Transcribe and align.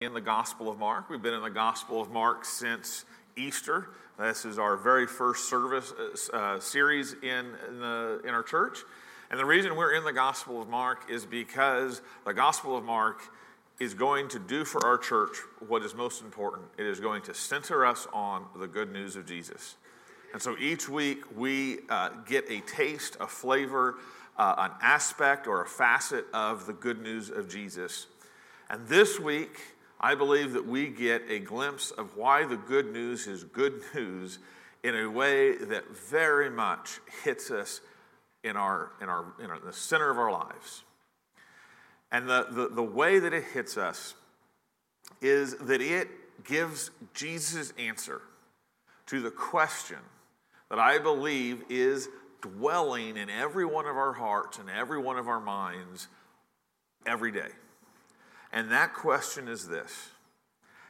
in 0.00 0.14
the 0.14 0.20
Gospel 0.20 0.70
of 0.70 0.78
Mark. 0.78 1.10
We've 1.10 1.20
been 1.20 1.34
in 1.34 1.42
the 1.42 1.50
Gospel 1.50 2.00
of 2.00 2.10
Mark 2.10 2.46
since 2.46 3.04
Easter. 3.36 3.90
This 4.18 4.46
is 4.46 4.58
our 4.58 4.74
very 4.74 5.06
first 5.06 5.50
service 5.50 5.92
uh, 6.32 6.58
series 6.58 7.12
in, 7.22 7.52
in, 7.68 7.80
the, 7.80 8.22
in 8.24 8.30
our 8.30 8.42
church. 8.42 8.78
And 9.30 9.38
the 9.38 9.44
reason 9.44 9.76
we're 9.76 9.94
in 9.94 10.04
the 10.04 10.12
Gospel 10.14 10.62
of 10.62 10.70
Mark 10.70 11.10
is 11.10 11.26
because 11.26 12.00
the 12.24 12.32
Gospel 12.32 12.78
of 12.78 12.82
Mark 12.82 13.20
is 13.78 13.92
going 13.92 14.28
to 14.28 14.38
do 14.38 14.64
for 14.64 14.82
our 14.86 14.96
church 14.96 15.36
what 15.68 15.82
is 15.82 15.94
most 15.94 16.22
important. 16.22 16.64
It 16.78 16.86
is 16.86 16.98
going 16.98 17.20
to 17.24 17.34
center 17.34 17.84
us 17.84 18.06
on 18.14 18.46
the 18.56 18.66
good 18.66 18.90
news 18.90 19.16
of 19.16 19.26
Jesus. 19.26 19.76
And 20.32 20.40
so 20.40 20.56
each 20.58 20.88
week 20.88 21.24
we 21.36 21.80
uh, 21.90 22.08
get 22.26 22.50
a 22.50 22.60
taste, 22.60 23.18
a 23.20 23.26
flavor, 23.26 23.96
uh, 24.38 24.54
an 24.56 24.70
aspect, 24.80 25.46
or 25.46 25.60
a 25.60 25.66
facet 25.66 26.24
of 26.32 26.64
the 26.64 26.72
good 26.72 27.02
news 27.02 27.28
of 27.28 27.50
Jesus. 27.50 28.06
And 28.70 28.88
this 28.88 29.20
week, 29.20 29.60
I 30.00 30.14
believe 30.14 30.54
that 30.54 30.66
we 30.66 30.88
get 30.88 31.22
a 31.28 31.38
glimpse 31.38 31.90
of 31.90 32.16
why 32.16 32.46
the 32.46 32.56
good 32.56 32.92
news 32.92 33.26
is 33.26 33.44
good 33.44 33.82
news 33.94 34.38
in 34.82 34.96
a 34.96 35.10
way 35.10 35.56
that 35.56 35.94
very 35.94 36.48
much 36.48 37.00
hits 37.22 37.50
us 37.50 37.82
in, 38.42 38.56
our, 38.56 38.92
in, 39.02 39.08
our, 39.10 39.26
in, 39.38 39.50
our, 39.50 39.56
in 39.56 39.64
the 39.66 39.72
center 39.72 40.10
of 40.10 40.18
our 40.18 40.32
lives. 40.32 40.84
And 42.10 42.28
the, 42.28 42.46
the, 42.50 42.68
the 42.68 42.82
way 42.82 43.18
that 43.18 43.34
it 43.34 43.44
hits 43.52 43.76
us 43.76 44.14
is 45.20 45.56
that 45.58 45.82
it 45.82 46.08
gives 46.44 46.90
Jesus' 47.12 47.72
answer 47.78 48.22
to 49.06 49.20
the 49.20 49.30
question 49.30 49.98
that 50.70 50.78
I 50.78 50.98
believe 50.98 51.64
is 51.68 52.08
dwelling 52.40 53.16
in 53.16 53.28
every 53.28 53.66
one 53.66 53.86
of 53.86 53.96
our 53.96 54.14
hearts 54.14 54.58
and 54.58 54.70
every 54.70 54.98
one 54.98 55.18
of 55.18 55.28
our 55.28 55.40
minds 55.40 56.08
every 57.04 57.32
day. 57.32 57.50
And 58.52 58.70
that 58.70 58.94
question 58.94 59.48
is 59.48 59.68
this 59.68 60.10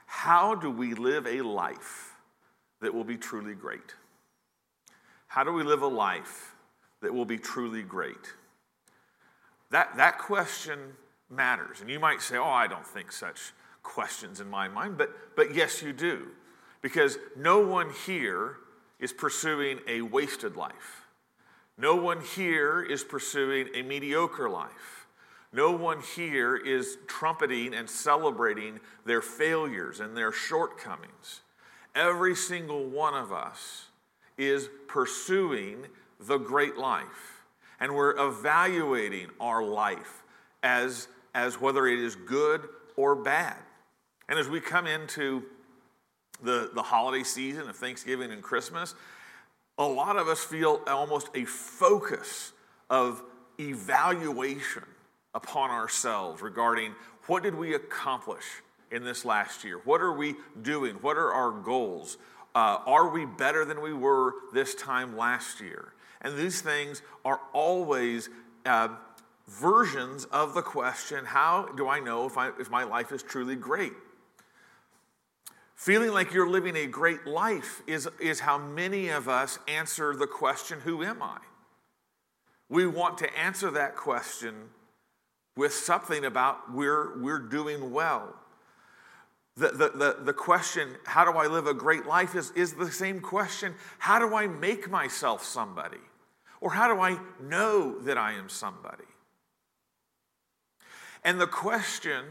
How 0.07 0.55
do 0.55 0.71
we 0.71 0.95
live 0.95 1.27
a 1.27 1.43
life 1.43 2.15
that 2.81 2.95
will 2.95 3.05
be 3.05 3.17
truly 3.17 3.55
great? 3.55 3.95
How 5.27 5.45
do 5.45 5.53
we 5.53 5.63
live 5.63 5.83
a 5.83 5.89
life 5.89 6.55
that 7.03 7.15
will 7.15 7.25
be 7.25 7.39
truly 7.39 7.83
great? 7.83 8.35
That, 9.71 9.97
that 9.97 10.19
question 10.19 10.79
matters. 11.31 11.81
And 11.81 11.89
you 11.89 12.01
might 12.01 12.21
say, 12.21 12.37
Oh, 12.37 12.45
I 12.45 12.67
don't 12.67 12.87
think 12.87 13.13
such 13.13 13.53
questions 13.83 14.41
in 14.41 14.49
my 14.49 14.69
mind, 14.69 14.99
but, 14.99 15.11
but 15.37 15.55
yes, 15.55 15.83
you 15.83 15.93
do. 15.93 16.29
Because 16.83 17.19
no 17.37 17.61
one 17.61 17.91
here 18.07 18.57
is 18.99 19.13
pursuing 19.13 19.81
a 19.87 20.03
wasted 20.03 20.57
life. 20.57 21.07
No 21.79 21.97
one 21.97 22.21
here 22.21 22.83
is 22.83 23.05
pursuing 23.05 23.69
a 23.75 23.83
mediocre 23.83 24.51
life. 24.51 25.00
No 25.53 25.73
one 25.73 26.01
here 26.01 26.57
is 26.57 26.99
trumpeting 27.07 27.75
and 27.75 27.91
celebrating 27.91 28.79
their 29.05 29.21
failures 29.21 29.99
and 29.99 30.17
their 30.17 30.31
shortcomings. 30.31 31.41
Every 31.95 32.37
single 32.37 32.85
one 32.85 33.15
of 33.15 33.33
us 33.33 33.87
is 34.39 34.69
pursuing 34.87 35.87
the 36.21 36.39
great 36.39 36.77
life. 36.77 37.43
And 37.81 37.95
we're 37.95 38.17
evaluating 38.17 39.29
our 39.41 39.65
life 39.65 40.23
as, 40.63 41.09
as 41.35 41.61
whether 41.61 41.87
it 41.87 41.99
is 41.99 42.15
good 42.15 42.69
or 42.97 43.17
bad. 43.17 43.57
And 44.29 44.39
as 44.39 44.49
we 44.49 44.61
come 44.61 44.87
into 44.87 45.43
the, 46.43 46.71
the 46.73 46.83
holiday 46.83 47.25
season 47.25 47.69
of 47.69 47.77
Thanksgiving 47.77 48.31
and 48.31 48.43
Christmas, 48.43 48.95
a 49.79 49.85
lot 49.85 50.17
of 50.17 50.29
us 50.29 50.45
feel 50.45 50.83
almost 50.87 51.29
a 51.35 51.45
focus 51.45 52.53
of 52.89 53.23
evaluation 53.59 54.85
upon 55.35 55.71
ourselves 55.71 56.43
regarding 56.43 56.95
what 57.27 57.43
did 57.43 57.55
we 57.55 57.75
accomplish 57.75 58.45
in 58.91 59.05
this 59.05 59.25
last 59.25 59.65
year? 59.65 59.81
What 59.85 60.01
are 60.01 60.13
we 60.13 60.35
doing? 60.63 60.97
What 60.97 61.17
are 61.17 61.33
our 61.33 61.53
goals? 61.53 62.19
Uh, 62.55 62.79
are 62.87 63.09
we 63.09 63.25
better 63.25 63.65
than 63.65 63.81
we 63.81 63.93
were 63.93 64.35
this 64.53 64.75
time 64.75 65.17
last 65.17 65.61
year? 65.61 65.93
And 66.21 66.37
these 66.37 66.61
things 66.61 67.03
are 67.25 67.41
always 67.53 68.29
uh, 68.67 68.89
versions 69.47 70.25
of 70.27 70.55
the 70.55 70.63
question 70.63 71.25
how 71.25 71.69
do 71.77 71.89
I 71.89 72.01
know 72.01 72.27
if, 72.27 72.37
I, 72.37 72.51
if 72.59 72.71
my 72.71 72.85
life 72.85 73.13
is 73.13 73.23
truly 73.23 73.57
great? 73.57 73.93
Feeling 75.77 76.11
like 76.11 76.35
you're 76.35 76.51
living 76.51 76.77
a 76.77 76.87
great 76.87 77.27
life 77.27 77.83
is, 77.87 78.07
is 78.21 78.41
how 78.41 78.59
many 78.59 79.09
of 79.09 79.29
us 79.29 79.59
answer 79.67 80.15
the 80.15 80.27
question, 80.27 80.81
Who 80.81 81.03
am 81.03 81.23
I? 81.23 81.39
We 82.69 82.87
want 82.87 83.17
to 83.19 83.39
answer 83.39 83.71
that 83.71 83.97
question 83.97 84.55
with 85.61 85.75
something 85.75 86.25
about 86.25 86.73
we're, 86.73 87.21
we're 87.21 87.39
doing 87.39 87.93
well. 87.93 88.35
The, 89.59 89.69
the, 89.69 89.89
the, 89.91 90.17
the 90.25 90.33
question, 90.33 90.89
how 91.05 91.31
do 91.31 91.39
I 91.39 91.49
live 91.49 91.67
a 91.67 91.75
great 91.75 92.07
life, 92.07 92.35
is, 92.35 92.51
is 92.53 92.73
the 92.73 92.91
same 92.91 93.21
question 93.21 93.75
how 93.99 94.19
do 94.19 94.35
I 94.35 94.47
make 94.47 94.89
myself 94.89 95.45
somebody? 95.45 95.99
Or 96.63 96.71
how 96.71 96.89
do 96.89 97.03
I 97.03 97.19
know 97.43 97.99
that 98.01 98.17
I 98.17 98.33
am 98.33 98.49
somebody? 98.49 99.05
And 101.25 101.39
the 101.39 101.47
question, 101.47 102.25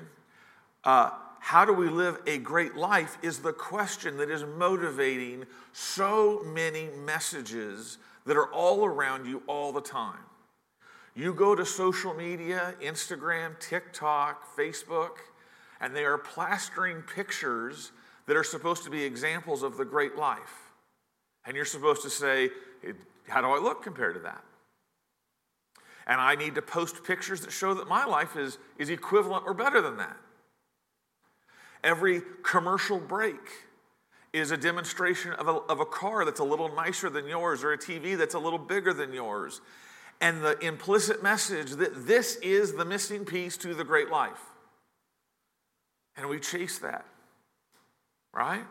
uh, 0.83 1.11
how 1.39 1.65
do 1.65 1.73
we 1.73 1.87
live 1.87 2.17
a 2.25 2.39
great 2.39 2.75
life, 2.75 3.19
is 3.21 3.39
the 3.39 3.53
question 3.53 4.17
that 4.17 4.31
is 4.31 4.43
motivating 4.43 5.45
so 5.71 6.41
many 6.47 6.89
messages 7.05 7.99
that 8.25 8.37
are 8.37 8.51
all 8.51 8.85
around 8.85 9.27
you 9.27 9.43
all 9.45 9.71
the 9.71 9.81
time. 9.81 10.28
You 11.19 11.33
go 11.33 11.53
to 11.53 11.65
social 11.65 12.13
media, 12.13 12.75
Instagram, 12.81 13.59
TikTok, 13.59 14.55
Facebook, 14.55 15.17
and 15.81 15.93
they 15.93 16.05
are 16.05 16.17
plastering 16.17 17.01
pictures 17.01 17.91
that 18.25 18.37
are 18.37 18.43
supposed 18.43 18.85
to 18.85 18.89
be 18.89 19.03
examples 19.03 19.61
of 19.61 19.75
the 19.75 19.83
great 19.83 20.15
life. 20.15 20.71
And 21.45 21.57
you're 21.57 21.65
supposed 21.65 22.03
to 22.03 22.09
say, 22.09 22.51
How 23.27 23.41
do 23.41 23.47
I 23.47 23.59
look 23.59 23.83
compared 23.83 24.15
to 24.15 24.21
that? 24.21 24.41
And 26.07 26.21
I 26.21 26.35
need 26.35 26.55
to 26.55 26.61
post 26.61 27.03
pictures 27.03 27.41
that 27.41 27.51
show 27.51 27.73
that 27.73 27.89
my 27.89 28.05
life 28.05 28.37
is, 28.37 28.57
is 28.77 28.89
equivalent 28.89 29.43
or 29.45 29.53
better 29.53 29.81
than 29.81 29.97
that. 29.97 30.15
Every 31.83 32.21
commercial 32.43 32.97
break 32.97 33.67
is 34.31 34.51
a 34.51 34.57
demonstration 34.57 35.33
of 35.33 35.49
a, 35.49 35.55
of 35.69 35.81
a 35.81 35.85
car 35.85 36.23
that's 36.23 36.39
a 36.39 36.45
little 36.45 36.73
nicer 36.73 37.09
than 37.09 37.27
yours 37.27 37.61
or 37.61 37.73
a 37.73 37.77
TV 37.77 38.17
that's 38.17 38.35
a 38.35 38.39
little 38.39 38.57
bigger 38.57 38.93
than 38.93 39.11
yours 39.11 39.59
and 40.21 40.43
the 40.43 40.57
implicit 40.59 41.23
message 41.23 41.71
that 41.71 42.07
this 42.07 42.35
is 42.37 42.73
the 42.73 42.85
missing 42.85 43.25
piece 43.25 43.57
to 43.57 43.73
the 43.73 43.83
great 43.83 44.09
life. 44.09 44.41
And 46.17 46.27
we 46.27 46.39
chase 46.39 46.79
that, 46.79 47.05
right? 48.33 48.65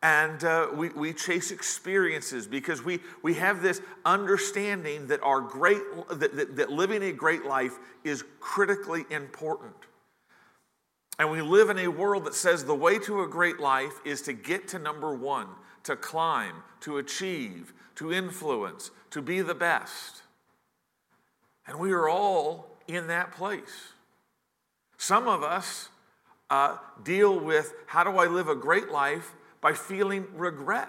And 0.00 0.44
uh, 0.44 0.68
we, 0.72 0.90
we 0.90 1.12
chase 1.12 1.50
experiences 1.50 2.46
because 2.46 2.84
we, 2.84 3.00
we 3.22 3.34
have 3.34 3.62
this 3.62 3.80
understanding 4.04 5.08
that 5.08 5.20
our 5.22 5.40
great 5.40 5.82
that, 6.10 6.36
that, 6.36 6.56
that 6.56 6.70
living 6.70 7.02
a 7.02 7.12
great 7.12 7.44
life 7.44 7.76
is 8.04 8.22
critically 8.38 9.04
important. 9.10 9.74
And 11.18 11.32
we 11.32 11.42
live 11.42 11.68
in 11.68 11.78
a 11.80 11.88
world 11.88 12.26
that 12.26 12.34
says 12.34 12.64
the 12.64 12.76
way 12.76 13.00
to 13.00 13.22
a 13.22 13.28
great 13.28 13.58
life 13.58 13.94
is 14.04 14.22
to 14.22 14.32
get 14.32 14.68
to 14.68 14.78
number 14.78 15.12
one, 15.12 15.48
to 15.82 15.96
climb, 15.96 16.62
to 16.82 16.98
achieve, 16.98 17.74
to 17.96 18.12
influence, 18.12 18.92
to 19.10 19.20
be 19.20 19.40
the 19.40 19.54
best. 19.54 20.22
And 21.68 21.78
we 21.78 21.92
are 21.92 22.08
all 22.08 22.66
in 22.88 23.06
that 23.08 23.32
place. 23.32 23.92
Some 24.96 25.28
of 25.28 25.42
us 25.42 25.90
uh, 26.50 26.78
deal 27.04 27.38
with 27.38 27.74
how 27.86 28.04
do 28.04 28.18
I 28.18 28.26
live 28.26 28.48
a 28.48 28.56
great 28.56 28.90
life 28.90 29.34
by 29.60 29.74
feeling 29.74 30.26
regret. 30.34 30.88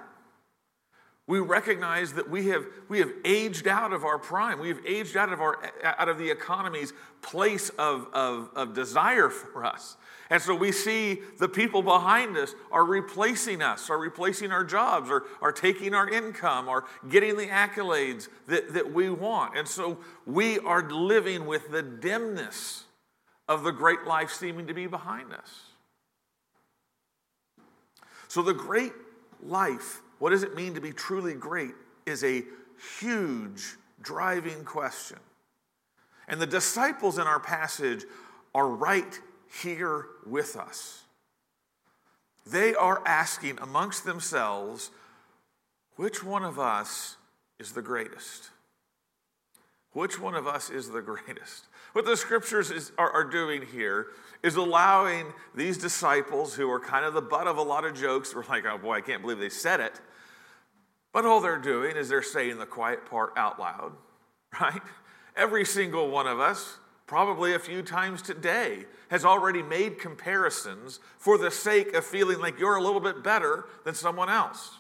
We 1.29 1.40
recognize 1.40 2.13
that 2.13 2.28
we 2.28 2.47
have, 2.47 2.66
we 2.88 2.97
have 2.97 3.12
aged 3.23 3.67
out 3.67 3.94
of 3.94 4.03
our 4.03 4.17
prime. 4.17 4.59
We 4.59 4.69
have 4.69 4.79
aged 4.84 5.16
out 5.16 5.31
of, 5.31 5.40
our, 5.40 5.59
out 5.84 6.09
of 6.09 6.17
the 6.17 6.31
economy's 6.31 6.91
place 7.22 7.69
of, 7.78 8.07
of, 8.13 8.50
of 8.56 8.73
desire 8.73 9.29
for 9.29 9.63
us. 9.63 9.95
And 10.31 10.41
so 10.41 10.56
we 10.56 10.72
see 10.72 11.19
the 11.38 11.47
people 11.47 11.84
behind 11.84 12.35
us 12.35 12.55
are 12.72 12.84
replacing 12.84 13.61
us, 13.61 13.91
are 13.91 13.99
replacing 13.99 14.52
our 14.52 14.64
jobs, 14.64 15.11
or 15.11 15.26
are 15.40 15.52
taking 15.52 15.93
our 15.93 16.09
income, 16.09 16.67
or 16.67 16.85
getting 17.09 17.37
the 17.37 17.46
accolades 17.46 18.28
that, 18.47 18.73
that 18.73 18.91
we 18.91 19.11
want. 19.11 19.55
And 19.55 19.67
so 19.67 19.99
we 20.25 20.58
are 20.58 20.90
living 20.90 21.46
with 21.46 21.70
the 21.70 21.84
dimness 21.84 22.85
of 23.47 23.61
the 23.61 23.72
great 23.72 24.05
life 24.05 24.32
seeming 24.32 24.66
to 24.66 24.73
be 24.73 24.87
behind 24.87 25.32
us. 25.32 25.61
So 28.28 28.41
the 28.41 28.55
great 28.55 28.93
life, 29.43 30.02
what 30.20 30.30
does 30.30 30.44
it 30.44 30.56
mean 30.56 30.74
to 30.76 30.82
be 30.82 30.92
truly 30.92 31.34
great, 31.34 31.74
is 32.06 32.24
a 32.24 32.44
huge 33.00 33.76
driving 34.02 34.64
question. 34.64 35.18
And 36.28 36.40
the 36.40 36.48
disciples 36.48 37.18
in 37.18 37.26
our 37.26 37.40
passage 37.40 38.06
are 38.54 38.68
right 38.68 39.20
here 39.62 40.06
with 40.26 40.56
us. 40.56 41.04
They 42.46 42.76
are 42.76 43.02
asking 43.06 43.60
amongst 43.62 44.06
themselves, 44.06 44.92
which 45.96 46.24
one 46.24 46.44
of 46.44 46.60
us 46.60 47.18
is 47.60 47.74
the 47.74 47.82
greatest? 47.82 48.50
Which 49.92 50.20
one 50.20 50.36
of 50.36 50.48
us 50.48 50.70
is 50.70 50.90
the 50.90 51.02
greatest? 51.02 51.66
What 51.94 52.06
the 52.06 52.16
scriptures 52.16 52.70
is, 52.70 52.92
are, 52.98 53.12
are 53.12 53.24
doing 53.24 53.64
here 53.64 54.08
is 54.44 54.56
allowing 54.56 55.34
these 55.56 55.78
disciples 55.78 56.54
who 56.54 56.70
are 56.72 56.80
kind 56.80 57.06
of 57.06 57.14
the 57.14 57.22
butt 57.22 57.48
of 57.48 57.58
a 57.58 57.62
lot 57.62 57.86
of 57.86 58.00
jokes, 58.00 58.34
we're 58.34 58.46
like, 58.46 58.66
oh 58.66 58.78
boy, 58.78 58.94
I 58.94 59.02
can't 59.02 59.22
believe 59.22 59.40
they 59.40 59.50
said 59.50 59.80
it. 59.80 60.00
But 61.11 61.26
all 61.26 61.41
they're 61.41 61.58
doing 61.58 61.96
is 61.96 62.09
they're 62.09 62.22
saying 62.22 62.58
the 62.58 62.66
quiet 62.66 63.06
part 63.06 63.34
out 63.35 63.59
loud, 63.59 63.94
right? 64.61 64.82
Every 65.35 65.66
single 65.66 66.09
one 66.09 66.28
of 66.28 66.40
us, 66.40 66.78
probably 67.08 67.53
a 67.53 67.59
few 67.59 67.82
times 67.82 68.22
today, 68.22 68.85
has 69.09 69.26
already 69.26 69.64
made 69.64 70.00
comparisons 70.00 71.00
for 71.17 71.38
the 71.38 71.50
sake 71.50 71.94
of 71.94 72.06
feeling 72.06 72.40
like 72.40 72.59
you're 72.59 72.76
a 72.76 72.84
little 72.84 73.00
bit 73.00 73.23
better 73.23 73.66
than 73.85 73.96
someone 73.96 74.29
else. 74.29 74.76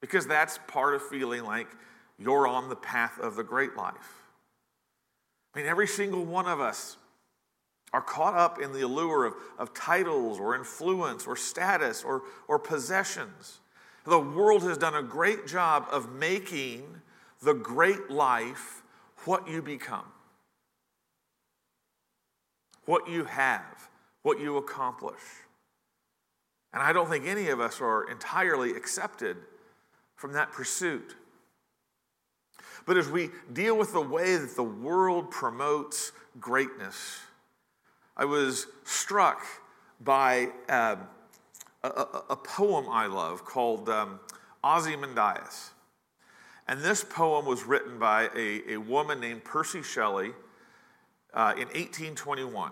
Because 0.00 0.26
that's 0.26 0.58
part 0.68 0.94
of 0.94 1.02
feeling 1.02 1.44
like 1.44 1.68
you're 2.18 2.46
on 2.46 2.68
the 2.68 2.76
path 2.76 3.18
of 3.18 3.34
the 3.34 3.42
great 3.42 3.76
life. 3.76 4.20
I 5.54 5.58
mean, 5.58 5.66
every 5.66 5.88
single 5.88 6.24
one 6.24 6.46
of 6.46 6.60
us 6.60 6.96
are 7.92 8.00
caught 8.00 8.34
up 8.34 8.60
in 8.60 8.72
the 8.72 8.82
allure 8.82 9.24
of, 9.24 9.34
of 9.58 9.74
titles 9.74 10.38
or 10.38 10.54
influence 10.54 11.26
or 11.26 11.34
status 11.34 12.04
or, 12.04 12.22
or 12.46 12.58
possessions. 12.58 13.59
The 14.10 14.18
world 14.18 14.64
has 14.64 14.76
done 14.76 14.96
a 14.96 15.04
great 15.04 15.46
job 15.46 15.86
of 15.92 16.10
making 16.10 16.82
the 17.42 17.54
great 17.54 18.10
life 18.10 18.82
what 19.24 19.46
you 19.48 19.62
become, 19.62 20.06
what 22.86 23.08
you 23.08 23.22
have, 23.22 23.88
what 24.22 24.40
you 24.40 24.56
accomplish. 24.56 25.20
And 26.72 26.82
I 26.82 26.92
don't 26.92 27.08
think 27.08 27.24
any 27.24 27.50
of 27.50 27.60
us 27.60 27.80
are 27.80 28.10
entirely 28.10 28.72
accepted 28.72 29.36
from 30.16 30.32
that 30.32 30.50
pursuit. 30.50 31.14
But 32.86 32.96
as 32.96 33.08
we 33.08 33.30
deal 33.52 33.78
with 33.78 33.92
the 33.92 34.00
way 34.00 34.36
that 34.36 34.56
the 34.56 34.64
world 34.64 35.30
promotes 35.30 36.10
greatness, 36.40 37.20
I 38.16 38.24
was 38.24 38.66
struck 38.82 39.44
by 40.00 40.48
uh, 40.68 40.96
a, 41.82 42.36
poem 42.36 42.86
I 42.90 43.06
love 43.06 43.44
called 43.44 43.88
um, 43.88 44.20
Ozymandias. 44.62 45.70
And 46.68 46.80
this 46.80 47.02
poem 47.02 47.46
was 47.46 47.64
written 47.64 47.98
by 47.98 48.28
a, 48.36 48.74
a 48.74 48.76
woman 48.76 49.20
named 49.20 49.44
Percy 49.44 49.82
Shelley 49.82 50.32
uh, 51.34 51.54
in 51.56 51.66
1821. 51.68 52.70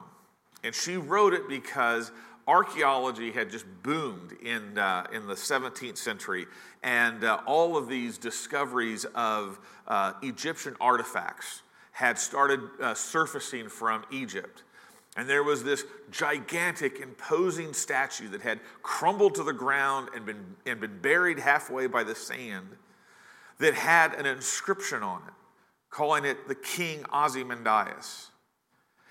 And 0.62 0.74
she 0.74 0.96
wrote 0.96 1.32
it 1.32 1.48
because 1.48 2.12
archaeology 2.46 3.30
had 3.30 3.50
just 3.50 3.66
boomed 3.82 4.32
in, 4.42 4.78
uh, 4.78 5.06
in 5.12 5.26
the 5.26 5.34
17th 5.34 5.98
century, 5.98 6.46
and 6.82 7.22
uh, 7.22 7.40
all 7.46 7.76
of 7.76 7.88
these 7.88 8.18
discoveries 8.18 9.04
of 9.14 9.58
uh, 9.86 10.14
Egyptian 10.22 10.74
artifacts 10.80 11.62
had 11.92 12.18
started 12.18 12.60
uh, 12.80 12.94
surfacing 12.94 13.68
from 13.68 14.04
Egypt. 14.10 14.62
And 15.18 15.28
there 15.28 15.42
was 15.42 15.64
this 15.64 15.84
gigantic, 16.12 17.00
imposing 17.00 17.72
statue 17.72 18.28
that 18.28 18.42
had 18.42 18.60
crumbled 18.84 19.34
to 19.34 19.42
the 19.42 19.52
ground 19.52 20.10
and 20.14 20.24
been, 20.24 20.54
and 20.64 20.80
been 20.80 21.00
buried 21.00 21.40
halfway 21.40 21.88
by 21.88 22.04
the 22.04 22.14
sand 22.14 22.68
that 23.58 23.74
had 23.74 24.14
an 24.14 24.26
inscription 24.26 25.02
on 25.02 25.22
it, 25.26 25.34
calling 25.90 26.24
it 26.24 26.46
the 26.46 26.54
King 26.54 27.04
Ozymandias. 27.12 28.30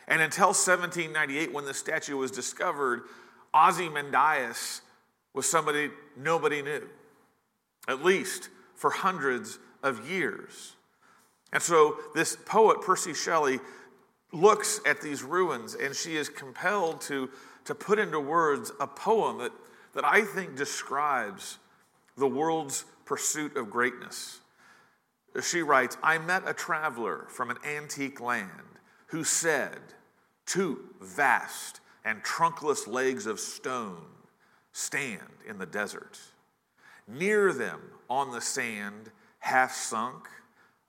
And 0.08 0.22
until 0.22 0.48
1798, 0.48 1.52
when 1.52 1.66
the 1.66 1.74
statue 1.74 2.16
was 2.16 2.32
discovered, 2.32 3.02
Ozymandias 3.54 4.80
was 5.34 5.46
somebody 5.46 5.90
nobody 6.16 6.62
knew, 6.62 6.88
at 7.90 8.02
least 8.02 8.48
for 8.76 8.92
hundreds 8.92 9.60
of 9.84 10.10
years. 10.10 10.78
And 11.52 11.62
so 11.62 11.98
this 12.16 12.38
poet, 12.46 12.82
Percy 12.82 13.14
Shelley, 13.14 13.60
looks 14.32 14.80
at 14.86 15.02
these 15.02 15.24
ruins 15.24 15.76
and 15.76 15.96
she 15.96 16.18
is 16.18 16.30
compelled 16.30 17.02
to, 17.02 17.30
to 17.66 17.76
put 17.76 18.00
into 18.00 18.20
words 18.20 18.72
a 18.80 18.88
poem 18.88 19.40
that, 19.40 19.52
that 19.94 20.06
I 20.06 20.22
think 20.22 20.56
describes 20.56 21.60
the 22.18 22.28
world's 22.28 22.86
pursuit 23.06 23.56
of 23.56 23.70
greatness. 23.70 24.40
She 25.42 25.62
writes 25.62 25.98
I 26.02 26.18
met 26.18 26.44
a 26.46 26.54
traveler 26.54 27.26
from 27.30 27.52
an 27.52 27.58
antique 27.66 28.20
land 28.20 28.52
who 29.08 29.24
said, 29.24 29.80
Two 30.46 30.80
vast 31.02 31.82
and 32.04 32.24
trunkless 32.24 32.88
legs 32.88 33.26
of 33.26 33.40
stone 33.40 34.06
stand 34.72 35.22
in 35.48 35.58
the 35.58 35.66
desert. 35.66 36.20
Near 37.08 37.54
them 37.54 37.82
on 38.10 38.32
the 38.32 38.42
sand, 38.42 39.12
half 39.40 39.74
sunk, 39.74 40.28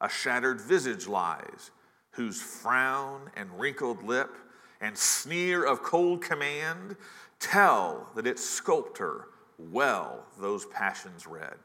a 0.01 0.09
shattered 0.09 0.61
visage 0.61 1.07
lies, 1.07 1.71
whose 2.19 2.43
frown 2.43 3.31
and 3.37 3.49
wrinkled 3.61 4.03
lip 4.03 4.35
and 4.81 4.99
sneer 4.99 5.65
of 5.65 5.85
cold 5.85 6.21
command 6.21 6.97
tell 7.39 8.11
that 8.17 8.27
its 8.27 8.45
sculptor 8.45 9.29
well 9.57 10.25
those 10.41 10.67
passions 10.67 11.29
read, 11.29 11.59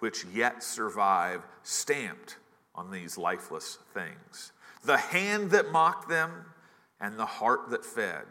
which 0.00 0.26
yet 0.26 0.62
survive 0.62 1.40
stamped 1.62 2.36
on 2.74 2.90
these 2.90 3.16
lifeless 3.16 3.78
things. 3.94 4.52
The 4.84 4.98
hand 4.98 5.50
that 5.52 5.72
mocked 5.72 6.10
them 6.10 6.30
and 7.00 7.18
the 7.18 7.24
heart 7.24 7.70
that 7.70 7.86
fed 7.86 8.26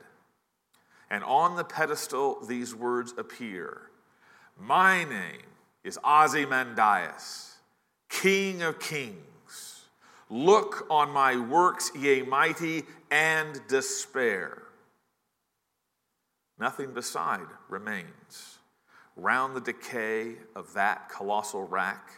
and 1.10 1.24
on 1.24 1.56
the 1.56 1.64
pedestal, 1.64 2.46
these 2.46 2.76
words 2.76 3.16
appear 3.18 3.90
My 4.56 5.04
name 5.04 5.48
is 5.84 5.98
Ozymandias, 6.06 7.56
King 8.08 8.62
of 8.62 8.80
Kings. 8.80 9.24
Look 10.30 10.86
on 10.90 11.12
my 11.12 11.38
works, 11.38 11.92
ye 11.96 12.22
mighty, 12.22 12.84
and 13.10 13.60
despair. 13.68 14.64
Nothing 16.60 16.94
beside 16.94 17.48
remains. 17.70 18.60
Round 19.16 19.56
the 19.56 19.62
decay 19.62 20.36
of 20.56 20.74
that 20.74 21.10
colossal 21.10 21.64
rack, 21.64 22.12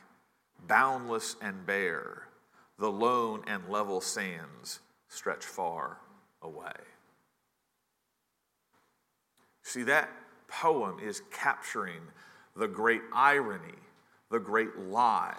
boundless 0.67 1.35
and 1.41 1.65
bare, 1.65 2.27
the 2.77 2.91
lone 2.91 3.43
and 3.47 3.67
level 3.69 4.01
sands 4.01 4.79
stretch 5.07 5.45
far 5.45 5.97
away. 6.41 6.73
See, 9.61 9.83
that 9.83 10.09
poem 10.47 10.97
is 10.99 11.21
capturing 11.31 12.01
the 12.55 12.67
great 12.67 13.01
irony, 13.13 13.75
the 14.31 14.39
great 14.39 14.77
lie 14.77 15.37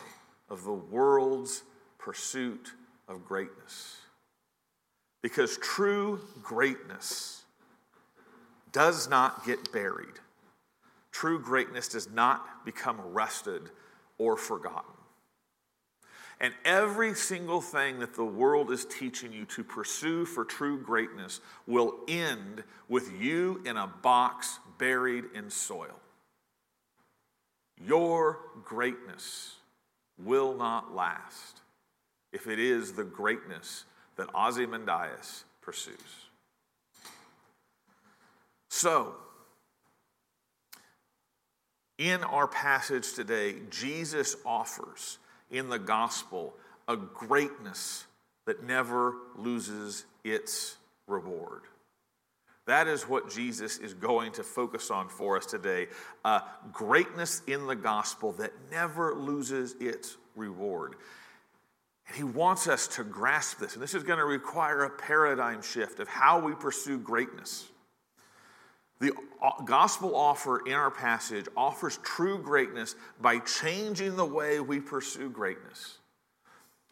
of 0.49 0.64
the 0.64 0.72
world's 0.72 1.64
pursuit 2.00 2.73
of 3.08 3.25
greatness. 3.25 3.99
Because 5.23 5.58
true 5.58 6.20
greatness 6.43 7.43
does 8.73 9.08
not 9.08 9.44
get 9.44 9.73
buried. 9.73 10.14
True 11.13 11.41
greatness 11.41 11.89
does 11.89 12.10
not 12.10 12.65
become 12.65 13.01
rusted 13.13 13.63
or 14.19 14.36
forgotten. 14.36 14.94
And 16.41 16.55
every 16.65 17.15
single 17.15 17.60
thing 17.60 17.98
that 17.98 18.15
the 18.15 18.25
world 18.25 18.70
is 18.70 18.86
teaching 18.86 19.31
you 19.31 19.44
to 19.46 19.63
pursue 19.63 20.25
for 20.25 20.44
true 20.44 20.81
greatness 20.81 21.41
will 21.67 21.96
end 22.08 22.65
with 22.89 23.13
you 23.20 23.60
in 23.67 23.77
a 23.77 23.86
box 23.86 24.58
buried 24.79 25.25
in 25.34 25.51
soil. 25.51 26.01
Your 27.86 28.39
greatness 28.65 29.56
will 30.19 30.55
not 30.55 30.94
last 30.94 31.60
if 32.32 32.46
it 32.46 32.58
is 32.58 32.93
the 32.93 33.05
greatness 33.05 33.84
that 34.17 34.29
Ozymandias 34.34 35.44
pursues. 35.60 35.96
So, 38.69 39.15
in 41.99 42.22
our 42.25 42.46
passage 42.46 43.13
today, 43.13 43.56
Jesus 43.69 44.37
offers 44.46 45.19
in 45.51 45.69
the 45.69 45.79
gospel 45.79 46.55
a 46.89 46.96
greatness 46.96 48.06
that 48.46 48.65
never 48.65 49.15
loses 49.37 50.06
its 50.25 50.77
reward. 51.06 51.63
That 52.67 52.87
is 52.87 53.03
what 53.03 53.31
Jesus 53.31 53.79
is 53.79 53.94
going 53.94 54.32
to 54.32 54.43
focus 54.43 54.91
on 54.91 55.08
for 55.08 55.37
us 55.37 55.46
today. 55.46 55.89
A 56.25 56.43
greatness 56.72 57.43
in 57.46 57.67
the 57.67 57.75
gospel 57.75 58.32
that 58.32 58.53
never 58.70 59.15
loses 59.15 59.75
its 59.81 60.17
reward. 60.37 60.94
And 62.10 62.17
he 62.17 62.24
wants 62.24 62.67
us 62.67 62.88
to 62.88 63.05
grasp 63.05 63.60
this. 63.60 63.74
And 63.74 63.82
this 63.82 63.94
is 63.94 64.02
going 64.02 64.19
to 64.19 64.24
require 64.24 64.82
a 64.82 64.90
paradigm 64.90 65.62
shift 65.62 66.00
of 66.00 66.08
how 66.08 66.40
we 66.40 66.56
pursue 66.56 66.98
greatness. 66.98 67.69
The 68.98 69.12
gospel 69.64 70.17
offer 70.17 70.67
in 70.67 70.72
our 70.72 70.90
passage 70.90 71.46
offers 71.56 72.00
true 72.02 72.43
greatness 72.43 72.96
by 73.20 73.38
changing 73.38 74.17
the 74.17 74.24
way 74.24 74.58
we 74.58 74.81
pursue 74.81 75.31
greatness. 75.31 75.98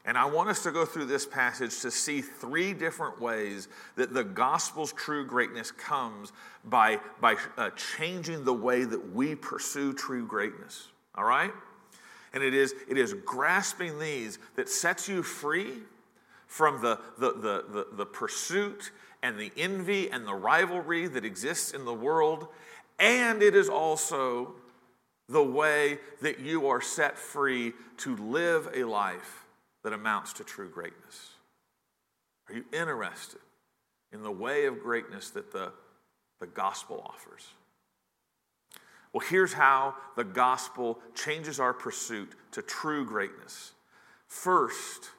And 0.05 0.17
I 0.17 0.25
want 0.25 0.51
us 0.51 0.63
to 0.63 0.71
go 0.71 0.85
through 0.85 1.07
this 1.07 1.27
passage 1.27 1.81
to 1.81 1.91
see 1.91 2.21
three 2.21 2.73
different 2.73 3.21
ways 3.21 3.67
that 3.97 4.15
the 4.15 4.23
gospel's 4.23 4.93
true 4.93 5.27
greatness 5.27 5.73
comes 5.73 6.33
by, 6.65 7.01
by 7.21 7.35
uh, 7.57 7.71
changing 7.71 8.45
the 8.45 8.55
way 8.55 8.85
that 8.85 9.13
we 9.13 9.35
pursue 9.35 9.93
true 9.95 10.25
greatness. 10.29 10.87
All 11.17 11.25
right? 11.25 11.53
And 12.33 12.43
it 12.43 12.55
is, 12.55 12.75
it 12.89 12.99
is 12.99 13.15
grasping 13.25 13.99
these 13.99 14.39
that 14.57 14.69
sets 14.69 15.09
you 15.09 15.23
free 15.23 15.73
from 16.47 16.83
the, 16.83 16.99
the, 17.19 17.33
the, 17.33 17.65
the, 17.71 17.87
the 17.93 18.07
pursuit 18.07 18.91
and 19.23 19.39
the 19.39 19.53
envy 19.57 20.11
and 20.11 20.27
the 20.27 20.35
rivalry 20.35 21.07
that 21.09 21.25
exists 21.25 21.73
in 21.73 21.85
the 21.85 21.95
world. 21.95 22.49
And 22.99 23.43
it 23.43 23.55
is 23.55 23.69
also 23.69 24.55
the 25.29 25.43
way 25.43 25.99
that 26.23 26.41
you 26.41 26.69
are 26.69 26.81
set 26.81 27.19
free 27.19 27.73
to 27.99 28.17
live 28.17 28.69
a 28.75 28.85
life 28.85 29.45
that 29.85 29.93
amounts 29.93 30.33
to 30.35 30.45
true 30.45 30.69
greatness. 30.69 31.31
Are 32.49 32.55
you 32.55 32.65
interested 32.73 33.41
in 34.13 34.23
the 34.23 34.31
way 34.31 34.65
of 34.65 34.81
greatness 34.81 35.31
that 35.31 35.53
the, 35.53 35.73
the 36.41 36.47
gospel 36.47 37.03
offers? 37.05 37.47
Well, 39.13 39.25
here's 39.27 39.53
how 39.53 39.95
the 40.17 40.25
gospel 40.25 40.99
changes 41.15 41.59
our 41.61 41.73
pursuit 41.73 42.35
to 42.53 42.63
true 42.63 43.05
greatness. 43.05 43.73
First, 44.27 45.11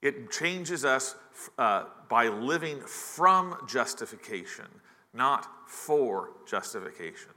it 0.00 0.30
changes 0.30 0.84
us 0.84 1.14
uh, 1.58 1.84
by 2.08 2.28
living 2.28 2.80
from 2.80 3.56
justification, 3.68 4.66
not 5.12 5.68
for 5.68 6.30
justification. 6.46 7.30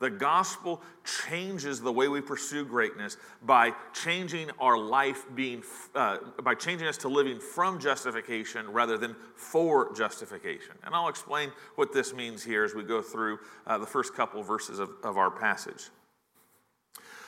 The 0.00 0.10
gospel 0.10 0.80
changes 1.28 1.80
the 1.80 1.92
way 1.92 2.08
we 2.08 2.22
pursue 2.22 2.64
greatness 2.64 3.18
by 3.42 3.72
changing 3.92 4.50
our 4.58 4.78
life 4.78 5.26
being, 5.34 5.62
uh, 5.94 6.16
by 6.42 6.54
changing 6.54 6.88
us 6.88 6.96
to 6.98 7.08
living 7.08 7.38
from 7.38 7.78
justification 7.78 8.72
rather 8.72 8.96
than 8.96 9.14
for 9.36 9.92
justification. 9.94 10.72
And 10.84 10.94
I'll 10.94 11.08
explain 11.08 11.52
what 11.76 11.92
this 11.92 12.14
means 12.14 12.42
here 12.42 12.64
as 12.64 12.74
we 12.74 12.82
go 12.82 13.02
through 13.02 13.40
uh, 13.66 13.76
the 13.76 13.86
first 13.86 14.14
couple 14.14 14.42
verses 14.42 14.78
of, 14.78 14.90
of 15.04 15.18
our 15.18 15.30
passage. 15.30 15.90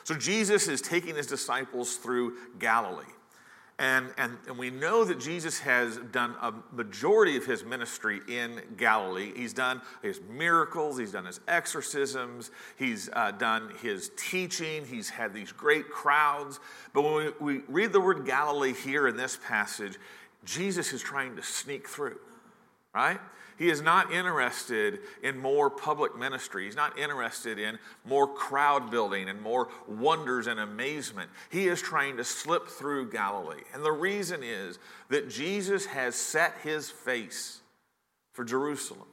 So 0.05 0.15
Jesus 0.15 0.67
is 0.67 0.81
taking 0.81 1.17
his 1.17 1.27
disciples 1.27 1.97
through 1.97 2.37
Galilee. 2.59 3.05
And, 3.79 4.13
and, 4.17 4.37
and 4.47 4.59
we 4.59 4.71
know 4.71 5.05
that 5.05 5.19
Jesus 5.19 5.59
has 5.61 5.97
done 6.13 6.35
a 6.41 6.53
majority 6.73 7.37
of 7.37 7.47
his 7.47 7.65
ministry 7.65 8.21
in 8.29 8.61
Galilee. 8.77 9.33
He's 9.35 9.53
done 9.53 9.81
his 10.03 10.21
miracles, 10.31 10.99
he's 10.99 11.13
done 11.13 11.25
his 11.25 11.41
exorcisms, 11.49 12.51
he's 12.77 13.09
uh, 13.13 13.33
done 13.33 13.73
his 13.83 14.11
teaching, 14.17 14.87
he's 14.87 15.09
had 15.09 15.35
these 15.35 15.51
great 15.53 15.91
crowds. 15.91 16.61
But 16.93 17.03
when 17.03 17.33
we, 17.41 17.55
we 17.55 17.63
read 17.67 17.93
the 17.93 18.01
word 18.01 18.25
Galilee 18.27 18.75
here 18.75 19.09
in 19.09 19.17
this 19.17 19.39
passage, 19.45 19.99
Jesus 20.45 20.93
is 20.93 21.01
trying 21.01 21.35
to 21.37 21.43
sneak 21.43 21.89
through, 21.89 22.19
right? 22.95 23.21
He 23.59 23.69
is 23.69 23.81
not 23.81 24.13
interested 24.13 25.01
in 25.23 25.39
more 25.39 25.71
public 25.71 26.17
ministry. 26.17 26.65
He's 26.65 26.77
not 26.77 26.99
interested 26.99 27.59
in 27.59 27.79
more 28.05 28.27
crowd 28.27 28.91
building 28.91 29.29
and 29.29 29.41
more 29.41 29.69
wonders 29.87 30.47
and 30.47 30.61
amazement. 30.61 31.31
He 31.51 31.69
is 31.69 31.81
trying 31.81 32.17
to 32.17 32.25
slip 32.25 32.69
through 32.69 33.11
Galilee. 33.11 33.63
And 33.75 33.85
the 33.85 33.93
reason 33.93 34.43
is 34.43 34.79
that 35.09 35.29
Jesus 35.29 35.87
has 35.87 36.15
set 36.15 36.55
his 36.63 36.91
face 36.91 37.61
for 38.33 38.45
Jerusalem. 38.45 39.09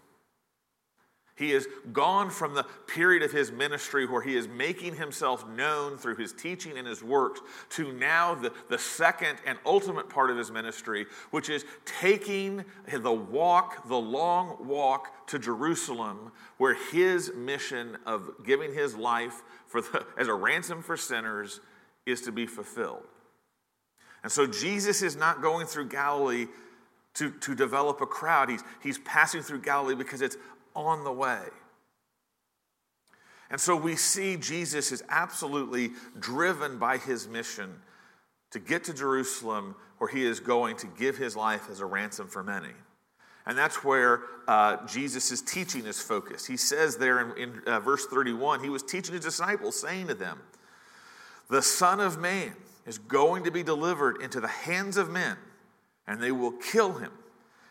He 1.39 1.53
is 1.53 1.69
gone 1.93 2.29
from 2.29 2.53
the 2.53 2.65
period 2.86 3.24
of 3.24 3.31
his 3.31 3.50
ministry 3.50 4.05
where 4.05 4.22
he 4.22 4.36
is 4.36 4.50
making 4.50 4.98
himself 4.98 5.48
known 5.48 5.98
through 5.98 6.17
his 6.17 6.34
teaching 6.34 6.77
and 6.77 6.86
his 6.86 7.01
works 7.01 7.39
to 7.69 7.93
now 7.93 8.36
the, 8.36 8.51
the 8.69 8.77
second 8.77 9.38
and 9.46 9.58
ultimate 9.65 10.10
part 10.10 10.31
of 10.31 10.38
his 10.38 10.51
ministry, 10.51 11.05
which 11.31 11.50
is 11.50 11.63
taking 11.86 12.65
the 12.91 13.13
walk, 13.13 13.88
the 13.88 13.98
long 13.98 14.67
walk 14.67 15.27
to 15.27 15.39
Jerusalem, 15.39 16.34
where 16.58 16.75
his 16.91 17.31
mission 17.34 17.98
of 18.05 18.31
giving 18.46 18.74
his 18.74 18.98
life 18.98 19.41
for 19.65 19.79
the, 19.79 20.05
as 20.17 20.27
a 20.27 20.34
ransom 20.34 20.84
for 20.84 20.98
sinners 20.98 21.62
is 22.05 22.19
to 22.24 22.34
be 22.34 22.48
fulfilled. 22.48 23.03
And 24.24 24.31
so 24.31 24.46
Jesus 24.46 25.01
is 25.01 25.15
not 25.15 25.41
going 25.41 25.67
through 25.67 25.88
Galilee 25.88 26.48
to, 27.13 27.31
to 27.31 27.55
develop 27.55 28.01
a 28.01 28.05
crowd. 28.05 28.50
He's, 28.50 28.63
he's 28.84 28.98
passing 29.00 29.41
through 29.41 29.62
Galilee 29.62 29.96
because 29.96 30.22
it's 30.22 30.36
on 30.88 31.03
the 31.03 31.12
way. 31.12 31.41
And 33.51 33.59
so 33.59 33.75
we 33.75 33.95
see 33.95 34.38
Jesus 34.38 34.91
is 34.91 35.03
absolutely 35.09 35.91
driven 36.19 36.77
by 36.77 36.98
his 36.98 37.27
mission 37.27 37.74
to 38.51 38.59
get 38.59 38.83
to 38.86 38.93
Jerusalem 38.93 39.75
where 39.98 40.09
he 40.09 40.25
is 40.25 40.39
going 40.39 40.77
to 40.77 40.88
give 40.98 41.17
his 41.17 41.36
life 41.36 41.67
as 41.69 41.79
a 41.79 41.86
ransom 41.86 42.27
for 42.27 42.43
many. 42.43 42.74
And 43.45 43.57
that's 43.57 43.83
where 43.83 44.21
uh, 44.48 44.86
Jesus' 44.86 45.41
teaching 45.41 45.86
is 45.86 46.00
focused. 46.00 46.48
He 46.48 46.57
says 46.57 46.98
there 46.98 47.19
in, 47.19 47.38
in 47.38 47.62
uh, 47.65 47.79
verse 47.79 48.05
31, 48.05 48.63
he 48.63 48.69
was 48.69 48.83
teaching 48.83 49.15
his 49.15 49.24
disciples, 49.24 49.79
saying 49.79 50.07
to 50.07 50.13
them, 50.13 50.39
The 51.50 51.62
Son 51.62 52.00
of 52.00 52.19
Man 52.19 52.53
is 52.86 52.98
going 52.98 53.43
to 53.45 53.51
be 53.51 53.63
delivered 53.63 54.21
into 54.21 54.39
the 54.39 54.48
hands 54.48 54.98
of 54.98 55.09
men, 55.09 55.38
and 56.07 56.21
they 56.21 56.31
will 56.31 56.51
kill 56.51 56.93
him. 56.93 57.12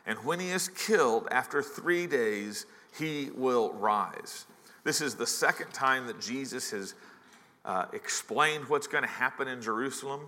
And 0.08 0.18
when 0.24 0.40
he 0.40 0.48
is 0.48 0.68
killed, 0.68 1.28
after 1.30 1.62
three 1.62 2.06
days, 2.06 2.64
he 2.98 3.28
will 3.34 3.74
rise. 3.74 4.46
This 4.82 5.02
is 5.02 5.14
the 5.14 5.26
second 5.26 5.70
time 5.74 6.06
that 6.06 6.18
Jesus 6.18 6.70
has 6.70 6.94
uh, 7.66 7.84
explained 7.92 8.70
what's 8.70 8.86
going 8.86 9.04
to 9.04 9.08
happen 9.08 9.48
in 9.48 9.60
Jerusalem. 9.60 10.22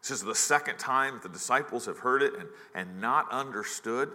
This 0.00 0.12
is 0.12 0.22
the 0.22 0.36
second 0.36 0.78
time 0.78 1.18
the 1.20 1.28
disciples 1.28 1.86
have 1.86 1.98
heard 1.98 2.22
it 2.22 2.34
and, 2.38 2.48
and 2.76 3.00
not 3.00 3.28
understood. 3.32 4.08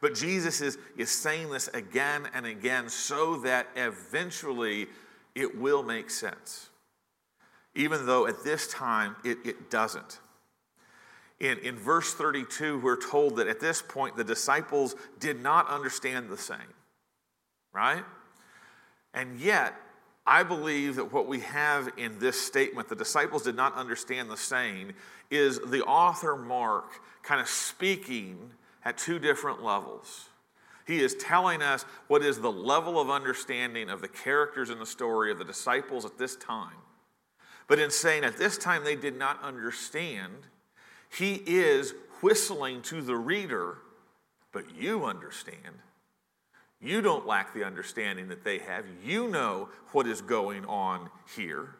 But 0.00 0.16
Jesus 0.16 0.60
is, 0.60 0.76
is 0.96 1.10
saying 1.10 1.50
this 1.50 1.68
again 1.68 2.28
and 2.34 2.44
again 2.44 2.88
so 2.88 3.36
that 3.38 3.68
eventually 3.76 4.88
it 5.36 5.56
will 5.56 5.84
make 5.84 6.10
sense, 6.10 6.70
even 7.76 8.04
though 8.04 8.26
at 8.26 8.42
this 8.42 8.66
time 8.66 9.14
it, 9.24 9.38
it 9.44 9.70
doesn't. 9.70 10.18
In, 11.40 11.58
in 11.58 11.76
verse 11.76 12.14
32, 12.14 12.80
we're 12.80 13.00
told 13.00 13.36
that 13.36 13.46
at 13.46 13.60
this 13.60 13.80
point 13.80 14.16
the 14.16 14.24
disciples 14.24 14.96
did 15.20 15.40
not 15.40 15.68
understand 15.68 16.28
the 16.30 16.36
same, 16.36 16.74
right? 17.72 18.04
And 19.14 19.38
yet, 19.38 19.74
I 20.26 20.42
believe 20.42 20.96
that 20.96 21.12
what 21.12 21.26
we 21.26 21.40
have 21.40 21.90
in 21.96 22.18
this 22.18 22.40
statement, 22.40 22.88
the 22.88 22.96
disciples 22.96 23.44
did 23.44 23.56
not 23.56 23.74
understand 23.74 24.30
the 24.30 24.36
saying, 24.36 24.92
is 25.30 25.58
the 25.60 25.82
author 25.84 26.36
Mark 26.36 27.00
kind 27.22 27.40
of 27.40 27.48
speaking 27.48 28.50
at 28.84 28.98
two 28.98 29.18
different 29.18 29.62
levels. 29.62 30.28
He 30.86 31.00
is 31.00 31.14
telling 31.14 31.62
us 31.62 31.84
what 32.08 32.22
is 32.22 32.40
the 32.40 32.50
level 32.50 33.00
of 33.00 33.10
understanding 33.10 33.90
of 33.90 34.00
the 34.00 34.08
characters 34.08 34.70
in 34.70 34.78
the 34.78 34.86
story 34.86 35.30
of 35.30 35.38
the 35.38 35.44
disciples 35.44 36.04
at 36.04 36.18
this 36.18 36.34
time. 36.36 36.76
But 37.66 37.78
in 37.78 37.90
saying 37.90 38.24
at 38.24 38.38
this 38.38 38.56
time 38.56 38.84
they 38.84 38.96
did 38.96 39.16
not 39.16 39.42
understand, 39.42 40.34
he 41.10 41.34
is 41.34 41.94
whistling 42.20 42.82
to 42.82 43.00
the 43.00 43.16
reader, 43.16 43.78
but 44.52 44.76
you 44.76 45.04
understand. 45.04 45.78
You 46.80 47.00
don't 47.00 47.26
lack 47.26 47.54
the 47.54 47.64
understanding 47.64 48.28
that 48.28 48.44
they 48.44 48.58
have. 48.58 48.84
You 49.04 49.28
know 49.28 49.68
what 49.92 50.06
is 50.06 50.20
going 50.20 50.64
on 50.66 51.10
here. 51.36 51.74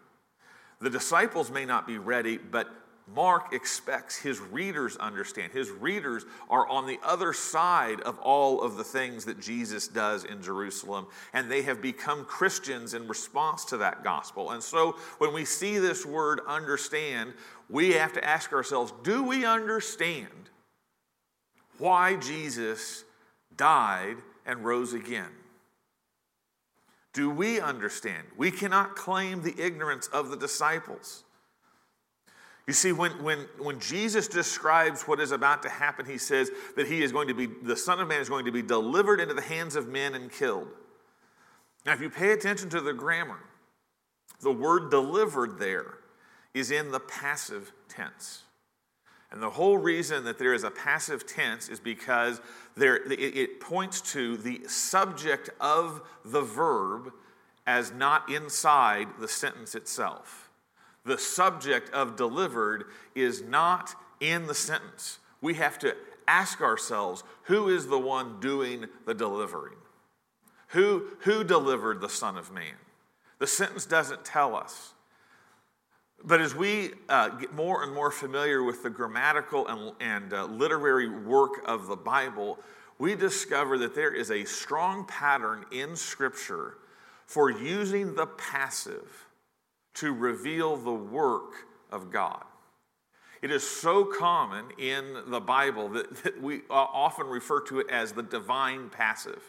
The 0.80 0.90
disciples 0.90 1.50
may 1.50 1.64
not 1.64 1.86
be 1.86 1.98
ready, 1.98 2.36
but 2.36 2.68
Mark 3.14 3.54
expects 3.54 4.16
his 4.16 4.38
readers 4.38 4.96
understand. 4.96 5.52
His 5.52 5.70
readers 5.70 6.26
are 6.50 6.66
on 6.68 6.86
the 6.86 6.98
other 7.02 7.32
side 7.32 8.00
of 8.02 8.18
all 8.18 8.60
of 8.60 8.76
the 8.76 8.84
things 8.84 9.24
that 9.24 9.40
Jesus 9.40 9.88
does 9.88 10.24
in 10.24 10.42
Jerusalem, 10.42 11.06
and 11.32 11.50
they 11.50 11.62
have 11.62 11.80
become 11.80 12.24
Christians 12.24 12.92
in 12.94 13.08
response 13.08 13.64
to 13.66 13.78
that 13.78 14.04
gospel. 14.04 14.50
And 14.50 14.62
so 14.62 14.96
when 15.18 15.32
we 15.32 15.44
see 15.44 15.78
this 15.78 16.04
word 16.04 16.40
understand, 16.46 17.32
we 17.70 17.92
have 17.92 18.12
to 18.14 18.24
ask 18.24 18.52
ourselves 18.52 18.92
do 19.02 19.22
we 19.22 19.44
understand 19.44 20.50
why 21.78 22.16
Jesus 22.16 23.04
died 23.56 24.16
and 24.46 24.64
rose 24.64 24.92
again? 24.92 25.30
Do 27.12 27.30
we 27.30 27.60
understand? 27.60 28.26
We 28.36 28.50
cannot 28.50 28.96
claim 28.96 29.42
the 29.42 29.54
ignorance 29.58 30.08
of 30.08 30.30
the 30.30 30.36
disciples. 30.36 31.24
You 32.66 32.74
see, 32.74 32.92
when, 32.92 33.12
when, 33.24 33.38
when 33.58 33.80
Jesus 33.80 34.28
describes 34.28 35.02
what 35.02 35.20
is 35.20 35.32
about 35.32 35.62
to 35.62 35.70
happen, 35.70 36.04
he 36.04 36.18
says 36.18 36.50
that 36.76 36.86
he 36.86 37.02
is 37.02 37.12
going 37.12 37.28
to 37.28 37.34
be, 37.34 37.46
the 37.46 37.76
Son 37.76 37.98
of 37.98 38.08
Man 38.08 38.20
is 38.20 38.28
going 38.28 38.44
to 38.44 38.52
be 38.52 38.60
delivered 38.60 39.20
into 39.20 39.32
the 39.32 39.40
hands 39.40 39.74
of 39.74 39.88
men 39.88 40.14
and 40.14 40.30
killed. 40.30 40.68
Now, 41.86 41.94
if 41.94 42.02
you 42.02 42.10
pay 42.10 42.32
attention 42.32 42.68
to 42.70 42.82
the 42.82 42.92
grammar, 42.92 43.40
the 44.42 44.52
word 44.52 44.90
delivered 44.90 45.58
there 45.58 45.94
is 46.54 46.70
in 46.70 46.90
the 46.90 47.00
passive 47.00 47.72
tense. 47.88 48.42
And 49.30 49.42
the 49.42 49.50
whole 49.50 49.76
reason 49.76 50.24
that 50.24 50.38
there 50.38 50.54
is 50.54 50.64
a 50.64 50.70
passive 50.70 51.26
tense 51.26 51.68
is 51.68 51.80
because 51.80 52.40
there, 52.76 53.00
it 53.10 53.60
points 53.60 54.00
to 54.12 54.36
the 54.38 54.62
subject 54.66 55.50
of 55.60 56.00
the 56.24 56.40
verb 56.40 57.12
as 57.66 57.92
not 57.92 58.30
inside 58.30 59.08
the 59.20 59.28
sentence 59.28 59.74
itself 59.74 60.48
the 61.08 61.18
subject 61.18 61.92
of 61.92 62.16
delivered 62.16 62.84
is 63.14 63.42
not 63.42 63.94
in 64.20 64.46
the 64.46 64.54
sentence. 64.54 65.18
We 65.40 65.54
have 65.54 65.78
to 65.80 65.96
ask 66.28 66.60
ourselves 66.60 67.24
who 67.44 67.68
is 67.68 67.86
the 67.86 67.98
one 67.98 68.38
doing 68.38 68.86
the 69.06 69.14
delivering? 69.14 69.78
Who, 70.68 71.08
who 71.20 71.42
delivered 71.42 72.00
the 72.00 72.10
Son 72.10 72.36
of 72.36 72.52
Man? 72.52 72.74
The 73.38 73.46
sentence 73.46 73.86
doesn't 73.86 74.24
tell 74.24 74.54
us. 74.54 74.92
But 76.24 76.40
as 76.40 76.54
we 76.54 76.90
uh, 77.08 77.28
get 77.30 77.54
more 77.54 77.82
and 77.84 77.94
more 77.94 78.10
familiar 78.10 78.62
with 78.62 78.82
the 78.82 78.90
grammatical 78.90 79.66
and, 79.68 79.92
and 80.00 80.32
uh, 80.32 80.46
literary 80.46 81.08
work 81.08 81.62
of 81.64 81.86
the 81.86 81.96
Bible, 81.96 82.58
we 82.98 83.14
discover 83.14 83.78
that 83.78 83.94
there 83.94 84.12
is 84.12 84.30
a 84.30 84.44
strong 84.44 85.04
pattern 85.04 85.64
in 85.70 85.94
Scripture 85.94 86.74
for 87.26 87.50
using 87.50 88.14
the 88.14 88.26
passive 88.26 89.26
to 89.94 90.12
reveal 90.12 90.76
the 90.76 90.92
work 90.92 91.66
of 91.90 92.10
God. 92.10 92.44
It 93.40 93.52
is 93.52 93.68
so 93.68 94.04
common 94.04 94.64
in 94.78 95.22
the 95.28 95.40
Bible 95.40 95.88
that, 95.90 96.24
that 96.24 96.42
we 96.42 96.62
uh, 96.68 96.74
often 96.74 97.26
refer 97.26 97.60
to 97.66 97.78
it 97.78 97.88
as 97.90 98.12
the 98.12 98.22
divine 98.22 98.90
passive. 98.90 99.42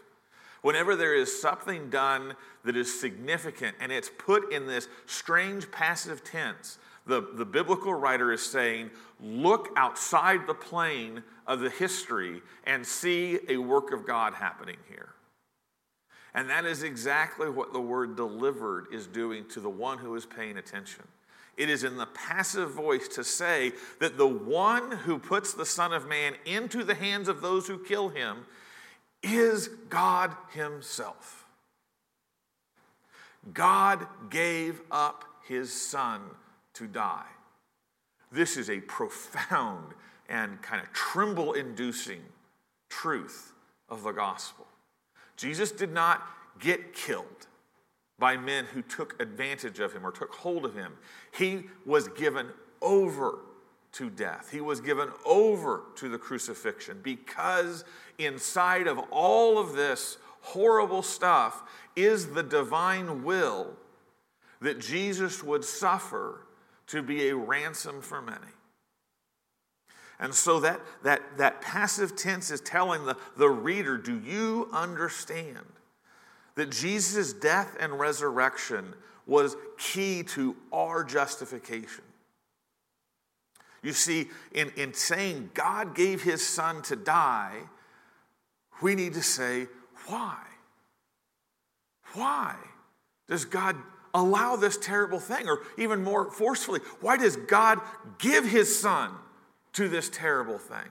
Whenever 0.62 0.96
there 0.96 1.16
is 1.16 1.42
something 1.42 1.89
done 1.89 2.36
that 2.66 2.75
is 2.75 3.00
significant 3.00 3.75
and 3.80 3.92
it's 3.92 4.10
put 4.10 4.51
in 4.51 4.68
this 4.68 4.88
strange 5.06 5.72
passive 5.72 6.24
tense, 6.24 6.78
the, 7.06 7.28
the 7.34 7.46
biblical 7.46 7.94
writer 7.94 8.32
is 8.32 8.46
saying, 8.46 8.92
look 9.20 9.70
outside 9.75 10.46
the 10.46 10.54
plane 10.54 11.24
of 11.48 11.60
the 11.60 11.70
history 11.70 12.42
and 12.66 12.86
see 12.86 13.39
a 13.48 13.58
work 13.58 13.92
of 13.92 14.06
God 14.06 14.34
happening 14.34 14.78
here. 14.88 15.10
And 16.36 16.50
that 16.50 16.66
is 16.66 16.84
exactly 16.84 17.50
what 17.50 17.74
the 17.74 17.82
word 17.82 18.16
delivered 18.16 18.88
is 18.94 19.08
doing 19.08 19.46
to 19.50 19.60
the 19.60 19.70
one 19.70 19.98
who 19.98 20.16
is 20.16 20.25
paying 20.25 20.58
attention. 20.58 21.04
It 21.58 21.70
is 21.70 21.84
in 21.84 21.98
the 21.98 22.06
passive 22.06 22.72
voice 22.72 23.08
to 23.10 23.24
say 23.24 23.74
that 24.00 24.18
the 24.18 24.28
one 24.28 24.92
who 24.92 25.18
puts 25.18 25.54
the 25.54 25.66
Son 25.66 25.92
of 25.92 26.08
Man 26.08 26.36
into 26.46 26.84
the 26.84 26.96
hands 26.96 27.28
of 27.28 27.42
those 27.42 27.68
who 27.68 27.84
kill 27.84 28.10
him 28.10 28.46
is 29.24 29.70
God 29.90 30.36
Himself. 30.52 31.46
God 33.54 34.06
gave 34.30 34.82
up 34.92 35.26
His 35.48 35.72
Son 35.72 36.22
to 36.74 36.88
die. 36.88 37.26
This 38.32 38.58
is 38.58 38.70
a 38.70 38.80
profound 38.82 39.94
and 40.28 40.62
kind 40.62 40.82
of 40.82 40.92
tremble 40.94 41.54
inducing 41.54 42.22
truth 42.90 43.54
of 43.90 44.04
the 44.04 44.12
gospel. 44.12 44.68
Jesus 45.36 45.72
did 45.72 45.92
not 45.92 46.22
get 46.60 46.94
killed 46.94 47.48
by 48.20 48.36
men 48.38 48.66
who 48.66 48.82
took 48.82 49.20
advantage 49.22 49.80
of 49.80 49.94
him 49.94 50.06
or 50.06 50.12
took 50.12 50.34
hold 50.36 50.66
of 50.66 50.76
him. 50.76 50.94
He 51.32 51.64
was 51.86 52.10
given 52.10 52.48
over 52.82 53.40
to 53.93 54.10
death. 54.10 54.50
He 54.51 54.62
was 54.62 54.81
given 54.81 55.10
over 55.25 55.84
to 55.96 56.10
the 56.10 56.17
crucifixion 56.17 57.00
because 57.03 57.84
inside 58.17 58.88
of 58.88 59.00
all 59.12 59.58
of 59.58 59.74
this 59.74 60.17
horrible 60.41 61.01
stuff 61.01 61.63
is 61.96 62.27
the 62.27 62.43
divine 62.43 63.24
will 63.24 63.74
that 64.62 64.79
Jesus 64.79 65.43
would 65.43 65.63
suffer 65.63 66.41
to 66.88 67.01
be 67.01 67.29
a 67.29 67.36
ransom 67.36 68.01
for 68.01 68.22
many. 68.22 68.38
And 70.19 70.34
so 70.34 70.60
that, 70.60 70.81
that, 71.03 71.22
that 71.38 71.62
passive 71.62 72.15
tense 72.15 72.51
is 72.51 72.60
telling 72.60 73.05
the, 73.05 73.15
the 73.38 73.50
reader, 73.50 73.98
do 73.98 74.19
you 74.19 74.69
understand 74.74 75.65
that 76.55 76.72
Jesus' 76.72 77.31
death 77.31 77.77
and 77.79 77.98
resurrection 77.98 78.93
was 79.25 79.55
key 79.77 80.24
to 80.24 80.58
our 80.74 81.05
justification? 81.05 82.03
You 83.81 83.93
see, 83.93 84.27
in, 84.53 84.71
in 84.75 84.93
saying 84.93 85.51
God 85.53 85.95
gave 85.95 86.24
his 86.24 86.45
son 86.45 86.81
to 86.83 86.95
die, 86.95 87.57
we 88.81 88.95
need 88.95 89.13
to 89.13 89.24
say, 89.24 89.67
why? 90.07 90.38
Why 92.13 92.55
does 93.27 93.45
God 93.45 93.75
allow 94.13 94.55
this 94.55 94.77
terrible 94.77 95.19
thing? 95.19 95.48
Or 95.48 95.59
even 95.77 96.03
more 96.03 96.31
forcefully, 96.31 96.81
why 97.01 97.17
does 97.17 97.36
God 97.36 97.79
give 98.17 98.45
his 98.45 98.79
son 98.79 99.12
to 99.74 99.88
this 99.88 100.09
terrible 100.09 100.57
thing? 100.57 100.89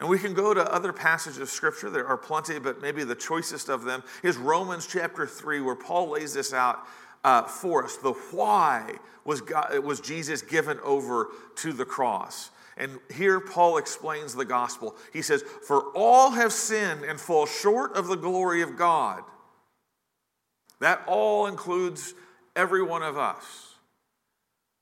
And 0.00 0.08
we 0.08 0.18
can 0.18 0.32
go 0.32 0.54
to 0.54 0.72
other 0.72 0.92
passages 0.92 1.40
of 1.40 1.48
scripture. 1.48 1.90
There 1.90 2.06
are 2.06 2.16
plenty, 2.16 2.60
but 2.60 2.80
maybe 2.80 3.02
the 3.02 3.16
choicest 3.16 3.68
of 3.68 3.82
them 3.82 4.04
is 4.22 4.36
Romans 4.36 4.86
chapter 4.86 5.26
3, 5.26 5.60
where 5.60 5.74
Paul 5.74 6.10
lays 6.10 6.34
this 6.34 6.52
out 6.52 6.86
uh, 7.24 7.42
for 7.42 7.84
us. 7.84 7.96
The 7.96 8.12
why 8.12 8.94
was, 9.24 9.40
God, 9.40 9.78
was 9.80 10.00
Jesus 10.00 10.42
given 10.42 10.78
over 10.82 11.28
to 11.56 11.72
the 11.72 11.84
cross. 11.84 12.50
And 12.76 13.00
here 13.12 13.40
Paul 13.40 13.76
explains 13.76 14.34
the 14.34 14.44
gospel. 14.44 14.96
He 15.12 15.22
says, 15.22 15.42
For 15.42 15.82
all 15.94 16.30
have 16.30 16.52
sinned 16.52 17.04
and 17.04 17.20
fall 17.20 17.44
short 17.44 17.96
of 17.96 18.06
the 18.06 18.16
glory 18.16 18.62
of 18.62 18.76
God. 18.76 19.22
That 20.80 21.02
all 21.08 21.46
includes 21.46 22.14
every 22.54 22.82
one 22.82 23.02
of 23.02 23.18
us. 23.18 23.74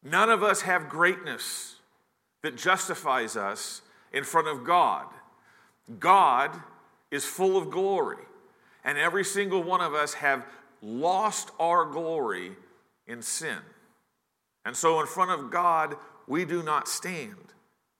None 0.02 0.30
of 0.30 0.42
us 0.42 0.62
have 0.62 0.88
greatness 0.88 1.76
that 2.42 2.56
justifies 2.56 3.36
us 3.36 3.82
in 4.12 4.24
front 4.24 4.46
of 4.46 4.62
God. 4.62 5.06
God 5.98 6.52
is 7.10 7.24
full 7.24 7.56
of 7.56 7.70
glory, 7.70 8.22
and 8.84 8.98
every 8.98 9.24
single 9.24 9.62
one 9.62 9.80
of 9.80 9.94
us 9.94 10.14
have 10.14 10.44
lost 10.82 11.50
our 11.58 11.84
glory 11.84 12.52
in 13.06 13.22
sin. 13.22 13.58
And 14.64 14.76
so, 14.76 15.00
in 15.00 15.06
front 15.06 15.30
of 15.30 15.50
God, 15.50 15.96
we 16.26 16.44
do 16.44 16.62
not 16.62 16.88
stand 16.88 17.36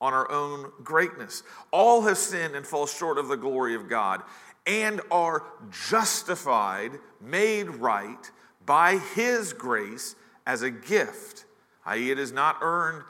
on 0.01 0.13
our 0.13 0.31
own 0.31 0.71
greatness. 0.83 1.43
All 1.71 2.03
have 2.03 2.19
sinned 2.19 2.55
and 2.55 2.67
fall 2.67 2.87
short 2.87 3.19
of 3.19 3.29
the 3.29 3.37
glory 3.37 3.75
of 3.75 3.89
God 3.89 4.23
and 4.67 5.01
are 5.11 5.45
justified, 5.71 6.93
made 7.21 7.69
right 7.69 8.31
by 8.65 8.99
His 9.15 9.53
grace 9.53 10.17
as 10.45 10.63
a 10.63 10.71
gift, 10.71 11.45
i.e., 11.87 12.11
it 12.11 12.19
is 12.19 12.33
not 12.33 12.59
earned, 12.61 13.05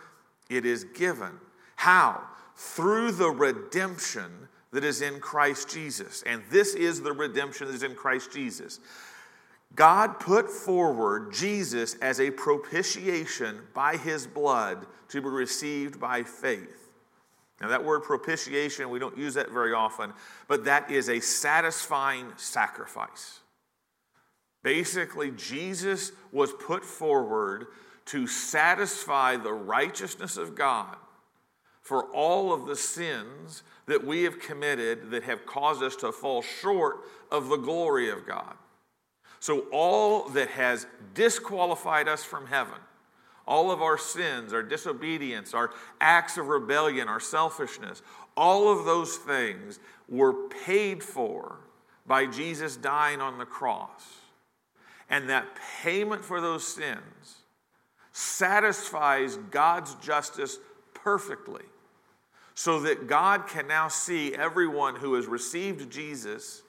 it 0.51 0.67
is 0.67 0.85
given. 0.85 1.33
How? 1.77 2.23
Through 2.57 3.13
the 3.13 3.31
redemption 3.31 4.49
that 4.73 4.85
is 4.85 5.01
in 5.01 5.21
Christ 5.21 5.71
Jesus. 5.71 6.23
And 6.27 6.43
this 6.51 6.75
is 6.75 7.01
the 7.01 7.13
redemption 7.13 7.67
that 7.67 7.75
is 7.75 7.83
in 7.83 7.95
Christ 7.95 8.33
Jesus. 8.33 8.81
God 9.75 10.21
put 10.21 10.49
forward 10.49 11.33
Jesus 11.33 11.95
as 12.01 12.21
a 12.21 12.31
propitiation 12.31 13.61
by 13.75 13.97
his 13.97 14.27
blood 14.27 14.87
to 15.09 15.21
be 15.21 15.29
received 15.29 16.01
by 16.01 16.23
faith. 16.23 16.91
Now, 17.61 17.69
that 17.69 17.85
word 17.85 18.03
propitiation, 18.03 18.91
we 18.91 18.99
don't 18.99 19.17
use 19.17 19.35
that 19.35 19.51
very 19.51 19.73
often, 19.73 20.13
but 20.47 20.65
that 20.65 20.91
is 20.91 21.09
a 21.09 21.21
satisfying 21.21 22.33
sacrifice. 22.37 23.41
Basically, 24.63 25.31
Jesus 25.31 26.13
was 26.33 26.53
put 26.53 26.85
forward 26.85 27.67
to 28.07 28.27
satisfy 28.27 29.37
the 29.37 29.53
righteousness 29.53 30.37
of 30.37 30.55
God 30.55 30.97
for 31.83 32.05
all 32.07 32.53
of 32.53 32.67
the 32.67 32.77
sins 32.77 33.63
that 33.87 34.05
we 34.05 34.25
have 34.25 34.41
committed 34.41 35.11
that 35.11 35.23
have 35.23 35.47
caused 35.47 35.83
us 35.83 35.97
to 35.97 36.13
fall 36.13 36.43
short 36.43 36.99
of 37.31 37.49
the 37.49 37.57
glory 37.57 38.11
of 38.11 38.27
God. 38.27 38.55
So, 39.47 39.61
all 39.71 40.29
that 40.31 40.49
has 40.49 40.89
disqualified 41.15 42.09
us 42.09 42.25
from 42.25 42.49
heaven, 42.49 42.81
all 43.47 43.71
of 43.71 43.81
our 43.81 43.97
sins, 43.97 44.53
our 44.53 44.65
disobedience, 44.65 45.55
our 45.55 45.71
acts 46.01 46.37
of 46.37 46.49
rebellion, 46.49 47.07
our 47.07 47.21
selfishness, 47.21 48.03
all 48.37 48.77
of 48.77 48.85
those 48.85 49.19
things 49.19 49.79
were 50.09 50.49
paid 50.49 51.01
for 51.01 51.59
by 52.09 52.27
Jesus 52.27 52.77
dying 52.77 53.21
on 53.21 53.39
the 53.39 53.45
cross. 53.45 54.17
And 55.09 55.29
that 55.29 55.47
payment 55.81 56.25
for 56.25 56.41
those 56.41 56.67
sins 56.67 57.37
satisfies 58.11 59.37
God's 59.53 59.95
justice 59.95 60.59
perfectly 60.93 61.67
so 62.57 62.81
that 62.81 63.07
God 63.07 63.47
can 63.47 63.69
now 63.69 63.87
see 63.87 64.35
everyone 64.35 64.97
who 64.97 65.15
has 65.15 65.27
received 65.27 65.89
Jesus 65.89 66.65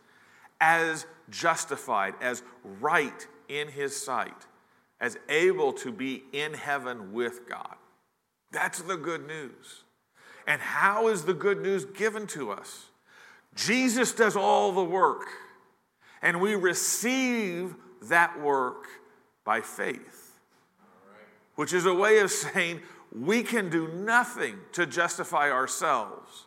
as 0.61 1.07
justified, 1.29 2.13
as 2.21 2.43
right 2.79 3.27
in 3.47 3.67
his 3.67 3.95
sight, 3.95 4.45
as 4.99 5.17
able 5.29 5.73
to 5.73 5.91
be 5.91 6.23
in 6.33 6.53
heaven 6.53 7.13
with 7.13 7.47
God. 7.47 7.75
That's 8.51 8.81
the 8.81 8.97
good 8.97 9.27
news. 9.27 9.83
And 10.47 10.61
how 10.61 11.09
is 11.09 11.23
the 11.23 11.33
good 11.33 11.61
news 11.61 11.85
given 11.85 12.25
to 12.27 12.51
us? 12.51 12.85
Jesus 13.55 14.13
does 14.13 14.35
all 14.35 14.71
the 14.71 14.83
work, 14.83 15.27
and 16.21 16.39
we 16.39 16.55
receive 16.55 17.75
that 18.03 18.39
work 18.39 18.85
by 19.43 19.61
faith, 19.61 20.39
which 21.55 21.73
is 21.73 21.85
a 21.85 21.93
way 21.93 22.19
of 22.19 22.31
saying 22.31 22.81
we 23.11 23.43
can 23.43 23.69
do 23.69 23.87
nothing 23.87 24.57
to 24.73 24.85
justify 24.85 25.51
ourselves. 25.51 26.46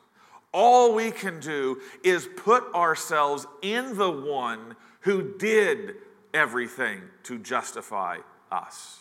All 0.53 0.95
we 0.95 1.11
can 1.11 1.39
do 1.41 1.81
is 2.03 2.29
put 2.37 2.75
ourselves 2.75 3.47
in 3.63 3.97
the 3.97 4.11
one 4.11 4.75
who 5.01 5.37
did 5.39 5.95
everything 6.35 7.03
to 7.25 7.39
justify 7.39 8.19
us. 8.51 8.99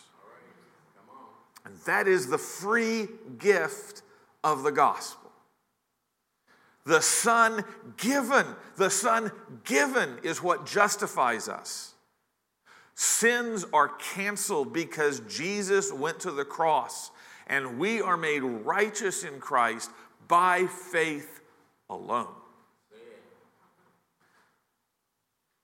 And 1.64 1.76
that 1.86 2.08
is 2.08 2.28
the 2.28 2.38
free 2.38 3.08
gift 3.38 4.02
of 4.42 4.62
the 4.62 4.72
gospel. 4.72 5.30
The 6.86 7.02
Son 7.02 7.64
given, 7.98 8.46
the 8.76 8.90
Son 8.90 9.30
given 9.64 10.18
is 10.22 10.42
what 10.42 10.66
justifies 10.66 11.48
us. 11.48 11.94
Sins 12.94 13.64
are 13.72 13.88
canceled 13.88 14.72
because 14.72 15.20
Jesus 15.20 15.92
went 15.92 16.20
to 16.20 16.30
the 16.30 16.44
cross, 16.44 17.10
and 17.46 17.78
we 17.78 18.00
are 18.00 18.16
made 18.16 18.42
righteous 18.42 19.24
in 19.24 19.40
Christ 19.40 19.90
by 20.26 20.66
faith 20.66 21.39
alone. 21.90 22.28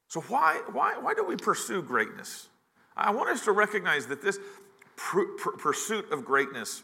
So, 0.09 0.21
why, 0.23 0.63
why, 0.73 0.99
why 0.99 1.15
do 1.15 1.25
we 1.25 1.37
pursue 1.37 1.83
greatness? 1.83 2.49
I 2.97 3.11
want 3.11 3.31
us 3.31 3.45
to 3.45 3.53
recognize 3.53 4.07
that 4.07 4.23
this 4.23 4.39
pr- 4.97 5.35
pr- 5.37 5.51
pursuit 5.51 6.11
of 6.11 6.25
greatness 6.25 6.83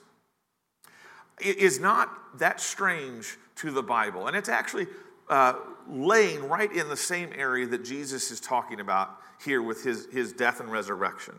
is 1.40 1.80
not 1.80 2.38
that 2.38 2.60
strange 2.60 3.38
to 3.56 3.70
the 3.70 3.82
Bible. 3.82 4.26
And 4.26 4.36
it's 4.36 4.48
actually 4.48 4.86
uh, 5.28 5.54
laying 5.88 6.48
right 6.48 6.70
in 6.70 6.88
the 6.88 6.96
same 6.96 7.30
area 7.34 7.66
that 7.66 7.84
Jesus 7.84 8.30
is 8.30 8.40
talking 8.40 8.80
about 8.80 9.16
here 9.42 9.62
with 9.62 9.82
his, 9.82 10.06
his 10.12 10.32
death 10.32 10.60
and 10.60 10.70
resurrection. 10.70 11.34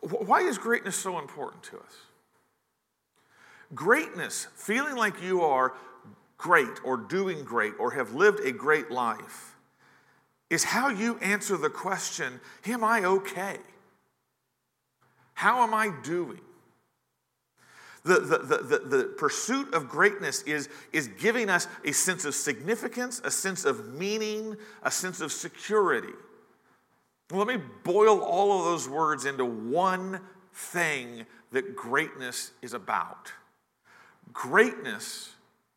Why 0.00 0.40
is 0.40 0.58
greatness 0.58 0.96
so 0.96 1.18
important 1.18 1.62
to 1.64 1.78
us? 1.78 1.94
Greatness, 3.74 4.48
feeling 4.54 4.96
like 4.96 5.22
you 5.22 5.42
are 5.42 5.72
great 6.36 6.84
or 6.84 6.96
doing 6.96 7.44
great 7.44 7.74
or 7.78 7.92
have 7.92 8.14
lived 8.14 8.40
a 8.40 8.52
great 8.52 8.90
life, 8.90 9.56
is 10.50 10.64
how 10.64 10.88
you 10.88 11.18
answer 11.18 11.56
the 11.56 11.70
question 11.70 12.40
Am 12.66 12.84
I 12.84 13.04
okay? 13.04 13.58
How 15.34 15.62
am 15.62 15.74
I 15.74 15.90
doing? 16.02 16.40
The, 18.04 18.20
the, 18.20 18.38
the, 18.38 18.78
the, 18.78 19.04
pursuit 19.16 19.72
of 19.72 19.88
greatness 19.88 20.42
is, 20.42 20.68
is 20.92 21.08
giving 21.08 21.48
us 21.48 21.66
a 21.86 21.92
sense 21.92 22.26
of 22.26 22.34
significance, 22.34 23.22
a 23.24 23.30
sense 23.30 23.64
of 23.64 23.94
meaning, 23.94 24.58
a 24.82 24.90
sense 24.90 25.22
of 25.22 25.32
security. 25.32 26.12
Let 27.30 27.46
me 27.46 27.56
boil 27.82 28.20
all 28.20 28.58
of 28.58 28.66
those 28.66 28.86
words 28.86 29.24
into 29.24 29.46
one 29.46 30.20
thing 30.52 31.24
that 31.52 31.74
greatness 31.74 32.52
is 32.60 32.74
about. 32.74 33.32
Greatness 34.34 35.33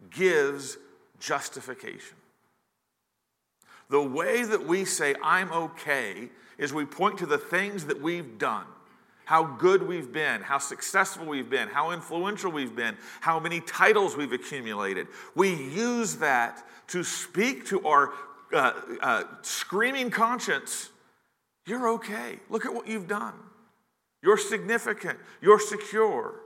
gives 0.10 0.78
justification. 1.20 2.18
The 3.90 4.02
way 4.02 4.44
that 4.44 4.66
we 4.66 4.86
say, 4.86 5.16
I'm 5.24 5.52
okay, 5.52 6.30
is 6.58 6.74
we 6.74 6.86
point 6.86 7.20
to 7.20 7.26
the 7.26 7.38
things 7.38 7.86
that 7.86 8.02
we've 8.02 8.38
done 8.38 8.66
how 9.26 9.44
good 9.44 9.84
we've 9.86 10.14
been, 10.14 10.42
how 10.42 10.58
successful 10.58 11.26
we've 11.26 11.50
been, 11.50 11.68
how 11.68 11.92
influential 11.92 12.50
we've 12.50 12.78
been, 12.78 12.96
how 13.20 13.38
many 13.42 13.60
titles 13.60 14.16
we've 14.16 14.32
accumulated. 14.32 15.06
We 15.36 15.50
use 15.54 16.16
that 16.16 16.66
to 16.88 17.04
speak 17.04 17.66
to 17.66 17.86
our 17.86 18.14
uh, 18.54 18.72
uh, 19.02 19.24
screaming 19.42 20.12
conscience 20.12 20.92
you're 21.68 21.90
okay. 21.90 22.40
Look 22.50 22.66
at 22.66 22.74
what 22.74 22.88
you've 22.88 23.08
done. 23.08 23.34
You're 24.24 24.38
significant, 24.38 25.20
you're 25.42 25.60
secure. 25.60 26.40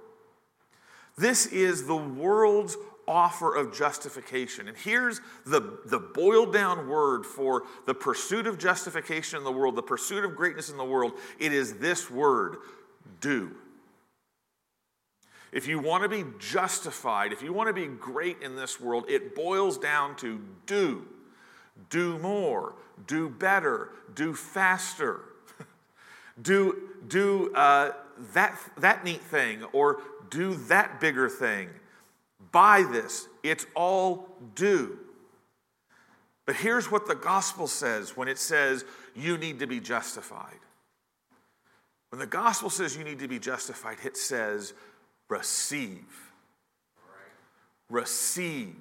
This 1.18 1.46
is 1.46 1.86
the 1.86 1.96
world's 1.96 2.76
offer 3.12 3.54
of 3.54 3.76
justification. 3.76 4.70
And 4.70 4.78
here's 4.78 5.20
the, 5.46 5.80
the 5.86 6.00
boiled 6.00 6.54
down 6.54 6.88
word 6.88 7.26
for 7.26 7.64
the 7.86 7.94
pursuit 7.94 8.48
of 8.48 8.58
justification 8.58 9.38
in 9.38 9.44
the 9.44 9.52
world, 9.52 9.76
the 9.76 9.84
pursuit 9.84 10.24
of 10.24 10.36
greatness 10.36 10.70
in 10.70 10.78
the 10.78 10.86
world. 10.86 11.12
It 11.38 11.52
is 11.52 11.74
this 11.74 12.10
word 12.10 12.58
do. 13.20 13.52
If 15.52 15.68
you 15.68 15.80
want 15.80 16.04
to 16.04 16.10
be 16.10 16.24
justified, 16.40 17.34
if 17.34 17.42
you 17.44 17.52
want 17.52 17.68
to 17.68 17.74
be 17.74 17.86
great 17.86 18.42
in 18.42 18.56
this 18.56 18.80
world, 18.80 19.04
it 19.10 19.36
boils 19.36 19.78
down 19.78 20.16
to 20.18 20.40
do. 20.66 21.06
Do 21.90 22.18
more, 22.20 22.76
do 23.06 23.28
better, 23.28 23.90
do 24.16 24.34
faster, 24.34 25.20
do, 26.42 26.90
do 27.10 27.54
uh, 27.54 27.92
that, 28.34 28.58
that 28.78 29.04
neat 29.04 29.22
thing, 29.22 29.64
or 29.74 30.02
do 30.30 30.56
that 30.56 31.02
bigger 31.02 31.28
thing 31.28 31.68
buy 32.52 32.86
this. 32.92 33.28
It's 33.44 33.66
all 33.76 34.28
due. 34.56 34.98
But 36.46 36.56
here's 36.56 36.92
what 36.92 37.08
the 37.08 37.16
gospel 37.16 37.68
says 37.68 38.18
when 38.18 38.28
it 38.28 38.38
says 38.38 38.86
you 39.16 39.38
need 39.38 39.60
to 39.60 39.68
be 39.68 39.80
justified. 39.80 40.60
When 42.10 42.20
the 42.20 42.28
gospel 42.28 42.70
says 42.70 42.98
you 42.98 43.04
need 43.04 43.20
to 43.20 43.28
be 43.28 43.40
justified, 43.40 43.98
it 44.04 44.18
says 44.18 44.74
receive. 45.30 46.06
Receive. 47.90 48.76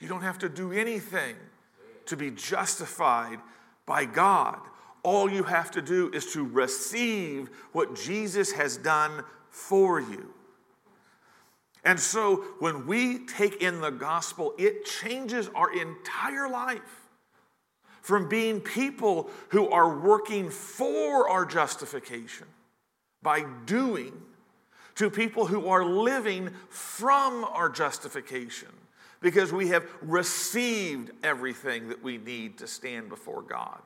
You 0.00 0.08
don't 0.08 0.22
have 0.22 0.38
to 0.38 0.48
do 0.48 0.72
anything 0.72 1.36
to 2.06 2.16
be 2.16 2.30
justified 2.30 3.38
by 3.86 4.04
God. 4.04 4.58
All 5.02 5.30
you 5.30 5.42
have 5.42 5.70
to 5.72 5.82
do 5.82 6.10
is 6.12 6.32
to 6.32 6.44
receive 6.44 7.50
what 7.72 7.94
Jesus 7.94 8.52
has 8.52 8.76
done 8.76 9.24
for 9.50 10.00
you. 10.00 10.33
And 11.84 12.00
so 12.00 12.36
when 12.60 12.86
we 12.86 13.18
take 13.18 13.62
in 13.62 13.80
the 13.80 13.90
gospel, 13.90 14.54
it 14.58 14.86
changes 14.86 15.50
our 15.54 15.72
entire 15.72 16.48
life 16.48 16.80
from 18.00 18.28
being 18.28 18.60
people 18.60 19.30
who 19.48 19.68
are 19.68 19.98
working 19.98 20.50
for 20.50 21.28
our 21.28 21.44
justification 21.44 22.46
by 23.22 23.44
doing 23.66 24.12
to 24.94 25.10
people 25.10 25.46
who 25.46 25.68
are 25.68 25.84
living 25.84 26.50
from 26.68 27.44
our 27.44 27.68
justification 27.68 28.68
because 29.20 29.52
we 29.52 29.68
have 29.68 29.84
received 30.02 31.10
everything 31.22 31.88
that 31.88 32.02
we 32.02 32.18
need 32.18 32.58
to 32.58 32.66
stand 32.66 33.08
before 33.08 33.42
God. 33.42 33.80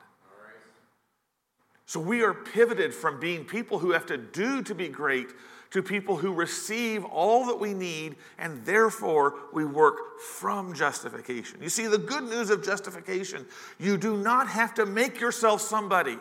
So 1.85 1.99
we 1.99 2.21
are 2.23 2.33
pivoted 2.33 2.93
from 2.93 3.19
being 3.19 3.45
people 3.45 3.79
who 3.79 3.91
have 3.91 4.05
to 4.07 4.17
do 4.17 4.61
to 4.63 4.75
be 4.75 4.89
great 4.89 5.29
to 5.71 5.83
people 5.83 6.17
who 6.17 6.33
receive 6.33 7.05
all 7.05 7.45
that 7.45 7.59
we 7.59 7.73
need, 7.73 8.15
and 8.37 8.65
therefore 8.65 9.35
we 9.53 9.65
work 9.65 10.19
from 10.19 10.73
justification. 10.73 11.61
You 11.61 11.69
see, 11.69 11.85
the 11.85 11.97
good 11.97 12.23
news 12.23 12.49
of 12.49 12.63
justification, 12.63 13.45
you 13.79 13.97
do 13.97 14.17
not 14.17 14.47
have 14.47 14.73
to 14.75 14.85
make 14.85 15.19
yourself 15.19 15.61
somebody. 15.61 16.17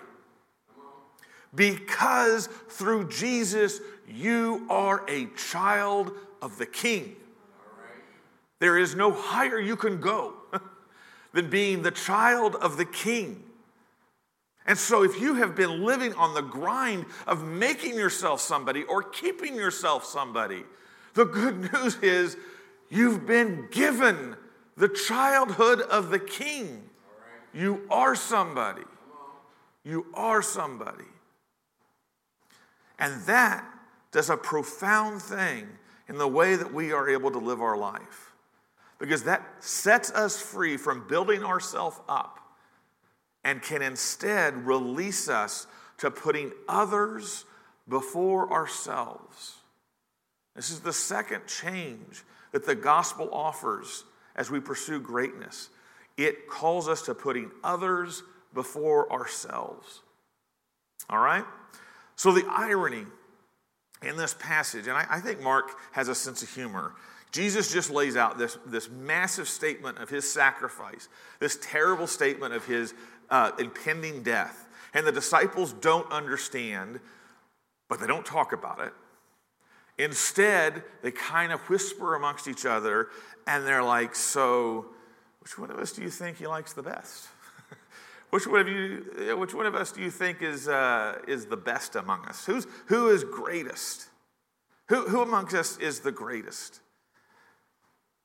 Because 1.54 2.46
through 2.68 3.08
Jesus, 3.08 3.80
you 4.06 4.66
are 4.68 5.04
a 5.08 5.26
child 5.37 6.12
of 6.42 6.58
the 6.58 6.66
King. 6.66 7.16
There 8.58 8.76
is 8.76 8.94
no 8.94 9.12
higher 9.12 9.58
you 9.58 9.76
can 9.76 10.00
go 10.00 10.34
than 11.32 11.48
being 11.48 11.82
the 11.82 11.90
child 11.90 12.54
of 12.56 12.76
the 12.76 12.84
King. 12.84 13.44
And 14.68 14.76
so, 14.76 15.02
if 15.02 15.18
you 15.18 15.33
have 15.37 15.57
been 15.57 15.83
living 15.83 16.12
on 16.12 16.35
the 16.35 16.42
grind 16.42 17.07
of 17.26 17.42
making 17.42 17.94
yourself 17.94 18.42
somebody 18.42 18.85
or 18.85 19.02
keeping 19.02 19.54
yourself 19.54 20.04
somebody, 20.04 20.62
the 21.14 21.24
good 21.24 21.72
news 21.72 21.96
is 22.02 22.37
you've 22.90 23.26
been 23.26 23.66
given 23.70 24.37
the 24.76 24.90
childhood 24.90 25.81
of 25.81 26.11
the 26.11 26.18
king. 26.18 26.83
You 27.54 27.87
are 27.90 28.14
somebody. 28.14 28.85
You 29.85 30.04
are 30.12 30.42
somebody. 30.42 31.09
And 32.98 33.22
that 33.22 33.64
does 34.12 34.28
a 34.28 34.37
profound 34.37 35.22
thing 35.22 35.66
in 36.09 36.18
the 36.18 36.28
way 36.28 36.57
that 36.57 36.74
we 36.74 36.92
are 36.92 37.09
able 37.09 37.31
to 37.31 37.38
live 37.38 37.62
our 37.62 37.78
life. 37.78 38.33
Because 38.98 39.22
that 39.22 39.46
sets 39.61 40.11
us 40.11 40.38
free 40.38 40.76
from 40.76 41.09
building 41.09 41.42
ourselves 41.42 41.98
up 42.07 42.38
and 43.48 43.62
can 43.62 43.80
instead 43.80 44.66
release 44.66 45.26
us 45.26 45.66
to 45.96 46.11
putting 46.11 46.52
others 46.68 47.46
before 47.88 48.52
ourselves. 48.52 49.54
This 50.54 50.68
is 50.68 50.80
the 50.80 50.92
second 50.92 51.46
change 51.46 52.24
that 52.52 52.66
the 52.66 52.74
gospel 52.74 53.30
offers 53.32 54.04
as 54.37 54.50
we 54.50 54.61
pursue 54.61 55.00
greatness. 55.00 55.70
It 56.18 56.46
calls 56.46 56.88
us 56.88 57.00
to 57.02 57.14
putting 57.14 57.50
others 57.64 58.22
before 58.52 59.11
ourselves. 59.11 60.02
All 61.08 61.20
right? 61.20 61.44
So, 62.16 62.32
the 62.32 62.46
irony 62.50 63.06
in 64.02 64.18
this 64.18 64.34
passage, 64.34 64.88
and 64.88 64.96
I, 64.96 65.06
I, 65.08 65.20
think 65.20 65.40
Mark 65.40 65.70
has 65.92 66.08
a 66.08 66.14
sense 66.14 66.42
of 66.42 66.50
humor. 66.50 66.92
Jesus 67.30 67.72
just 67.72 67.90
lays 67.90 68.16
out 68.16 68.37
this, 68.37 68.58
this 68.66 68.90
massive 68.90 69.48
statement 69.48 69.98
of 69.98 70.11
his 70.11 70.30
sacrifice, 70.30 71.08
this 71.40 71.58
terrible 71.62 72.06
statement 72.06 72.52
of 72.52 72.66
his 72.66 72.92
uh, 73.30 73.52
impending 73.58 74.22
death. 74.22 74.66
And 74.94 75.06
the 75.06 75.12
disciples 75.12 75.72
don't 75.72 76.10
understand, 76.10 77.00
but 77.88 78.00
they 78.00 78.06
don't 78.06 78.24
talk 78.24 78.52
about 78.52 78.80
it. 78.80 78.92
Instead, 79.98 80.84
they 81.02 81.10
kind 81.10 81.52
of 81.52 81.60
whisper 81.68 82.14
amongst 82.14 82.46
each 82.46 82.64
other 82.64 83.08
and 83.46 83.66
they're 83.66 83.82
like, 83.82 84.14
So, 84.14 84.86
which 85.40 85.58
one 85.58 85.70
of 85.70 85.78
us 85.78 85.92
do 85.92 86.02
you 86.02 86.10
think 86.10 86.38
he 86.38 86.46
likes 86.46 86.72
the 86.72 86.82
best? 86.82 87.28
which, 88.30 88.46
one 88.46 88.60
of 88.60 88.68
you, 88.68 89.36
which 89.36 89.54
one 89.54 89.66
of 89.66 89.74
us 89.74 89.90
do 89.90 90.00
you 90.00 90.10
think 90.10 90.42
is, 90.42 90.68
uh, 90.68 91.18
is 91.26 91.46
the 91.46 91.56
best 91.56 91.96
among 91.96 92.24
us? 92.26 92.46
Who's, 92.46 92.66
who 92.86 93.08
is 93.08 93.24
greatest? 93.24 94.08
Who, 94.88 95.08
who 95.08 95.20
amongst 95.20 95.54
us 95.54 95.78
is 95.78 96.00
the 96.00 96.12
greatest? 96.12 96.80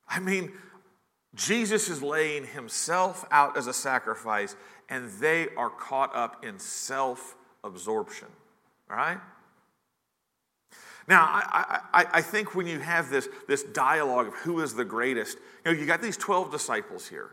I 0.08 0.20
mean, 0.20 0.52
Jesus 1.34 1.88
is 1.88 2.02
laying 2.02 2.46
himself 2.46 3.24
out 3.30 3.56
as 3.56 3.66
a 3.66 3.74
sacrifice, 3.74 4.54
and 4.88 5.10
they 5.20 5.48
are 5.56 5.70
caught 5.70 6.14
up 6.14 6.44
in 6.44 6.58
self 6.58 7.36
absorption. 7.62 8.28
All 8.90 8.96
right? 8.96 9.18
Now, 11.06 11.22
I, 11.22 11.80
I, 11.92 12.06
I, 12.14 12.22
think 12.22 12.54
when 12.54 12.66
you 12.66 12.78
have 12.78 13.10
this, 13.10 13.28
this 13.46 13.62
dialogue 13.62 14.28
of 14.28 14.34
who 14.34 14.60
is 14.60 14.74
the 14.74 14.86
greatest, 14.86 15.36
you 15.64 15.72
know, 15.72 15.78
you 15.78 15.84
got 15.84 16.00
these 16.00 16.16
12 16.16 16.50
disciples 16.50 17.06
here. 17.06 17.30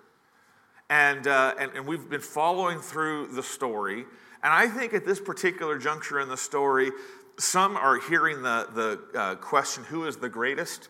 And, 0.90 1.26
uh, 1.26 1.54
and, 1.58 1.72
and 1.76 1.88
we've 1.88 2.10
been 2.10 2.20
following 2.20 2.80
through 2.80 3.28
the 3.28 3.44
story. 3.44 4.00
And 4.44 4.52
I 4.52 4.68
think 4.68 4.94
at 4.94 5.06
this 5.06 5.22
particular 5.22 5.78
juncture 5.78 6.20
in 6.20 6.28
the 6.28 6.36
story, 6.36 6.92
some 7.40 7.78
are 7.78 7.98
hearing 7.98 8.42
the, 8.42 8.68
the 9.14 9.20
uh, 9.20 9.36
question, 9.36 9.86
who 9.86 10.06
is 10.06 10.18
the 10.18 10.28
greatest? 10.28 10.90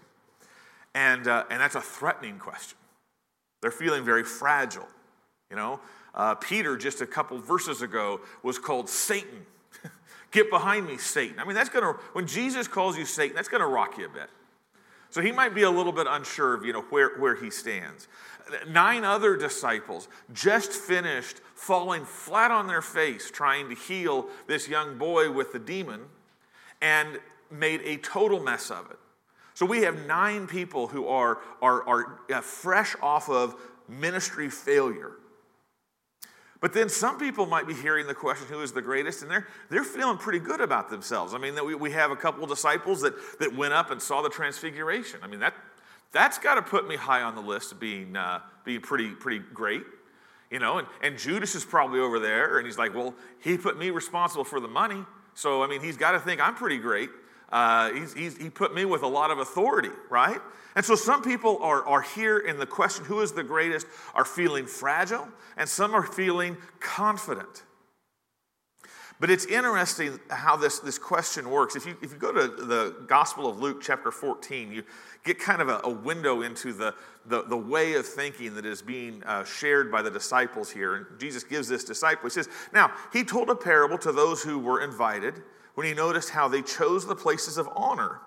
And, 0.96 1.28
uh, 1.28 1.46
and 1.52 1.62
that's 1.62 1.76
a 1.76 1.82
threatening 1.82 2.40
question. 2.40 2.78
They're 3.62 3.70
feeling 3.70 4.04
very 4.04 4.24
fragile. 4.24 4.88
You 5.52 5.58
know, 5.58 5.80
uh, 6.14 6.36
Peter, 6.36 6.78
just 6.78 7.02
a 7.02 7.06
couple 7.06 7.38
verses 7.40 7.82
ago, 7.82 8.22
was 8.44 8.60
called 8.60 8.90
Satan. 8.90 9.46
Get 10.32 10.50
behind 10.50 10.88
me, 10.88 10.98
Satan. 10.98 11.40
I 11.40 11.46
mean, 11.46 11.56
that's 11.56 11.70
going 11.70 11.84
to, 11.84 12.00
when 12.14 12.28
Jesus 12.28 12.68
calls 12.68 12.98
you 12.98 13.06
Satan, 13.06 13.36
that's 13.36 13.50
going 13.50 13.62
to 13.62 13.68
rock 13.68 13.98
you 13.98 14.06
a 14.06 14.10
bit. 14.10 14.30
So 15.10 15.22
he 15.22 15.32
might 15.32 15.54
be 15.54 15.64
a 15.64 15.70
little 15.70 15.92
bit 15.92 16.08
unsure 16.10 16.54
of, 16.54 16.66
you 16.66 16.72
know, 16.72 16.84
where, 16.84 17.18
where 17.18 17.36
he 17.36 17.50
stands. 17.50 18.08
Nine 18.68 19.04
other 19.04 19.36
disciples 19.36 20.08
just 20.34 20.72
finished 20.72 21.42
falling 21.54 22.06
flat 22.06 22.50
on 22.50 22.68
their 22.68 22.82
face 22.82 23.30
trying 23.30 23.70
to 23.70 23.76
heal 23.76 24.28
this 24.48 24.68
young 24.68 24.98
boy 24.98 25.30
with 25.32 25.52
the 25.52 25.60
demon 25.60 26.02
and 26.82 27.20
made 27.52 27.82
a 27.82 27.98
total 27.98 28.40
mess 28.40 28.72
of 28.72 28.90
it. 28.90 28.98
So 29.54 29.66
we 29.66 29.82
have 29.84 30.08
nine 30.08 30.48
people 30.48 30.88
who 30.88 31.08
are, 31.08 31.40
are, 31.62 31.88
are 31.88 32.20
uh, 32.34 32.42
fresh 32.42 32.96
off 33.02 33.30
of 33.30 33.56
ministry 33.88 34.50
failure. 34.50 35.12
But 36.62 36.74
then 36.74 36.90
some 36.90 37.18
people 37.18 37.48
might 37.48 37.68
be 37.68 37.74
hearing 37.74 38.06
the 38.06 38.14
question, 38.14 38.48
who 38.48 38.62
is 38.62 38.72
the 38.72 38.84
greatest? 38.84 39.24
And 39.24 39.32
they're, 39.32 39.48
they're 39.70 39.84
feeling 39.84 40.18
pretty 40.18 40.40
good 40.40 40.62
about 40.62 40.92
themselves. 40.92 41.34
I 41.34 41.40
mean, 41.40 41.56
we, 41.66 41.74
we 41.74 41.92
have 41.92 42.12
a 42.12 42.16
couple 42.16 42.46
disciples 42.46 43.02
that, 43.02 43.16
that 43.40 43.56
went 43.56 43.74
up 43.74 43.90
and 43.90 44.00
saw 44.00 44.22
the 44.22 44.30
transfiguration. 44.30 45.20
I 45.24 45.28
mean, 45.28 45.40
that, 45.40 45.56
that's 46.12 46.38
got 46.38 46.56
to 46.56 46.62
put 46.62 46.88
me 46.88 46.96
high 46.96 47.24
on 47.24 47.34
the 47.34 47.42
list 47.42 47.72
of 47.72 47.80
being, 47.80 48.16
uh, 48.16 48.42
being 48.64 48.80
pretty, 48.80 49.10
pretty 49.10 49.44
great. 49.54 49.82
You 50.52 50.60
know, 50.60 50.78
and, 50.78 50.88
and 51.02 51.18
Judas 51.18 51.56
is 51.56 51.66
probably 51.66 52.00
over 52.00 52.20
there, 52.20 52.60
and 52.60 52.68
he's 52.68 52.78
like, 52.78 52.94
well, 52.94 53.16
he 53.40 53.58
put 53.58 53.80
me 53.80 53.90
responsible 53.90 54.44
for 54.44 54.60
the 54.60 54.68
money. 54.68 55.04
So, 55.34 55.64
I 55.64 55.68
mean, 55.68 55.82
he's 55.82 55.98
got 55.98 56.12
to 56.12 56.20
think 56.20 56.40
I'm 56.40 56.56
pretty 56.56 56.78
great. 56.78 57.10
Uh, 57.52 57.92
he's, 57.92 58.14
he's, 58.14 58.38
he 58.38 58.50
put 58.50 58.74
me 58.74 58.86
with 58.86 59.04
a 59.04 59.08
lot 59.08 59.32
of 59.32 59.40
authority, 59.40 59.90
right? 60.10 60.40
And 60.76 60.86
so 60.86 60.96
some 60.96 61.22
people 61.22 61.58
are, 61.62 61.86
are 61.86 62.02
here 62.02 62.40
in 62.40 62.58
the 62.58 62.66
question, 62.66 63.06
who 63.06 63.20
is 63.22 63.34
the 63.34 63.44
greatest, 63.44 63.88
are 64.16 64.26
feeling 64.26 64.66
fragile, 64.66 65.28
and 65.58 65.68
some 65.68 65.94
are 65.94 66.04
feeling 66.04 66.56
confident. 66.80 67.64
But 69.22 69.30
it's 69.30 69.46
interesting 69.46 70.20
how 70.32 70.56
this, 70.56 70.80
this 70.80 70.98
question 70.98 71.48
works. 71.52 71.76
If 71.76 71.86
you, 71.86 71.96
if 72.02 72.12
you 72.12 72.18
go 72.18 72.32
to 72.32 72.48
the 72.48 72.96
Gospel 73.06 73.48
of 73.48 73.60
Luke, 73.60 73.80
chapter 73.80 74.10
14, 74.10 74.72
you 74.72 74.84
get 75.24 75.38
kind 75.38 75.62
of 75.62 75.70
a, 75.70 75.82
a 75.84 75.90
window 75.90 76.42
into 76.42 76.74
the, 76.74 76.96
the, 77.28 77.44
the, 77.44 77.56
way 77.56 77.94
of 77.94 78.08
thinking 78.08 78.56
that 78.56 78.66
is 78.66 78.82
being 78.82 79.24
uh, 79.26 79.44
shared 79.44 79.92
by 79.92 80.02
the 80.02 80.10
disciples 80.10 80.72
here. 80.72 80.96
And 80.96 81.06
Jesus 81.20 81.44
gives 81.44 81.68
this 81.68 81.84
disciple, 81.84 82.24
he 82.24 82.32
says, 82.32 82.50
Now, 82.74 82.92
he 83.14 83.24
told 83.24 83.52
a 83.52 83.56
parable 83.56 84.00
to 84.00 84.12
those 84.12 84.42
who 84.42 84.58
were 84.58 84.82
invited 84.82 85.44
when 85.76 85.88
he 85.88 85.94
noticed 85.94 86.32
how 86.32 86.48
they 86.48 86.62
chose 86.62 87.06
the 87.06 87.16
places 87.16 87.58
of 87.58 87.70
honor, 87.76 88.20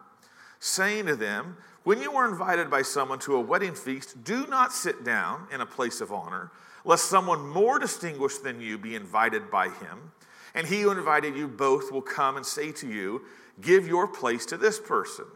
saying 0.59 1.07
to 1.07 1.17
them, 1.17 1.57
When 1.83 2.01
you 2.01 2.13
are 2.13 2.29
invited 2.29 2.71
by 2.71 2.83
someone 2.83 3.19
to 3.21 3.37
a 3.37 3.41
wedding 3.41 3.75
feast, 3.75 4.25
do 4.25 4.47
not 4.47 4.73
sit 4.73 5.05
down 5.05 5.47
in 5.53 5.61
a 5.61 5.67
place 5.67 6.01
of 6.01 6.13
honor, 6.13 6.51
lest 6.85 7.05
someone 7.05 7.49
more 7.49 7.79
distinguished 7.79 8.43
than 8.43 8.61
you 8.61 8.79
be 8.79 8.95
invited 8.95 9.51
by 9.51 9.69
him. 9.69 10.13
And 10.55 10.67
he 10.67 10.83
who 10.83 10.91
invited 10.91 11.37
you 11.37 11.49
both 11.49 11.91
will 11.91 12.03
come 12.03 12.37
and 12.37 12.47
say 12.47 12.73
to 12.73 12.89
you, 12.89 13.23
Give 13.61 13.87
your 13.87 14.09
place 14.09 14.47
to 14.47 14.57
this 14.57 14.81
person. 14.81 15.27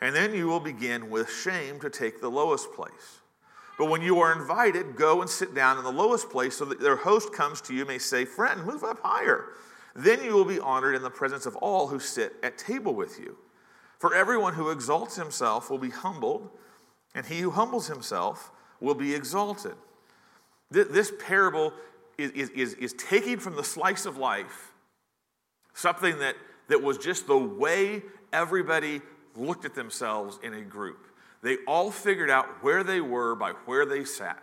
And 0.00 0.14
then 0.14 0.34
you 0.34 0.46
will 0.46 0.60
begin 0.60 1.10
with 1.10 1.30
shame 1.30 1.80
to 1.80 1.90
take 1.90 2.20
the 2.20 2.30
lowest 2.30 2.72
place. 2.72 3.20
But 3.78 3.90
when 3.90 4.02
you 4.02 4.20
are 4.20 4.32
invited, 4.32 4.96
go 4.96 5.20
and 5.20 5.28
sit 5.28 5.54
down 5.54 5.78
in 5.78 5.84
the 5.84 5.92
lowest 5.92 6.30
place 6.30 6.56
so 6.56 6.64
that 6.66 6.80
their 6.80 6.96
host 6.96 7.32
comes 7.32 7.60
to 7.62 7.74
you 7.74 7.84
may 7.84 7.98
say, 7.98 8.24
Friend, 8.24 8.64
move 8.64 8.84
up 8.84 9.00
higher. 9.02 9.46
Then 9.96 10.22
you 10.22 10.34
will 10.34 10.44
be 10.44 10.60
honored 10.60 10.94
in 10.94 11.02
the 11.02 11.10
presence 11.10 11.46
of 11.46 11.56
all 11.56 11.88
who 11.88 11.98
sit 11.98 12.34
at 12.42 12.58
table 12.58 12.94
with 12.94 13.18
you. 13.18 13.36
For 13.98 14.14
everyone 14.14 14.54
who 14.54 14.70
exalts 14.70 15.16
himself 15.16 15.70
will 15.70 15.78
be 15.78 15.90
humbled, 15.90 16.50
and 17.14 17.24
he 17.24 17.40
who 17.40 17.50
humbles 17.50 17.88
himself 17.88 18.52
will 18.78 18.94
be 18.94 19.14
exalted. 19.14 19.74
This 20.70 21.12
parable 21.18 21.72
is, 22.18 22.50
is, 22.50 22.74
is 22.74 22.92
taking 22.94 23.38
from 23.38 23.56
the 23.56 23.64
slice 23.64 24.04
of 24.04 24.18
life 24.18 24.72
something 25.72 26.18
that, 26.18 26.36
that 26.68 26.82
was 26.82 26.98
just 26.98 27.26
the 27.26 27.36
way 27.36 28.02
everybody 28.32 29.00
looked 29.34 29.64
at 29.64 29.74
themselves 29.74 30.38
in 30.42 30.54
a 30.54 30.62
group. 30.62 31.06
They 31.42 31.58
all 31.66 31.90
figured 31.90 32.30
out 32.30 32.62
where 32.62 32.82
they 32.82 33.00
were 33.00 33.34
by 33.34 33.52
where 33.66 33.86
they 33.86 34.04
sat. 34.04 34.42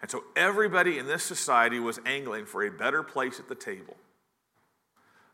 And 0.00 0.10
so 0.10 0.24
everybody 0.36 0.98
in 0.98 1.06
this 1.06 1.24
society 1.24 1.80
was 1.80 2.00
angling 2.06 2.46
for 2.46 2.64
a 2.64 2.70
better 2.70 3.02
place 3.02 3.38
at 3.38 3.48
the 3.48 3.54
table. 3.54 3.96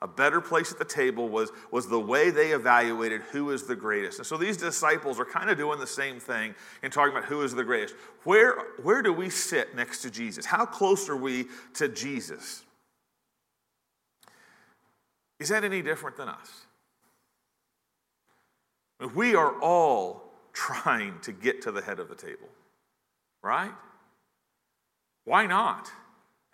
A 0.05 0.07
better 0.07 0.43
place 0.43 0.71
at 0.71 0.79
the 0.79 0.85
table 0.85 1.31
was, 1.31 1.51
was 1.71 1.89
the 1.89 1.99
way 1.99 2.29
they 2.29 2.51
evaluated 2.51 3.23
who 3.23 3.53
is 3.53 3.63
the 3.63 3.75
greatest. 3.75 4.19
And 4.19 4.27
so 4.27 4.37
these 4.37 4.59
disciples 4.59 5.19
are 5.19 5.25
kind 5.25 5.49
of 5.49 5.57
doing 5.57 5.81
the 5.81 5.87
same 5.87 6.21
thing 6.21 6.55
in 6.83 6.91
talking 6.91 7.17
about 7.17 7.27
who 7.27 7.41
is 7.41 7.55
the 7.55 7.65
greatest. 7.65 7.95
Where, 8.25 8.55
where 8.83 9.01
do 9.01 9.15
we 9.15 9.31
sit 9.31 9.75
next 9.75 10.03
to 10.03 10.11
Jesus? 10.11 10.45
How 10.45 10.67
close 10.67 11.09
are 11.09 11.17
we 11.17 11.47
to 11.77 11.89
Jesus? 11.89 12.65
Is 15.41 15.49
that 15.49 15.65
any 15.65 15.81
different 15.81 16.19
than 16.19 16.29
us? 16.29 16.67
We 19.15 19.35
are 19.35 19.59
all 19.59 20.35
trying 20.53 21.19
to 21.21 21.33
get 21.33 21.63
to 21.63 21.73
the 21.73 21.81
head 21.81 21.99
of 21.99 22.11
the 22.11 22.15
table, 22.15 22.49
right? 23.43 23.73
Why 25.25 25.47
not? 25.47 25.91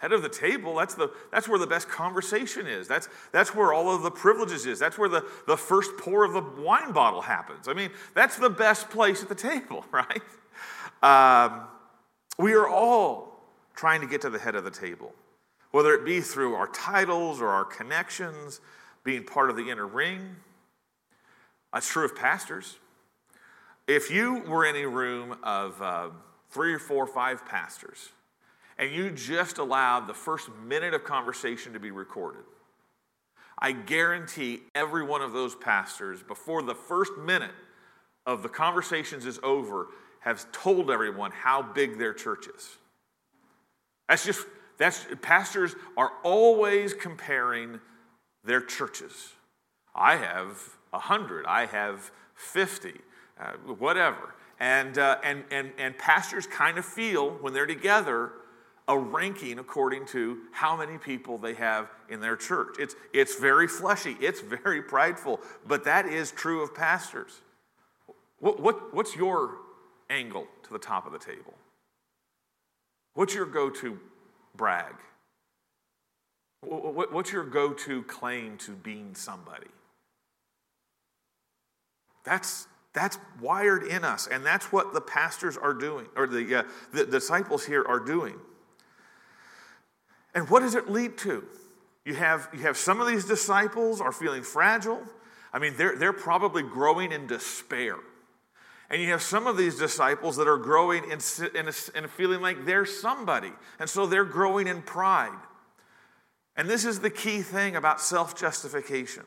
Head 0.00 0.12
of 0.12 0.22
the 0.22 0.30
table, 0.30 0.76
that's, 0.76 0.94
the, 0.94 1.10
that's 1.30 1.46
where 1.46 1.58
the 1.58 1.66
best 1.66 1.86
conversation 1.86 2.66
is. 2.66 2.88
That's, 2.88 3.10
that's 3.32 3.54
where 3.54 3.74
all 3.74 3.94
of 3.94 4.02
the 4.02 4.10
privileges 4.10 4.64
is. 4.64 4.78
That's 4.78 4.96
where 4.96 5.10
the, 5.10 5.26
the 5.46 5.58
first 5.58 5.90
pour 5.98 6.24
of 6.24 6.32
the 6.32 6.40
wine 6.62 6.92
bottle 6.92 7.20
happens. 7.20 7.68
I 7.68 7.74
mean, 7.74 7.90
that's 8.14 8.36
the 8.38 8.48
best 8.48 8.88
place 8.88 9.22
at 9.22 9.28
the 9.28 9.34
table, 9.34 9.84
right? 9.92 10.22
Um, 11.02 11.66
we 12.38 12.54
are 12.54 12.66
all 12.66 13.42
trying 13.74 14.00
to 14.00 14.06
get 14.06 14.22
to 14.22 14.30
the 14.30 14.38
head 14.38 14.54
of 14.54 14.64
the 14.64 14.70
table, 14.70 15.12
whether 15.70 15.92
it 15.92 16.06
be 16.06 16.22
through 16.22 16.54
our 16.54 16.68
titles 16.68 17.42
or 17.42 17.48
our 17.48 17.66
connections, 17.66 18.62
being 19.04 19.22
part 19.22 19.50
of 19.50 19.56
the 19.56 19.68
inner 19.68 19.86
ring. 19.86 20.36
That's 21.74 21.86
true 21.86 22.06
of 22.06 22.16
pastors. 22.16 22.78
If 23.86 24.10
you 24.10 24.40
were 24.48 24.64
in 24.64 24.76
a 24.76 24.86
room 24.86 25.36
of 25.42 25.82
uh, 25.82 26.08
three 26.48 26.72
or 26.72 26.78
four 26.78 27.04
or 27.04 27.06
five 27.06 27.44
pastors, 27.44 28.12
and 28.80 28.90
you 28.90 29.10
just 29.10 29.58
allowed 29.58 30.08
the 30.08 30.14
first 30.14 30.48
minute 30.66 30.94
of 30.94 31.04
conversation 31.04 31.74
to 31.74 31.78
be 31.78 31.90
recorded, 31.90 32.42
I 33.58 33.72
guarantee 33.72 34.60
every 34.74 35.04
one 35.04 35.20
of 35.20 35.32
those 35.32 35.54
pastors, 35.54 36.22
before 36.22 36.62
the 36.62 36.74
first 36.74 37.12
minute 37.18 37.54
of 38.24 38.42
the 38.42 38.48
conversations 38.48 39.26
is 39.26 39.38
over, 39.42 39.88
has 40.20 40.46
told 40.52 40.90
everyone 40.90 41.30
how 41.30 41.60
big 41.60 41.98
their 41.98 42.14
church 42.14 42.46
is. 42.56 42.78
That's 44.08 44.24
just, 44.24 44.46
that's, 44.78 45.06
pastors 45.20 45.76
are 45.98 46.12
always 46.24 46.94
comparing 46.94 47.80
their 48.44 48.62
churches. 48.62 49.34
I 49.94 50.16
have 50.16 50.58
100, 50.88 51.44
I 51.44 51.66
have 51.66 52.10
50, 52.34 52.94
uh, 53.38 53.52
whatever. 53.78 54.34
And, 54.58 54.96
uh, 54.96 55.18
and, 55.22 55.44
and, 55.50 55.72
and 55.76 55.98
pastors 55.98 56.46
kind 56.46 56.78
of 56.78 56.86
feel 56.86 57.30
when 57.42 57.52
they're 57.52 57.66
together 57.66 58.32
a 58.90 58.98
ranking 58.98 59.61
according 59.61 60.05
to 60.05 60.38
how 60.50 60.76
many 60.76 60.98
people 60.98 61.38
they 61.38 61.55
have 61.55 61.88
in 62.09 62.20
their 62.20 62.35
church. 62.35 62.74
It's, 62.81 62.96
it's 63.12 63.37
very 63.37 63.68
fleshy, 63.68 64.16
it's 64.20 64.40
very 64.40 64.83
prideful, 64.83 65.40
but 65.64 65.85
that 65.85 66.07
is 66.07 66.33
true 66.33 66.61
of 66.64 66.74
pastors. 66.74 67.40
What, 68.40 68.59
what, 68.61 68.92
what's 68.92 69.14
your 69.14 69.59
angle 70.11 70.48
to 70.64 70.72
the 70.72 70.79
top 70.79 71.07
of 71.07 71.12
the 71.12 71.20
table? 71.20 71.55
What's 73.14 73.33
your 73.33 73.46
go 73.46 73.70
to 73.70 73.96
brag? 74.57 74.94
What's 76.62 77.33
your 77.33 77.44
go 77.44 77.72
to 77.72 78.03
claim 78.03 78.57
to 78.59 78.72
being 78.72 79.14
somebody? 79.14 79.68
That's, 82.24 82.66
that's 82.92 83.18
wired 83.40 83.85
in 83.85 84.05
us, 84.05 84.26
and 84.26 84.44
that's 84.44 84.72
what 84.72 84.92
the 84.92 85.00
pastors 85.00 85.57
are 85.57 85.74
doing, 85.74 86.07
or 86.16 86.26
the, 86.26 86.57
uh, 86.57 86.62
the 86.92 87.07
disciples 87.07 87.64
here 87.64 87.85
are 87.87 88.00
doing. 88.00 88.35
And 90.34 90.48
what 90.48 90.60
does 90.60 90.74
it 90.74 90.90
lead 90.90 91.18
to? 91.18 91.44
You 92.04 92.14
have, 92.14 92.48
you 92.52 92.60
have 92.60 92.76
some 92.76 93.00
of 93.00 93.06
these 93.06 93.24
disciples 93.24 94.00
are 94.00 94.12
feeling 94.12 94.42
fragile. 94.42 95.02
I 95.52 95.58
mean, 95.58 95.74
they're, 95.76 95.96
they're 95.96 96.12
probably 96.12 96.62
growing 96.62 97.12
in 97.12 97.26
despair. 97.26 97.96
And 98.88 99.00
you 99.00 99.08
have 99.10 99.22
some 99.22 99.46
of 99.46 99.56
these 99.56 99.78
disciples 99.78 100.36
that 100.36 100.48
are 100.48 100.56
growing 100.56 101.04
in, 101.04 101.20
in, 101.54 101.68
a, 101.68 101.98
in 101.98 102.08
feeling 102.08 102.40
like 102.40 102.64
they're 102.64 102.86
somebody. 102.86 103.52
And 103.78 103.88
so 103.88 104.06
they're 104.06 104.24
growing 104.24 104.66
in 104.66 104.82
pride. 104.82 105.38
And 106.56 106.68
this 106.68 106.84
is 106.84 107.00
the 107.00 107.10
key 107.10 107.42
thing 107.42 107.76
about 107.76 108.00
self 108.00 108.36
justification. 108.36 109.24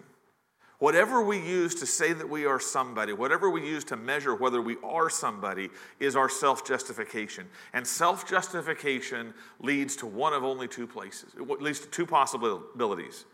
Whatever 0.79 1.21
we 1.21 1.39
use 1.39 1.75
to 1.75 1.85
say 1.85 2.13
that 2.13 2.29
we 2.29 2.45
are 2.45 2.59
somebody, 2.59 3.13
whatever 3.13 3.49
we 3.49 3.65
use 3.65 3.83
to 3.85 3.95
measure 3.95 4.35
whether 4.35 4.61
we 4.61 4.77
are 4.83 5.09
somebody, 5.09 5.69
is 5.99 6.15
our 6.15 6.29
self 6.29 6.65
justification. 6.65 7.47
And 7.73 7.85
self 7.85 8.27
justification 8.27 9.33
leads 9.59 9.95
to 9.97 10.05
one 10.05 10.33
of 10.33 10.43
only 10.43 10.67
two 10.67 10.87
places, 10.87 11.33
it 11.35 11.61
leads 11.61 11.79
to 11.81 11.87
two 11.87 12.05
possibilities. 12.05 13.25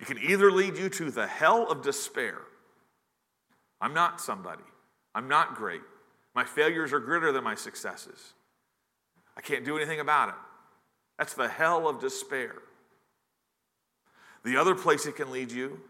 It 0.00 0.06
can 0.06 0.18
either 0.18 0.50
lead 0.50 0.76
you 0.76 0.88
to 0.90 1.10
the 1.10 1.26
hell 1.26 1.70
of 1.70 1.82
despair. 1.82 2.38
I'm 3.80 3.94
not 3.94 4.20
somebody. 4.20 4.64
I'm 5.14 5.28
not 5.28 5.54
great. 5.54 5.82
My 6.34 6.44
failures 6.44 6.92
are 6.92 6.98
greater 6.98 7.30
than 7.30 7.44
my 7.44 7.54
successes. 7.54 8.34
I 9.36 9.40
can't 9.40 9.64
do 9.64 9.76
anything 9.76 10.00
about 10.00 10.30
it. 10.30 10.34
That's 11.18 11.34
the 11.34 11.48
hell 11.48 11.88
of 11.88 12.00
despair. 12.00 12.54
The 14.44 14.56
other 14.56 14.74
place 14.74 15.06
it 15.06 15.16
can 15.16 15.30
lead 15.30 15.52
you 15.52 15.80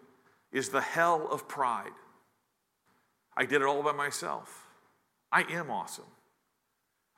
is 0.54 0.70
the 0.70 0.80
hell 0.80 1.28
of 1.30 1.46
pride. 1.46 1.92
I 3.36 3.44
did 3.44 3.60
it 3.60 3.66
all 3.66 3.82
by 3.82 3.92
myself. 3.92 4.64
I 5.30 5.42
am 5.42 5.70
awesome. 5.70 6.04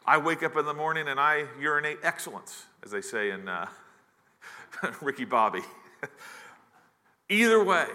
I 0.06 0.18
wake 0.18 0.42
up 0.42 0.56
in 0.56 0.64
the 0.64 0.74
morning 0.74 1.06
and 1.06 1.20
I 1.20 1.44
urinate 1.60 1.98
excellence, 2.02 2.64
as 2.82 2.90
they 2.90 3.02
say 3.02 3.30
in 3.30 3.46
uh, 3.46 3.66
Ricky 5.02 5.26
Bobby. 5.26 5.60
Either 7.28 7.62
way, 7.62 7.86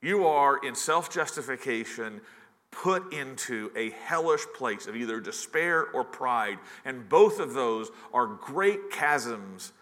you 0.00 0.26
are 0.26 0.58
in 0.64 0.74
self 0.74 1.12
justification 1.12 2.22
put 2.70 3.12
into 3.12 3.70
a 3.76 3.90
hellish 3.90 4.46
place 4.56 4.86
of 4.86 4.96
either 4.96 5.20
despair 5.20 5.84
or 5.88 6.02
pride. 6.04 6.58
And 6.86 7.06
both 7.06 7.38
of 7.38 7.52
those 7.52 7.90
are 8.14 8.26
great 8.26 8.90
chasms 8.90 9.72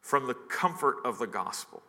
from 0.00 0.26
the 0.26 0.34
comfort 0.34 0.96
of 1.04 1.18
the 1.18 1.28
gospel. 1.28 1.80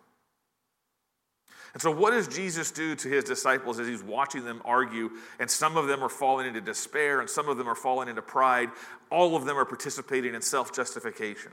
And 1.76 1.82
so, 1.82 1.92
what 1.92 2.12
does 2.12 2.30
Jesus 2.30 2.72
do 2.72 2.96
to 2.96 3.10
his 3.10 3.26
disciples 3.26 3.82
as 3.82 3.88
he's 3.88 4.02
watching 4.02 4.46
them 4.46 4.62
argue? 4.64 5.10
And 5.42 5.52
some 5.52 5.76
of 5.76 5.88
them 5.88 6.02
are 6.02 6.10
falling 6.10 6.48
into 6.48 6.62
despair, 6.62 7.20
and 7.20 7.30
some 7.30 7.50
of 7.50 7.58
them 7.58 7.68
are 7.68 7.76
falling 7.76 8.08
into 8.08 8.22
pride. 8.22 8.70
All 9.12 9.36
of 9.36 9.44
them 9.44 9.58
are 9.58 9.66
participating 9.66 10.34
in 10.34 10.42
self 10.42 10.74
justification. 10.74 11.52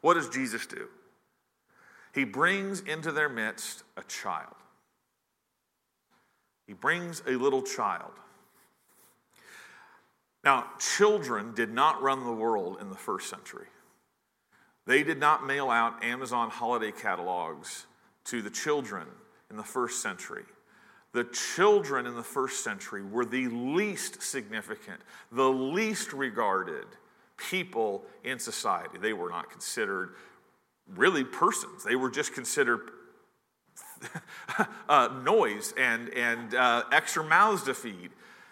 What 0.00 0.14
does 0.14 0.28
Jesus 0.28 0.66
do? 0.66 0.88
He 2.14 2.24
brings 2.24 2.80
into 2.80 3.12
their 3.12 3.28
midst 3.28 3.84
a 3.96 4.02
child. 4.02 4.56
He 6.66 6.72
brings 6.72 7.22
a 7.28 7.36
little 7.36 7.62
child. 7.62 8.10
Now, 10.42 10.66
children 10.80 11.54
did 11.54 11.72
not 11.72 12.02
run 12.02 12.24
the 12.24 12.32
world 12.32 12.78
in 12.80 12.90
the 12.90 12.96
first 12.96 13.30
century. 13.30 13.68
They 14.84 15.04
did 15.04 15.20
not 15.20 15.46
mail 15.46 15.70
out 15.70 16.02
Amazon 16.02 16.50
holiday 16.50 16.90
catalogs 16.90 17.86
to 18.26 18.42
the 18.42 18.50
children 18.50 19.06
in 19.50 19.56
the 19.56 19.62
first 19.62 20.02
century. 20.02 20.44
The 21.12 21.24
children 21.24 22.06
in 22.06 22.14
the 22.14 22.22
first 22.22 22.62
century 22.62 23.02
were 23.02 23.24
the 23.24 23.48
least 23.48 24.22
significant, 24.22 25.00
the 25.32 25.48
least 25.48 26.12
regarded 26.12 26.86
people 27.36 28.04
in 28.24 28.38
society. 28.38 28.98
They 28.98 29.12
were 29.12 29.30
not 29.30 29.50
considered 29.50 30.14
really 30.94 31.24
persons, 31.24 31.84
they 31.84 31.96
were 31.96 32.10
just 32.10 32.34
considered 32.34 32.90
uh, 34.88 35.08
noise 35.24 35.72
and, 35.76 36.10
and 36.10 36.54
uh, 36.54 36.84
extra 36.92 37.24
mouths 37.24 37.62
to 37.64 37.74
feed. 37.74 38.10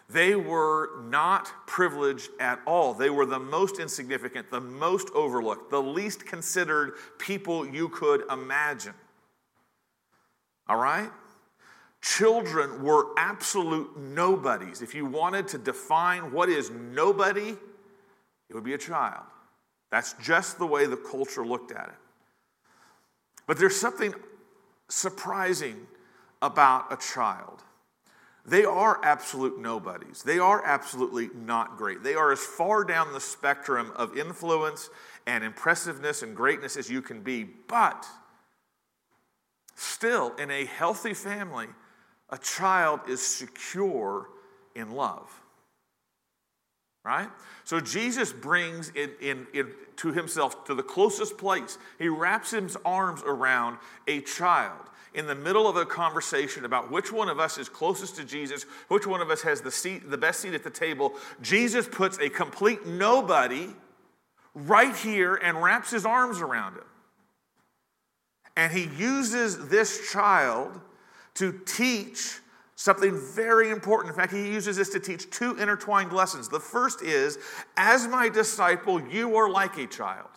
They 0.08 0.34
were 0.34 1.02
not 1.08 1.50
privileged 1.66 2.30
at 2.38 2.60
all. 2.66 2.92
They 2.92 3.10
were 3.10 3.26
the 3.26 3.38
most 3.38 3.78
insignificant, 3.78 4.50
the 4.50 4.60
most 4.60 5.08
overlooked, 5.14 5.70
the 5.70 5.80
least 5.82 6.26
considered 6.26 6.94
people 7.18 7.66
you 7.66 7.88
could 7.88 8.22
imagine. 8.30 8.94
All 10.68 10.76
right? 10.76 11.10
Children 12.00 12.82
were 12.82 13.06
absolute 13.16 13.96
nobodies. 13.98 14.82
If 14.82 14.94
you 14.94 15.06
wanted 15.06 15.48
to 15.48 15.58
define 15.58 16.32
what 16.32 16.48
is 16.48 16.70
nobody, 16.70 17.56
it 18.48 18.54
would 18.54 18.64
be 18.64 18.74
a 18.74 18.78
child. 18.78 19.24
That's 19.90 20.14
just 20.14 20.58
the 20.58 20.66
way 20.66 20.86
the 20.86 20.96
culture 20.96 21.46
looked 21.46 21.72
at 21.72 21.88
it. 21.88 21.94
But 23.46 23.58
there's 23.58 23.76
something 23.76 24.14
surprising 24.88 25.86
about 26.42 26.92
a 26.92 26.96
child. 26.96 27.62
They 28.46 28.64
are 28.64 29.00
absolute 29.02 29.58
nobodies. 29.58 30.22
They 30.22 30.38
are 30.38 30.62
absolutely 30.64 31.30
not 31.34 31.78
great. 31.78 32.02
They 32.02 32.14
are 32.14 32.30
as 32.32 32.40
far 32.40 32.84
down 32.84 33.12
the 33.12 33.20
spectrum 33.20 33.92
of 33.96 34.18
influence 34.18 34.90
and 35.26 35.42
impressiveness 35.42 36.22
and 36.22 36.36
greatness 36.36 36.76
as 36.76 36.90
you 36.90 37.00
can 37.00 37.22
be. 37.22 37.44
But 37.44 38.06
Still, 39.74 40.34
in 40.36 40.50
a 40.50 40.64
healthy 40.64 41.14
family, 41.14 41.66
a 42.30 42.38
child 42.38 43.00
is 43.08 43.20
secure 43.20 44.28
in 44.74 44.92
love. 44.92 45.30
Right? 47.04 47.28
So 47.64 47.80
Jesus 47.80 48.32
brings 48.32 48.90
it 48.94 49.18
in, 49.20 49.46
in, 49.52 49.72
to 49.96 50.12
himself 50.12 50.64
to 50.64 50.74
the 50.74 50.82
closest 50.82 51.36
place. 51.36 51.76
He 51.98 52.08
wraps 52.08 52.52
his 52.52 52.76
arms 52.84 53.22
around 53.26 53.78
a 54.08 54.20
child 54.22 54.80
in 55.12 55.26
the 55.26 55.34
middle 55.34 55.68
of 55.68 55.76
a 55.76 55.84
conversation 55.84 56.64
about 56.64 56.90
which 56.90 57.12
one 57.12 57.28
of 57.28 57.38
us 57.38 57.58
is 57.58 57.68
closest 57.68 58.16
to 58.16 58.24
Jesus, 58.24 58.64
which 58.88 59.06
one 59.06 59.20
of 59.20 59.30
us 59.30 59.42
has 59.42 59.60
the 59.60 59.70
seat, 59.70 60.10
the 60.10 60.18
best 60.18 60.40
seat 60.40 60.54
at 60.54 60.64
the 60.64 60.70
table. 60.70 61.12
Jesus 61.40 61.86
puts 61.86 62.18
a 62.18 62.28
complete 62.28 62.86
nobody 62.86 63.68
right 64.54 64.96
here 64.96 65.34
and 65.36 65.62
wraps 65.62 65.90
his 65.90 66.06
arms 66.06 66.40
around 66.40 66.74
him. 66.74 66.84
And 68.56 68.72
he 68.72 68.84
uses 68.96 69.68
this 69.68 70.10
child 70.12 70.80
to 71.34 71.60
teach 71.66 72.38
something 72.76 73.18
very 73.34 73.70
important. 73.70 74.14
In 74.14 74.16
fact, 74.16 74.32
he 74.32 74.48
uses 74.48 74.76
this 74.76 74.90
to 74.90 75.00
teach 75.00 75.30
two 75.30 75.56
intertwined 75.56 76.12
lessons. 76.12 76.48
The 76.48 76.60
first 76.60 77.02
is, 77.02 77.38
as 77.76 78.06
my 78.06 78.28
disciple, 78.28 79.00
you 79.00 79.36
are 79.36 79.48
like 79.48 79.76
a 79.78 79.86
child, 79.86 80.28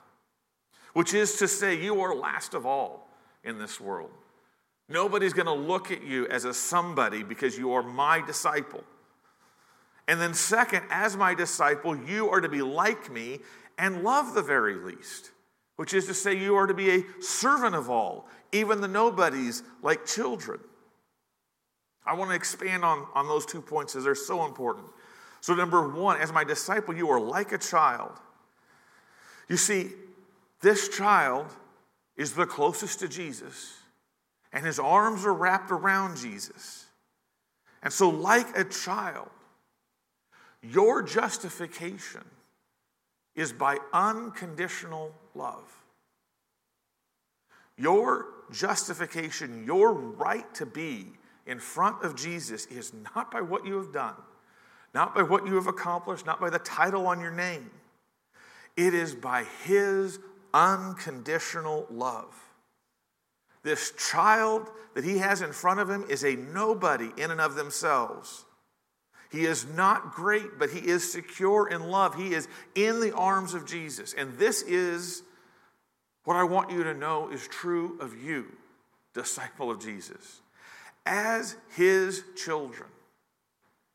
which 0.93 1.13
is 1.13 1.38
to 1.38 1.47
say, 1.47 1.82
you 1.82 2.01
are 2.01 2.15
last 2.15 2.53
of 2.53 2.65
all 2.65 3.10
in 3.43 3.60
this 3.60 3.80
world. 3.80 4.12
Nobody's 4.89 5.34
going 5.34 5.47
to 5.47 5.53
look 5.53 5.91
at 5.91 6.03
you 6.03 6.27
as 6.27 6.45
a 6.45 6.53
somebody 6.53 7.21
because 7.21 7.58
you 7.58 7.73
are 7.73 7.84
my 7.84 8.21
disciple. 8.25 8.84
And 10.08 10.21
then, 10.21 10.34
second, 10.34 10.84
as 10.89 11.17
my 11.17 11.34
disciple, 11.34 11.95
you 11.95 12.30
are 12.30 12.39
to 12.39 12.47
be 12.47 12.62
like 12.62 13.12
me 13.12 13.39
and 13.77 14.03
love 14.03 14.34
the 14.34 14.41
very 14.41 14.75
least 14.75 15.32
which 15.77 15.93
is 15.93 16.07
to 16.07 16.13
say, 16.13 16.37
you 16.37 16.55
are 16.55 16.67
to 16.67 16.73
be 16.73 16.89
a 16.89 17.03
servant 17.21 17.75
of 17.75 17.89
all, 17.89 18.27
even 18.51 18.81
the 18.81 18.87
nobodies, 18.87 19.63
like 19.81 20.05
children. 20.05 20.59
I 22.05 22.13
want 22.15 22.31
to 22.31 22.35
expand 22.35 22.83
on, 22.83 23.05
on 23.13 23.27
those 23.27 23.45
two 23.45 23.61
points 23.61 23.95
as 23.95 24.03
they're 24.03 24.15
so 24.15 24.45
important. 24.45 24.87
So, 25.39 25.53
number 25.53 25.87
one, 25.87 26.19
as 26.19 26.33
my 26.33 26.43
disciple, 26.43 26.95
you 26.95 27.09
are 27.09 27.19
like 27.19 27.51
a 27.51 27.57
child. 27.57 28.11
You 29.47 29.57
see, 29.57 29.89
this 30.61 30.89
child 30.89 31.45
is 32.15 32.33
the 32.33 32.45
closest 32.45 32.99
to 32.99 33.07
Jesus, 33.07 33.73
and 34.51 34.65
his 34.65 34.79
arms 34.79 35.25
are 35.25 35.33
wrapped 35.33 35.71
around 35.71 36.17
Jesus. 36.17 36.85
And 37.83 37.93
so, 37.93 38.09
like 38.09 38.57
a 38.57 38.63
child, 38.63 39.29
your 40.63 41.03
justification 41.03 42.23
is 43.38 43.54
by 43.54 43.78
unconditional 43.93 45.13
love. 45.36 45.71
Your 47.78 48.26
justification, 48.52 49.63
your 49.63 49.93
right 49.93 50.52
to 50.56 50.65
be 50.65 51.13
in 51.45 51.60
front 51.60 52.04
of 52.04 52.15
Jesus 52.15 52.65
is 52.65 52.91
not 53.15 53.32
by 53.32 53.41
what 53.41 53.65
you 53.65 53.78
have 53.78 53.93
done, 53.93 54.15
not 54.93 55.13
by 55.13 55.21
what 55.21 55.45
you 55.45 55.56
have 55.56 55.67
accomplished, 55.67 56.26
not 56.26 56.41
by 56.41 56.50
the 56.50 56.60
title 56.60 57.06
on 57.08 57.21
your 57.21 57.32
name. 57.32 57.69
It 58.76 58.93
is 58.95 59.13
by 59.13 59.45
His 59.63 60.19
unconditional 60.54 61.86
love. 61.91 62.36
This 63.62 63.91
child 64.12 64.69
that 64.95 65.04
He 65.04 65.19
has 65.19 65.41
in 65.41 65.52
front 65.52 65.80
of 65.80 65.89
Him 65.89 66.06
is 66.10 66.23
a 66.23 66.36
nobody 66.36 67.12
in 67.17 67.30
and 67.30 67.39
of 67.39 67.54
themselves. 67.54 68.46
He 69.30 69.46
is 69.46 69.65
not 69.65 70.13
great, 70.13 70.58
but 70.58 70.69
he 70.69 70.80
is 70.80 71.12
secure 71.12 71.67
in 71.67 71.84
love. 71.90 72.15
He 72.15 72.34
is 72.34 72.48
in 72.75 73.00
the 73.02 73.13
arms 73.13 73.54
of 73.54 73.65
Jesus. 73.65 74.13
And 74.13 74.38
this 74.38 74.62
is 74.62 75.23
what 76.23 76.38
I 76.38 76.44
want 76.44 76.71
you 76.71 76.84
to 76.84 76.94
know 76.94 77.30
is 77.30 77.48
true 77.48 77.98
of 78.00 78.21
you, 78.21 78.46
disciple 79.13 79.71
of 79.71 79.82
Jesus. 79.82 80.42
As 81.06 81.56
his 81.75 82.23
children, 82.36 82.90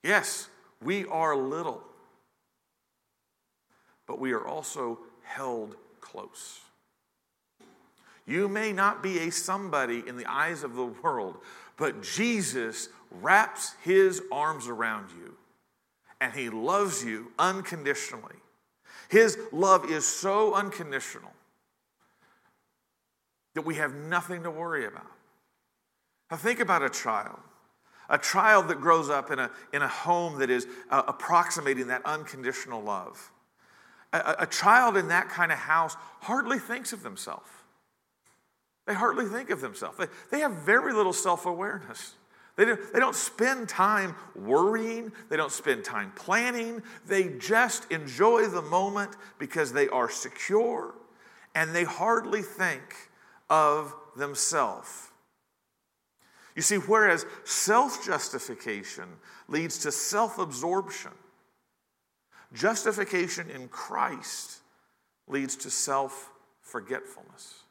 yes, 0.02 0.48
we 0.82 1.06
are 1.06 1.36
little, 1.36 1.82
but 4.06 4.18
we 4.18 4.32
are 4.32 4.46
also 4.46 4.98
held 5.22 5.76
close. 6.00 6.60
You 8.26 8.48
may 8.48 8.72
not 8.72 9.02
be 9.02 9.20
a 9.20 9.30
somebody 9.30 10.02
in 10.06 10.16
the 10.16 10.26
eyes 10.26 10.62
of 10.62 10.74
the 10.74 10.86
world, 10.86 11.38
but 11.76 12.02
Jesus 12.02 12.88
wraps 13.20 13.74
his 13.82 14.22
arms 14.30 14.68
around 14.68 15.10
you 15.10 15.36
and 16.22 16.32
He 16.32 16.50
loves 16.50 17.04
you 17.04 17.32
unconditionally. 17.36 18.36
His 19.08 19.36
love 19.50 19.90
is 19.90 20.06
so 20.06 20.54
unconditional 20.54 21.32
that 23.54 23.62
we 23.62 23.74
have 23.74 23.92
nothing 23.92 24.44
to 24.44 24.50
worry 24.50 24.86
about. 24.86 25.10
Now, 26.30 26.36
think 26.36 26.60
about 26.60 26.82
a 26.82 26.88
child. 26.88 27.40
A 28.08 28.18
child 28.18 28.68
that 28.68 28.80
grows 28.80 29.10
up 29.10 29.32
in 29.32 29.40
a, 29.40 29.50
in 29.72 29.82
a 29.82 29.88
home 29.88 30.38
that 30.38 30.48
is 30.48 30.68
uh, 30.90 31.02
approximating 31.08 31.88
that 31.88 32.02
unconditional 32.04 32.80
love. 32.80 33.32
A, 34.12 34.36
a 34.40 34.46
child 34.46 34.96
in 34.96 35.08
that 35.08 35.28
kind 35.28 35.50
of 35.50 35.58
house 35.58 35.96
hardly 36.20 36.60
thinks 36.60 36.92
of 36.92 37.02
themselves. 37.02 37.50
They 38.86 38.94
hardly 38.94 39.26
think 39.26 39.50
of 39.50 39.60
themselves. 39.60 39.98
They, 39.98 40.06
they 40.30 40.40
have 40.40 40.52
very 40.52 40.92
little 40.92 41.12
self 41.12 41.46
awareness. 41.46 42.14
They 42.56 42.66
don't, 42.66 42.92
they 42.92 42.98
don't 42.98 43.16
spend 43.16 43.68
time 43.68 44.14
worrying, 44.36 45.12
they 45.30 45.36
don't 45.36 45.52
spend 45.52 45.84
time 45.84 46.12
planning. 46.14 46.82
They 47.06 47.30
just 47.38 47.90
enjoy 47.90 48.46
the 48.46 48.62
moment 48.62 49.16
because 49.38 49.72
they 49.72 49.88
are 49.88 50.10
secure 50.10 50.94
and 51.54 51.74
they 51.74 51.84
hardly 51.84 52.42
think 52.42 53.10
of 53.48 53.94
themselves. 54.16 55.08
You 56.54 56.62
see, 56.62 56.76
whereas 56.76 57.24
self 57.44 58.04
justification 58.04 59.08
leads 59.48 59.78
to 59.78 59.92
self 59.92 60.38
absorption, 60.38 61.12
justification 62.52 63.48
in 63.48 63.68
Christ 63.68 64.58
leads 65.26 65.56
to 65.56 65.70
self 65.70 66.30
forgetfulness. 66.60 67.62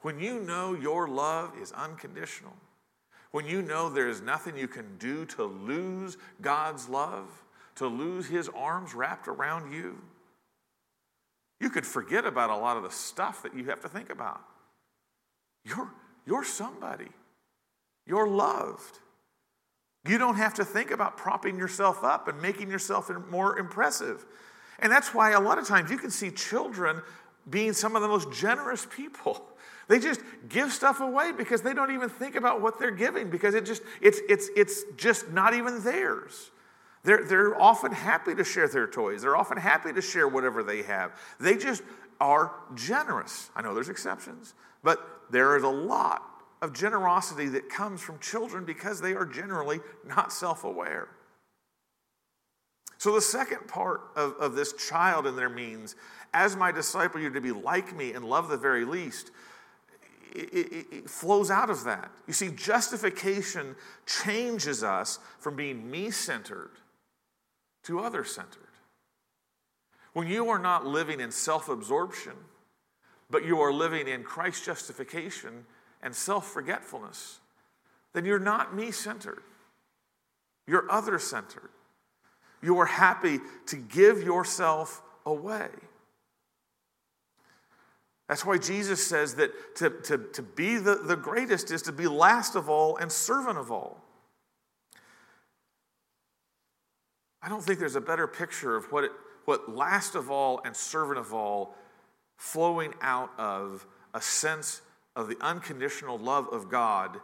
When 0.00 0.18
you 0.18 0.40
know 0.40 0.74
your 0.74 1.06
love 1.08 1.52
is 1.60 1.70
unconditional, 1.72 2.56
when 3.30 3.46
you 3.46 3.62
know 3.62 3.88
there 3.88 4.08
is 4.08 4.20
nothing 4.20 4.56
you 4.56 4.68
can 4.68 4.96
do 4.98 5.24
to 5.26 5.44
lose 5.44 6.16
God's 6.40 6.88
love, 6.88 7.26
to 7.76 7.86
lose 7.86 8.26
His 8.26 8.48
arms 8.54 8.94
wrapped 8.94 9.28
around 9.28 9.72
you, 9.72 9.98
you 11.60 11.70
could 11.70 11.86
forget 11.86 12.24
about 12.24 12.50
a 12.50 12.56
lot 12.56 12.76
of 12.76 12.82
the 12.82 12.90
stuff 12.90 13.42
that 13.42 13.54
you 13.54 13.64
have 13.64 13.80
to 13.80 13.88
think 13.88 14.10
about. 14.10 14.40
You're, 15.64 15.90
you're 16.26 16.44
somebody, 16.44 17.08
you're 18.06 18.28
loved. 18.28 18.98
You 20.06 20.16
don't 20.16 20.36
have 20.36 20.54
to 20.54 20.64
think 20.64 20.90
about 20.90 21.16
propping 21.16 21.58
yourself 21.58 22.04
up 22.04 22.28
and 22.28 22.40
making 22.40 22.70
yourself 22.70 23.10
more 23.28 23.58
impressive. 23.58 24.24
And 24.78 24.90
that's 24.90 25.12
why 25.12 25.32
a 25.32 25.40
lot 25.40 25.58
of 25.58 25.66
times 25.66 25.90
you 25.90 25.98
can 25.98 26.10
see 26.10 26.30
children 26.30 27.02
being 27.50 27.72
some 27.72 27.96
of 27.96 28.02
the 28.02 28.08
most 28.08 28.32
generous 28.32 28.86
people. 28.86 29.42
They 29.88 29.98
just 29.98 30.20
give 30.48 30.70
stuff 30.70 31.00
away 31.00 31.32
because 31.32 31.62
they 31.62 31.72
don't 31.72 31.90
even 31.90 32.10
think 32.10 32.36
about 32.36 32.60
what 32.60 32.78
they're 32.78 32.90
giving 32.90 33.30
because 33.30 33.54
it 33.54 33.64
just 33.64 33.82
it's 34.00 34.20
it's 34.28 34.50
it's 34.54 34.84
just 34.96 35.30
not 35.30 35.54
even 35.54 35.82
theirs. 35.82 36.50
They're, 37.04 37.24
they're 37.24 37.60
often 37.60 37.92
happy 37.92 38.34
to 38.34 38.44
share 38.44 38.68
their 38.68 38.86
toys. 38.86 39.22
They're 39.22 39.36
often 39.36 39.56
happy 39.56 39.92
to 39.92 40.02
share 40.02 40.28
whatever 40.28 40.62
they 40.62 40.82
have. 40.82 41.18
They 41.40 41.56
just 41.56 41.82
are 42.20 42.52
generous. 42.74 43.50
I 43.56 43.62
know 43.62 43.72
there's 43.72 43.88
exceptions, 43.88 44.54
but 44.82 45.22
there 45.30 45.56
is 45.56 45.62
a 45.62 45.68
lot 45.68 46.22
of 46.60 46.72
generosity 46.72 47.46
that 47.46 47.70
comes 47.70 48.02
from 48.02 48.18
children 48.18 48.64
because 48.64 49.00
they 49.00 49.14
are 49.14 49.24
generally 49.24 49.80
not 50.04 50.32
self 50.32 50.64
aware. 50.64 51.08
So, 52.98 53.14
the 53.14 53.20
second 53.20 53.68
part 53.68 54.00
of, 54.16 54.34
of 54.40 54.54
this 54.56 54.72
child 54.72 55.26
and 55.26 55.38
their 55.38 55.48
means, 55.48 55.94
as 56.34 56.56
my 56.56 56.72
disciple, 56.72 57.20
you're 57.20 57.30
to 57.30 57.40
be 57.40 57.52
like 57.52 57.96
me 57.96 58.12
and 58.12 58.24
love 58.24 58.48
the 58.48 58.56
very 58.56 58.84
least 58.84 59.30
it, 60.34 60.72
it, 60.72 60.86
it 60.92 61.10
flows 61.10 61.50
out 61.50 61.70
of 61.70 61.84
that. 61.84 62.10
You 62.26 62.32
see, 62.32 62.50
justification 62.50 63.76
changes 64.06 64.82
us 64.82 65.18
from 65.38 65.56
being 65.56 65.90
me 65.90 66.10
centered 66.10 66.70
to 67.84 68.00
other 68.00 68.24
centered. 68.24 68.62
When 70.12 70.26
you 70.26 70.48
are 70.48 70.58
not 70.58 70.86
living 70.86 71.20
in 71.20 71.30
self 71.30 71.68
absorption, 71.68 72.32
but 73.30 73.44
you 73.44 73.60
are 73.60 73.72
living 73.72 74.08
in 74.08 74.22
Christ's 74.24 74.64
justification 74.64 75.64
and 76.02 76.14
self 76.14 76.46
forgetfulness, 76.50 77.40
then 78.12 78.24
you're 78.24 78.38
not 78.38 78.74
me 78.74 78.90
centered. 78.90 79.42
You're 80.66 80.90
other 80.90 81.18
centered. 81.18 81.70
You 82.62 82.78
are 82.78 82.86
happy 82.86 83.38
to 83.66 83.76
give 83.76 84.22
yourself 84.22 85.02
away. 85.24 85.68
That's 88.28 88.44
why 88.44 88.58
Jesus 88.58 89.04
says 89.04 89.36
that 89.36 89.76
to, 89.76 89.90
to, 90.04 90.18
to 90.34 90.42
be 90.42 90.76
the, 90.76 90.96
the 90.96 91.16
greatest 91.16 91.70
is 91.70 91.82
to 91.82 91.92
be 91.92 92.06
last 92.06 92.56
of 92.56 92.68
all 92.68 92.96
and 92.98 93.10
servant 93.10 93.56
of 93.56 93.72
all. 93.72 94.04
I 97.42 97.48
don't 97.48 97.62
think 97.62 97.78
there's 97.78 97.96
a 97.96 98.00
better 98.00 98.26
picture 98.26 98.76
of 98.76 98.92
what, 98.92 99.04
it, 99.04 99.12
what 99.46 99.74
last 99.74 100.14
of 100.14 100.30
all 100.30 100.60
and 100.64 100.76
servant 100.76 101.18
of 101.18 101.32
all 101.32 101.74
flowing 102.36 102.92
out 103.00 103.30
of 103.38 103.86
a 104.12 104.20
sense 104.20 104.82
of 105.16 105.28
the 105.28 105.36
unconditional 105.40 106.18
love 106.18 106.48
of 106.52 106.68
God 106.68 107.20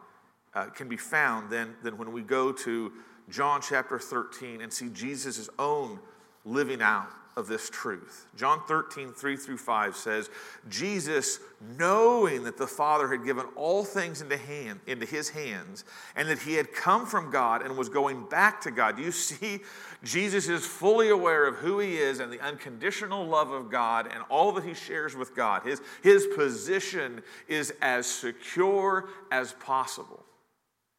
uh, 0.55 0.67
can 0.67 0.89
be 0.89 0.97
found 0.97 1.51
than, 1.51 1.75
than 1.83 1.99
when 1.99 2.13
we 2.13 2.23
go 2.23 2.51
to 2.51 2.93
John 3.29 3.61
chapter 3.61 3.99
13 3.99 4.63
and 4.63 4.73
see 4.73 4.89
Jesus' 4.89 5.51
own 5.59 5.99
living 6.45 6.81
out 6.81 7.11
of 7.37 7.49
this 7.49 7.69
truth. 7.69 8.27
John 8.37 8.61
13, 8.67 9.13
3 9.13 9.37
through 9.37 9.59
5 9.59 9.97
says, 9.97 10.31
Jesus, 10.69 11.41
knowing 11.79 12.45
that 12.45 12.57
the 12.57 12.67
Father 12.67 13.09
had 13.09 13.25
given 13.25 13.47
all 13.57 13.85
things 13.85 14.21
into, 14.21 14.37
hand, 14.37 14.81
into 14.87 15.05
his 15.05 15.31
hands 15.31 15.85
and 16.15 16.29
that 16.29 16.41
he 16.41 16.55
had 16.55 16.73
come 16.73 17.07
from 17.07 17.31
God 17.31 17.63
and 17.63 17.77
was 17.77 17.89
going 17.89 18.25
back 18.29 18.61
to 18.63 18.71
God. 18.71 18.97
Do 18.97 19.03
you 19.03 19.11
see, 19.11 19.61
Jesus 20.05 20.49
is 20.49 20.65
fully 20.65 21.11
aware 21.11 21.47
of 21.47 21.57
who 21.57 21.81
he 21.81 21.97
is 21.97 22.21
and 22.21 22.33
the 22.33 22.41
unconditional 22.41 23.27
love 23.27 23.51
of 23.51 23.71
God 23.71 24.07
and 24.13 24.23
all 24.31 24.53
that 24.53 24.65
he 24.65 24.75
shares 24.75 25.17
with 25.17 25.35
God. 25.35 25.63
His, 25.65 25.81
his 26.03 26.27
position 26.37 27.23
is 27.49 27.73
as 27.83 28.07
secure 28.07 29.09
as 29.33 29.53
possible. 29.55 30.25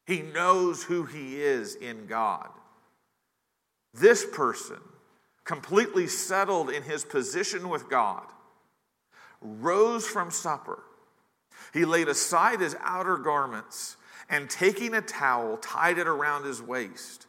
He 0.05 0.21
knows 0.21 0.83
who 0.83 1.03
he 1.05 1.41
is 1.41 1.75
in 1.75 2.05
God. 2.07 2.49
This 3.93 4.25
person, 4.25 4.79
completely 5.46 6.08
settled 6.08 6.70
in 6.70 6.84
his 6.84 7.06
position 7.06 7.70
with 7.70 7.88
God, 7.89 8.26
rose 9.41 10.06
from 10.06 10.32
supper. 10.32 10.84
He 11.72 11.86
laid 11.86 12.08
aside 12.08 12.60
his 12.60 12.76
outer 12.82 13.18
garments 13.18 13.98
and 14.30 14.50
taking 14.50 14.96
a 14.96 15.02
towel, 15.02 15.58
tied 15.58 16.00
it 16.00 16.08
around 16.08 16.46
his 16.46 16.62
waist. 16.62 17.28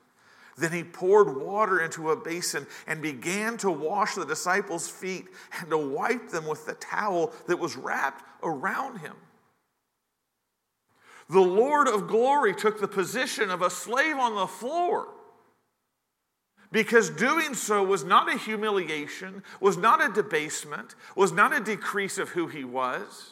Then 0.57 0.73
he 0.73 0.83
poured 0.83 1.37
water 1.37 1.81
into 1.81 2.11
a 2.11 2.17
basin 2.17 2.67
and 2.87 3.03
began 3.03 3.59
to 3.59 3.71
wash 3.71 4.15
the 4.15 4.25
disciples' 4.25 4.89
feet 4.89 5.27
and 5.61 5.69
to 5.69 5.77
wipe 5.77 6.31
them 6.31 6.47
with 6.47 6.65
the 6.65 6.75
towel 6.75 7.33
that 7.47 7.59
was 7.59 7.77
wrapped 7.77 8.25
around 8.43 8.99
him. 8.99 9.15
The 11.29 11.41
Lord 11.41 11.89
of 11.89 12.09
glory 12.09 12.55
took 12.55 12.81
the 12.81 12.89
position 12.89 13.51
of 13.51 13.61
a 13.61 13.69
slave 13.69 14.17
on 14.17 14.37
the 14.37 14.47
floor 14.47 15.09
because 16.77 17.09
doing 17.09 17.55
so 17.55 17.83
was 17.83 18.05
not 18.05 18.31
a 18.31 18.37
humiliation, 18.37 19.43
was 19.61 19.79
not 19.79 20.05
a 20.05 20.13
debasement, 20.13 20.95
was 21.15 21.33
not 21.33 21.57
a 21.57 21.65
decrease 21.65 22.19
of 22.19 22.29
who 22.29 22.49
he 22.49 22.65
was. 22.65 23.31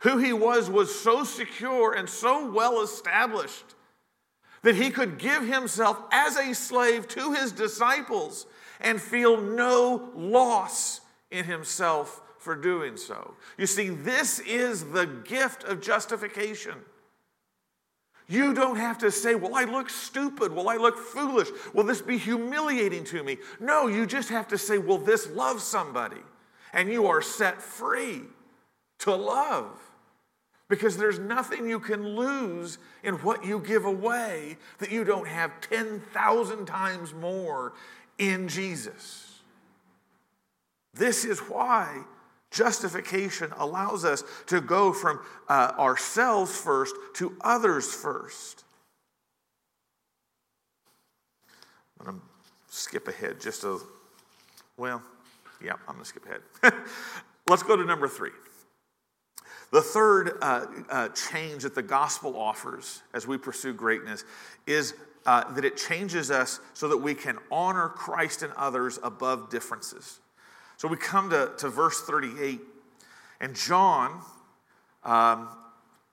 Who 0.00 0.18
he 0.18 0.34
was 0.34 0.68
was 0.68 0.94
so 0.94 1.24
secure 1.24 1.94
and 1.94 2.06
so 2.06 2.50
well 2.52 2.82
established 2.82 3.74
that 4.60 4.74
he 4.74 4.90
could 4.90 5.16
give 5.16 5.46
himself 5.46 5.98
as 6.12 6.36
a 6.36 6.54
slave 6.54 7.08
to 7.08 7.32
his 7.32 7.52
disciples 7.52 8.44
and 8.82 9.00
feel 9.00 9.40
no 9.40 10.10
loss 10.14 11.00
in 11.30 11.46
himself 11.46 12.20
for 12.36 12.54
doing 12.54 12.98
so. 12.98 13.32
You 13.56 13.66
see, 13.66 13.88
this 13.88 14.40
is 14.40 14.90
the 14.90 15.06
gift 15.06 15.64
of 15.64 15.80
justification. 15.80 16.74
You 18.28 18.52
don't 18.52 18.76
have 18.76 18.98
to 18.98 19.10
say, 19.10 19.34
Well, 19.34 19.54
I 19.54 19.64
look 19.64 19.88
stupid. 19.88 20.52
Will 20.52 20.68
I 20.68 20.76
look 20.76 20.98
foolish? 20.98 21.48
Will 21.72 21.84
this 21.84 22.02
be 22.02 22.18
humiliating 22.18 23.04
to 23.04 23.24
me? 23.24 23.38
No, 23.58 23.86
you 23.86 24.06
just 24.06 24.28
have 24.28 24.48
to 24.48 24.58
say, 24.58 24.76
Will 24.76 24.98
this 24.98 25.28
love 25.30 25.62
somebody? 25.62 26.20
And 26.74 26.90
you 26.90 27.06
are 27.06 27.22
set 27.22 27.62
free 27.62 28.20
to 29.00 29.14
love. 29.14 29.80
Because 30.68 30.98
there's 30.98 31.18
nothing 31.18 31.66
you 31.66 31.80
can 31.80 32.06
lose 32.06 32.76
in 33.02 33.14
what 33.16 33.42
you 33.46 33.58
give 33.60 33.86
away 33.86 34.58
that 34.78 34.92
you 34.92 35.02
don't 35.02 35.26
have 35.26 35.62
10,000 35.62 36.66
times 36.66 37.14
more 37.14 37.72
in 38.18 38.48
Jesus. 38.48 39.40
This 40.92 41.24
is 41.24 41.38
why 41.38 42.02
Justification 42.50 43.52
allows 43.58 44.04
us 44.04 44.24
to 44.46 44.60
go 44.60 44.92
from 44.92 45.20
uh, 45.48 45.72
ourselves 45.78 46.56
first 46.56 46.94
to 47.14 47.36
others 47.42 47.92
first. 47.92 48.64
I'm 52.00 52.06
going 52.06 52.18
to 52.18 52.22
skip 52.68 53.08
ahead 53.08 53.40
just 53.40 53.64
a, 53.64 53.78
well, 54.76 55.02
yeah, 55.62 55.72
I'm 55.86 55.94
going 55.94 56.04
to 56.04 56.08
skip 56.08 56.24
ahead. 56.26 56.72
Let's 57.48 57.62
go 57.62 57.76
to 57.76 57.84
number 57.84 58.08
three. 58.08 58.30
The 59.70 59.82
third 59.82 60.38
uh, 60.40 60.66
uh, 60.88 61.08
change 61.10 61.64
that 61.64 61.74
the 61.74 61.82
gospel 61.82 62.38
offers 62.38 63.02
as 63.12 63.26
we 63.26 63.36
pursue 63.36 63.74
greatness 63.74 64.24
is 64.66 64.94
uh, 65.26 65.52
that 65.52 65.64
it 65.64 65.76
changes 65.76 66.30
us 66.30 66.60
so 66.72 66.88
that 66.88 66.96
we 66.96 67.14
can 67.14 67.36
honor 67.50 67.90
Christ 67.90 68.42
and 68.42 68.52
others 68.54 68.98
above 69.02 69.50
differences. 69.50 70.20
So 70.78 70.86
we 70.86 70.96
come 70.96 71.30
to, 71.30 71.50
to 71.58 71.68
verse 71.68 72.00
38, 72.02 72.60
and 73.40 73.56
John, 73.56 74.22
um, 75.02 75.48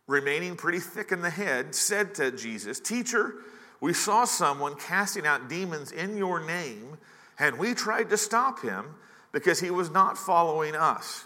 remaining 0.07 0.55
pretty 0.55 0.80
thick 0.80 1.11
in 1.11 1.22
the 1.22 1.30
head, 1.30 1.76
said 1.76 2.16
to 2.16 2.32
Jesus, 2.32 2.80
Teacher, 2.80 3.36
we 3.80 3.93
saw 3.93 4.26
someone 4.26 4.76
casting 4.76 5.28
out 5.28 5.49
demons 5.49 5.91
in 5.91 6.18
your 6.18 6.43
name, 6.43 6.97
and 7.38 7.59
we 7.59 7.76
tried 7.76 8.09
to 8.09 8.18
stop 8.18 8.63
him 8.63 8.95
because 9.32 9.59
he 9.59 9.70
was 9.70 9.91
not 9.91 10.18
following 10.18 10.76
us. 10.76 11.26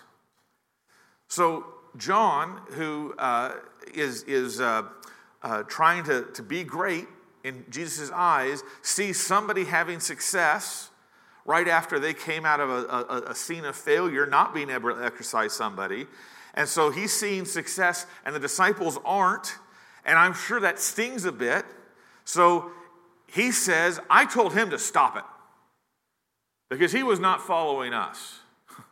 So, 1.30 1.66
John, 1.96 2.60
who 2.72 3.14
uh, 3.18 3.54
is 3.94 4.24
is 4.24 4.60
uh, 4.60 4.84
uh, 5.42 5.64
trying 5.64 6.04
to, 6.06 6.26
to 6.34 6.44
be 6.44 6.66
great 6.66 7.08
in 7.46 7.64
Jesus' 7.70 8.12
eyes, 8.14 8.64
sees 8.82 9.18
somebody 9.18 9.64
having 9.64 10.02
success 10.02 10.90
right 11.50 11.68
after 11.68 11.97
they 11.97 12.14
came 12.14 12.45
out 12.45 12.60
of 12.60 12.70
a, 12.70 12.86
a, 12.86 13.32
a 13.32 13.36
scene 13.36 13.66
of 13.66 13.76
failure, 13.76 14.28
not 14.28 14.54
being 14.54 14.70
able 14.70 14.93
to 14.93 15.04
exorcise 15.04 15.52
somebody. 15.52 16.06
And 16.54 16.70
so 16.70 16.91
he's 16.91 17.12
seeing 17.12 17.43
success, 17.43 18.06
and 18.24 18.36
the 18.36 18.39
disciples 18.39 19.00
aren't. 19.04 19.56
And 20.06 20.20
I'm 20.20 20.36
sure 20.36 20.60
that 20.60 20.78
stings 20.78 21.26
a 21.26 21.32
bit. 21.32 21.66
So 22.24 22.70
he 23.26 23.52
says, 23.52 24.00
I 24.12 24.26
told 24.26 24.54
him 24.54 24.70
to 24.70 24.78
stop 24.78 25.18
it 25.18 25.24
because 26.70 26.91
he 26.91 27.02
was 27.02 27.20
not 27.20 27.41
following 27.41 27.93
us. 27.93 28.39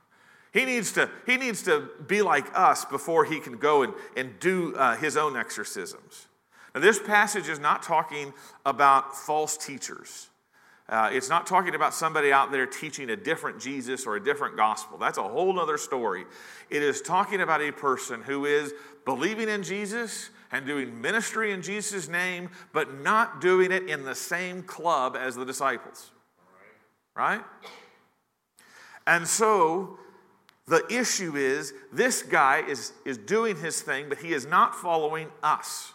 He 0.53 0.65
needs 0.65 0.93
to, 0.93 1.07
he 1.27 1.37
needs 1.37 1.61
to 1.63 1.87
be 2.07 2.23
like 2.23 2.47
us 2.57 2.83
before 2.83 3.25
he 3.25 3.39
can 3.39 3.57
go 3.57 3.83
and, 3.83 3.93
and 4.15 4.39
do 4.39 4.73
uh, 4.75 4.95
his 4.95 5.15
own 5.15 5.37
exorcisms. 5.37 6.25
Now, 6.73 6.81
this 6.81 6.97
passage 6.97 7.47
is 7.47 7.59
not 7.59 7.83
talking 7.83 8.33
about 8.65 9.15
false 9.15 9.55
teachers. 9.55 10.29
Uh, 10.89 11.09
it's 11.11 11.29
not 11.29 11.45
talking 11.45 11.75
about 11.75 11.93
somebody 11.93 12.31
out 12.31 12.51
there 12.51 12.65
teaching 12.65 13.09
a 13.09 13.15
different 13.15 13.59
Jesus 13.59 14.05
or 14.05 14.15
a 14.15 14.23
different 14.23 14.55
gospel. 14.55 14.97
That's 14.97 15.17
a 15.17 15.23
whole 15.23 15.59
other 15.59 15.77
story. 15.77 16.25
It 16.69 16.81
is 16.81 17.01
talking 17.01 17.41
about 17.41 17.61
a 17.61 17.71
person 17.71 18.21
who 18.21 18.45
is 18.45 18.73
believing 19.03 19.49
in 19.49 19.63
Jesus 19.63 20.29
and 20.51 20.65
doing 20.65 21.01
ministry 21.01 21.51
in 21.51 21.61
Jesus' 21.61 22.07
name, 22.07 22.49
but 22.71 23.01
not 23.01 23.41
doing 23.41 23.71
it 23.71 23.89
in 23.89 24.03
the 24.03 24.15
same 24.15 24.63
club 24.63 25.17
as 25.19 25.35
the 25.35 25.45
disciples. 25.45 26.11
Right? 27.15 27.41
And 29.05 29.27
so 29.27 29.97
the 30.67 30.85
issue 30.89 31.35
is 31.35 31.73
this 31.91 32.21
guy 32.21 32.61
is, 32.67 32.93
is 33.05 33.17
doing 33.17 33.57
his 33.57 33.81
thing, 33.81 34.07
but 34.09 34.19
he 34.19 34.33
is 34.33 34.45
not 34.45 34.75
following 34.75 35.29
us. 35.41 35.93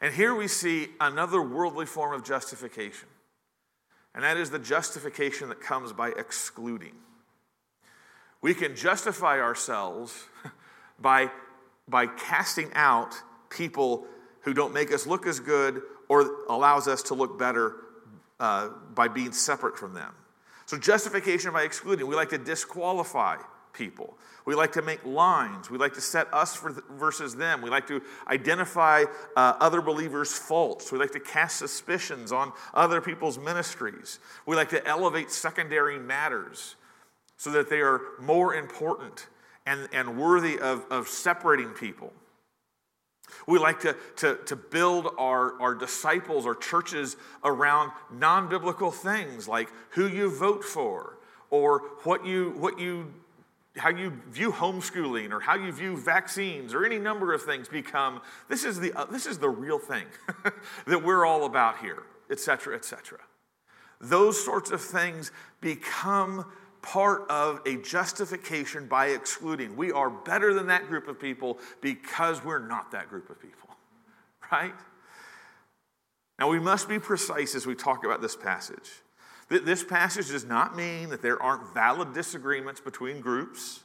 And 0.00 0.12
here 0.12 0.34
we 0.34 0.48
see 0.48 0.88
another 1.00 1.40
worldly 1.40 1.86
form 1.86 2.12
of 2.12 2.24
justification, 2.24 3.08
and 4.14 4.24
that 4.24 4.36
is 4.36 4.50
the 4.50 4.58
justification 4.58 5.48
that 5.48 5.60
comes 5.60 5.92
by 5.92 6.08
excluding. 6.10 6.94
We 8.40 8.54
can 8.54 8.76
justify 8.76 9.40
ourselves 9.40 10.24
by, 10.98 11.30
by 11.88 12.06
casting 12.06 12.70
out 12.74 13.14
people 13.48 14.06
who 14.42 14.52
don't 14.52 14.74
make 14.74 14.92
us 14.92 15.06
look 15.06 15.26
as 15.26 15.40
good 15.40 15.82
or 16.08 16.44
allows 16.48 16.88
us 16.88 17.02
to 17.04 17.14
look 17.14 17.38
better 17.38 17.76
uh, 18.40 18.68
by 18.94 19.08
being 19.08 19.32
separate 19.32 19.78
from 19.78 19.94
them. 19.94 20.12
So, 20.66 20.78
justification 20.78 21.52
by 21.52 21.62
excluding, 21.62 22.06
we 22.06 22.14
like 22.14 22.30
to 22.30 22.38
disqualify 22.38 23.36
people. 23.72 24.16
We 24.44 24.54
like 24.54 24.72
to 24.72 24.82
make 24.82 25.04
lines. 25.04 25.70
We 25.70 25.78
like 25.78 25.94
to 25.94 26.00
set 26.00 26.32
us 26.34 26.60
versus 26.90 27.36
them. 27.36 27.62
We 27.62 27.70
like 27.70 27.86
to 27.86 28.02
identify 28.26 29.04
uh, 29.36 29.54
other 29.60 29.80
believers' 29.80 30.32
faults. 30.32 30.90
We 30.90 30.98
like 30.98 31.12
to 31.12 31.20
cast 31.20 31.58
suspicions 31.58 32.32
on 32.32 32.52
other 32.74 33.00
people's 33.00 33.38
ministries. 33.38 34.18
We 34.46 34.56
like 34.56 34.70
to 34.70 34.84
elevate 34.86 35.30
secondary 35.30 35.98
matters 35.98 36.74
so 37.36 37.50
that 37.52 37.70
they 37.70 37.80
are 37.80 38.00
more 38.20 38.54
important 38.54 39.28
and, 39.64 39.88
and 39.92 40.18
worthy 40.18 40.58
of, 40.58 40.84
of 40.90 41.08
separating 41.08 41.70
people. 41.70 42.12
We 43.46 43.58
like 43.58 43.80
to, 43.80 43.96
to, 44.16 44.38
to 44.46 44.56
build 44.56 45.08
our, 45.18 45.60
our 45.60 45.74
disciples 45.74 46.46
or 46.46 46.54
churches 46.54 47.16
around 47.44 47.92
non 48.10 48.48
biblical 48.48 48.90
things 48.90 49.48
like 49.48 49.68
who 49.90 50.06
you 50.06 50.30
vote 50.30 50.64
for 50.64 51.18
or 51.50 51.80
what 52.04 52.26
you, 52.26 52.54
what 52.58 52.78
you 52.78 53.12
how 53.76 53.88
you 53.88 54.12
view 54.30 54.52
homeschooling 54.52 55.32
or 55.32 55.40
how 55.40 55.54
you 55.54 55.72
view 55.72 55.96
vaccines 55.96 56.74
or 56.74 56.84
any 56.84 56.98
number 56.98 57.32
of 57.32 57.42
things 57.42 57.68
become 57.68 58.20
this 58.48 58.64
is 58.64 58.78
the, 58.78 58.92
uh, 58.92 59.06
this 59.06 59.26
is 59.26 59.38
the 59.38 59.48
real 59.48 59.78
thing 59.78 60.04
that 60.86 61.02
we're 61.02 61.24
all 61.24 61.46
about 61.46 61.78
here, 61.78 62.02
etc., 62.30 62.76
etc. 62.76 63.18
Those 64.00 64.42
sorts 64.42 64.70
of 64.70 64.80
things 64.80 65.30
become 65.60 66.44
part 66.82 67.30
of 67.30 67.60
a 67.64 67.76
justification 67.76 68.86
by 68.86 69.06
excluding. 69.06 69.76
We 69.76 69.92
are 69.92 70.10
better 70.10 70.52
than 70.52 70.66
that 70.66 70.88
group 70.88 71.08
of 71.08 71.18
people 71.18 71.58
because 71.80 72.44
we're 72.44 72.66
not 72.66 72.90
that 72.90 73.08
group 73.08 73.30
of 73.30 73.40
people, 73.40 73.70
right? 74.52 74.74
Now, 76.38 76.48
we 76.48 76.58
must 76.58 76.88
be 76.88 76.98
precise 76.98 77.54
as 77.54 77.66
we 77.66 77.76
talk 77.76 78.04
about 78.04 78.20
this 78.20 78.34
passage. 78.34 78.90
This 79.60 79.84
passage 79.84 80.28
does 80.28 80.44
not 80.44 80.76
mean 80.76 81.10
that 81.10 81.20
there 81.20 81.40
aren't 81.42 81.74
valid 81.74 82.14
disagreements 82.14 82.80
between 82.80 83.20
groups. 83.20 83.82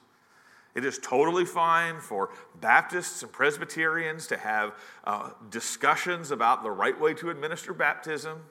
It 0.76 0.86
is 0.86 1.00
totally 1.00 1.46
fine 1.46 2.00
for 2.00 2.30
Baptists 2.62 3.24
and 3.24 3.32
Presbyterians 3.32 4.28
to 4.28 4.38
have 4.38 4.74
uh, 5.04 5.32
discussions 5.50 6.32
about 6.32 6.64
the 6.64 6.70
right 6.70 6.98
way 7.00 7.14
to 7.16 7.32
administer 7.32 7.74
baptism. 7.74 8.44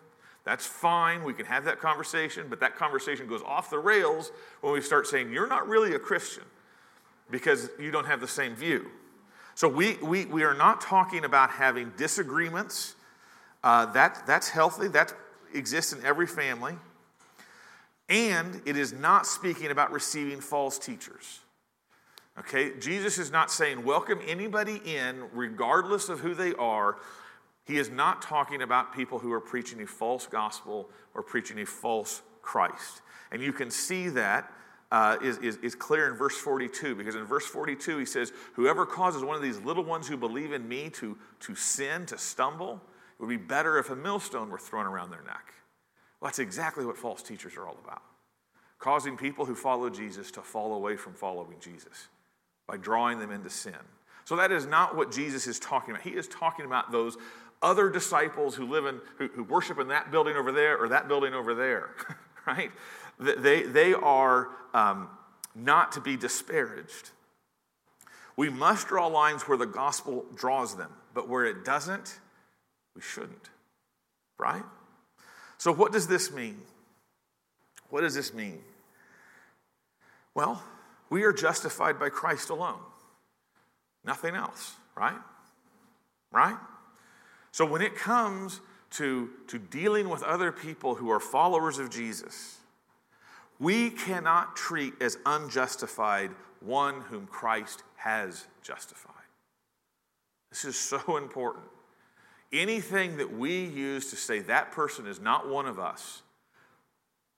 That's 0.44 0.66
fine. 0.66 1.24
We 1.24 1.34
can 1.34 1.46
have 1.46 1.64
that 1.64 1.80
conversation, 1.80 2.46
but 2.50 2.60
that 2.60 2.76
conversation 2.76 3.28
goes 3.28 3.42
off 3.42 3.70
the 3.70 3.78
rails 3.78 4.32
when 4.60 4.72
we 4.72 4.80
start 4.80 5.06
saying, 5.06 5.32
You're 5.32 5.46
not 5.46 5.68
really 5.68 5.94
a 5.94 5.98
Christian 5.98 6.44
because 7.30 7.70
you 7.80 7.90
don't 7.90 8.06
have 8.06 8.20
the 8.20 8.28
same 8.28 8.54
view. 8.54 8.90
So 9.54 9.68
we, 9.68 9.94
we, 10.02 10.26
we 10.26 10.44
are 10.44 10.54
not 10.54 10.80
talking 10.80 11.24
about 11.24 11.50
having 11.50 11.92
disagreements. 11.96 12.94
Uh, 13.64 13.86
that, 13.92 14.26
that's 14.26 14.48
healthy, 14.48 14.88
that 14.88 15.14
exists 15.54 15.92
in 15.92 16.04
every 16.04 16.26
family. 16.26 16.76
And 18.08 18.62
it 18.64 18.76
is 18.76 18.92
not 18.92 19.26
speaking 19.26 19.70
about 19.70 19.92
receiving 19.92 20.40
false 20.40 20.78
teachers. 20.78 21.40
Okay? 22.38 22.78
Jesus 22.78 23.18
is 23.18 23.30
not 23.30 23.50
saying 23.50 23.84
welcome 23.84 24.20
anybody 24.26 24.80
in, 24.84 25.24
regardless 25.32 26.08
of 26.08 26.20
who 26.20 26.34
they 26.34 26.54
are. 26.54 26.96
He 27.64 27.78
is 27.78 27.90
not 27.90 28.22
talking 28.22 28.62
about 28.62 28.94
people 28.94 29.18
who 29.18 29.32
are 29.32 29.40
preaching 29.40 29.82
a 29.82 29.86
false 29.86 30.26
gospel 30.26 30.88
or 31.14 31.22
preaching 31.22 31.58
a 31.58 31.66
false 31.66 32.22
Christ. 32.42 33.02
And 33.32 33.42
you 33.42 33.52
can 33.52 33.70
see 33.70 34.08
that 34.10 34.52
uh, 34.92 35.16
is 35.20 35.38
is, 35.38 35.56
is 35.56 35.74
clear 35.74 36.08
in 36.08 36.16
verse 36.16 36.36
42, 36.36 36.94
because 36.94 37.16
in 37.16 37.24
verse 37.24 37.44
42 37.44 37.98
he 37.98 38.04
says, 38.04 38.32
Whoever 38.54 38.86
causes 38.86 39.24
one 39.24 39.34
of 39.34 39.42
these 39.42 39.58
little 39.58 39.82
ones 39.82 40.06
who 40.06 40.16
believe 40.16 40.52
in 40.52 40.68
me 40.68 40.90
to, 40.90 41.18
to 41.40 41.54
sin, 41.56 42.06
to 42.06 42.18
stumble, 42.18 42.80
it 43.18 43.22
would 43.22 43.28
be 43.28 43.36
better 43.36 43.78
if 43.78 43.90
a 43.90 43.96
millstone 43.96 44.48
were 44.48 44.58
thrown 44.58 44.86
around 44.86 45.10
their 45.10 45.24
neck. 45.24 45.54
That's 46.26 46.40
exactly 46.40 46.84
what 46.84 46.96
false 46.96 47.22
teachers 47.22 47.56
are 47.56 47.68
all 47.68 47.78
about 47.84 48.02
causing 48.80 49.16
people 49.16 49.46
who 49.46 49.54
follow 49.54 49.88
Jesus 49.88 50.32
to 50.32 50.42
fall 50.42 50.74
away 50.74 50.96
from 50.96 51.14
following 51.14 51.56
Jesus 51.60 52.08
by 52.66 52.76
drawing 52.76 53.20
them 53.20 53.30
into 53.30 53.48
sin. 53.48 53.72
So 54.24 54.34
that 54.34 54.50
is 54.50 54.66
not 54.66 54.96
what 54.96 55.12
Jesus 55.12 55.46
is 55.46 55.60
talking 55.60 55.92
about. 55.92 56.02
He 56.02 56.10
is 56.10 56.26
talking 56.26 56.66
about 56.66 56.90
those 56.90 57.16
other 57.62 57.88
disciples 57.88 58.56
who 58.56 58.66
live 58.66 58.86
in, 58.86 59.00
who, 59.18 59.28
who 59.28 59.44
worship 59.44 59.78
in 59.78 59.86
that 59.88 60.10
building 60.10 60.36
over 60.36 60.50
there 60.50 60.76
or 60.76 60.88
that 60.88 61.06
building 61.06 61.32
over 61.32 61.54
there, 61.54 61.90
right? 62.46 62.72
They, 63.20 63.62
they 63.62 63.94
are 63.94 64.48
um, 64.74 65.08
not 65.54 65.92
to 65.92 66.00
be 66.00 66.16
disparaged. 66.16 67.10
We 68.36 68.50
must 68.50 68.88
draw 68.88 69.06
lines 69.06 69.44
where 69.44 69.56
the 69.56 69.64
gospel 69.64 70.26
draws 70.34 70.76
them, 70.76 70.90
but 71.14 71.28
where 71.28 71.44
it 71.44 71.64
doesn't, 71.64 72.18
we 72.96 73.00
shouldn't, 73.00 73.48
right? 74.38 74.64
So, 75.58 75.72
what 75.72 75.92
does 75.92 76.06
this 76.06 76.32
mean? 76.32 76.60
What 77.90 78.02
does 78.02 78.14
this 78.14 78.34
mean? 78.34 78.60
Well, 80.34 80.62
we 81.08 81.22
are 81.24 81.32
justified 81.32 81.98
by 81.98 82.10
Christ 82.10 82.50
alone, 82.50 82.80
nothing 84.04 84.34
else, 84.34 84.74
right? 84.96 85.16
Right? 86.32 86.56
So 87.52 87.64
when 87.64 87.80
it 87.80 87.94
comes 87.94 88.60
to, 88.90 89.30
to 89.46 89.58
dealing 89.58 90.10
with 90.10 90.22
other 90.22 90.52
people 90.52 90.94
who 90.94 91.10
are 91.10 91.20
followers 91.20 91.78
of 91.78 91.88
Jesus, 91.88 92.58
we 93.58 93.88
cannot 93.88 94.56
treat 94.56 94.92
as 95.00 95.16
unjustified 95.24 96.32
one 96.60 97.00
whom 97.00 97.26
Christ 97.26 97.82
has 97.96 98.46
justified. 98.62 99.14
This 100.50 100.66
is 100.66 100.78
so 100.78 101.16
important. 101.16 101.64
Anything 102.52 103.16
that 103.16 103.36
we 103.36 103.64
use 103.64 104.10
to 104.10 104.16
say 104.16 104.40
that 104.40 104.72
person 104.72 105.06
is 105.06 105.20
not 105.20 105.48
one 105.48 105.66
of 105.66 105.78
us 105.78 106.22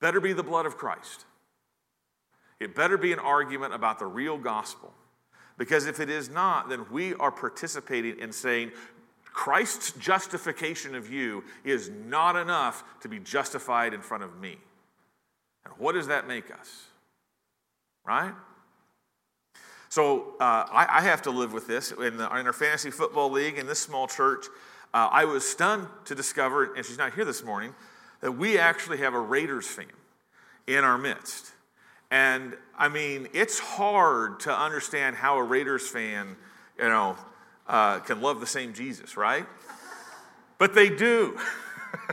better 0.01 0.21
be 0.21 0.33
the 0.33 0.43
blood 0.43 0.67
of 0.67 0.77
Christ. 0.77 1.25
It 2.61 2.75
better 2.75 2.97
be 2.97 3.13
an 3.13 3.19
argument 3.19 3.75
about 3.75 3.99
the 3.99 4.07
real 4.07 4.39
gospel. 4.39 4.93
Because 5.57 5.87
if 5.87 5.99
it 5.99 6.09
is 6.09 6.31
not, 6.31 6.69
then 6.69 6.87
we 6.91 7.15
are 7.15 7.33
participating 7.33 8.19
in 8.21 8.33
saying 8.33 8.71
Christ's 9.25 9.93
justification 9.93 10.95
of 10.95 11.11
you 11.11 11.45
is 11.65 11.91
not 12.07 12.37
enough 12.37 12.85
to 13.01 13.09
be 13.09 13.19
justified 13.19 13.93
in 13.93 14.01
front 14.01 14.23
of 14.23 14.41
me. 14.41 14.57
And 15.65 15.75
what 15.79 15.93
does 15.93 16.07
that 16.09 16.27
make 16.27 16.51
us? 16.53 16.85
Right? 18.05 18.33
So 19.89 20.35
uh, 20.41 20.67
I, 20.71 20.87
I, 20.99 21.01
have 21.03 21.23
to 21.23 21.31
live 21.31 21.53
with 21.53 21.67
this. 21.67 21.93
In, 21.93 22.17
the, 22.19 22.25
in, 22.37 22.47
our 22.47 22.53
fantasy 22.53 22.91
football 22.91 23.31
league, 23.31 23.59
in 23.59 23.67
this 23.67 23.79
small 23.79 24.07
church, 24.07 24.47
uh, 24.95 25.09
I 25.11 25.25
was 25.25 25.47
stunned 25.47 25.87
to 26.07 26.15
discover, 26.15 26.75
and 26.75 26.85
she's 26.85 26.99
not 26.99 27.15
here 27.15 27.25
this 27.25 27.45
morning, 27.45 27.75
that 28.21 28.33
we 28.33 28.59
actually 28.59 28.99
have 28.99 29.15
a 29.15 29.21
Raiders 29.21 29.67
fan 29.67 29.87
in 30.67 30.85
our 30.85 30.99
midst. 30.99 31.53
And 32.11 32.57
I 32.77 32.89
mean, 32.89 33.29
it's 33.33 33.59
hard 33.59 34.41
to 34.41 34.57
understand 34.57 35.17
how 35.17 35.37
a 35.37 35.43
Raiders 35.43 35.87
fan, 35.87 36.37
you 36.79 36.89
know, 36.89 37.17
uh, 37.67 37.99
can 38.01 38.23
love 38.23 38.41
the 38.41 38.47
same 38.47 38.73
Jesus, 38.73 39.17
right? 39.17 39.47
But 40.57 40.75
they 40.75 40.89
do, 40.89 41.39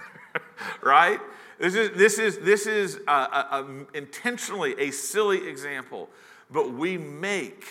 right? 0.81 1.19
This 1.59 1.75
is, 1.75 1.91
this 1.97 2.19
is, 2.19 2.37
this 2.39 2.67
is 2.67 2.99
a, 3.07 3.11
a, 3.11 3.47
a, 3.93 3.97
intentionally 3.97 4.75
a 4.77 4.91
silly 4.91 5.47
example, 5.47 6.09
but 6.51 6.73
we 6.73 6.97
make 6.97 7.65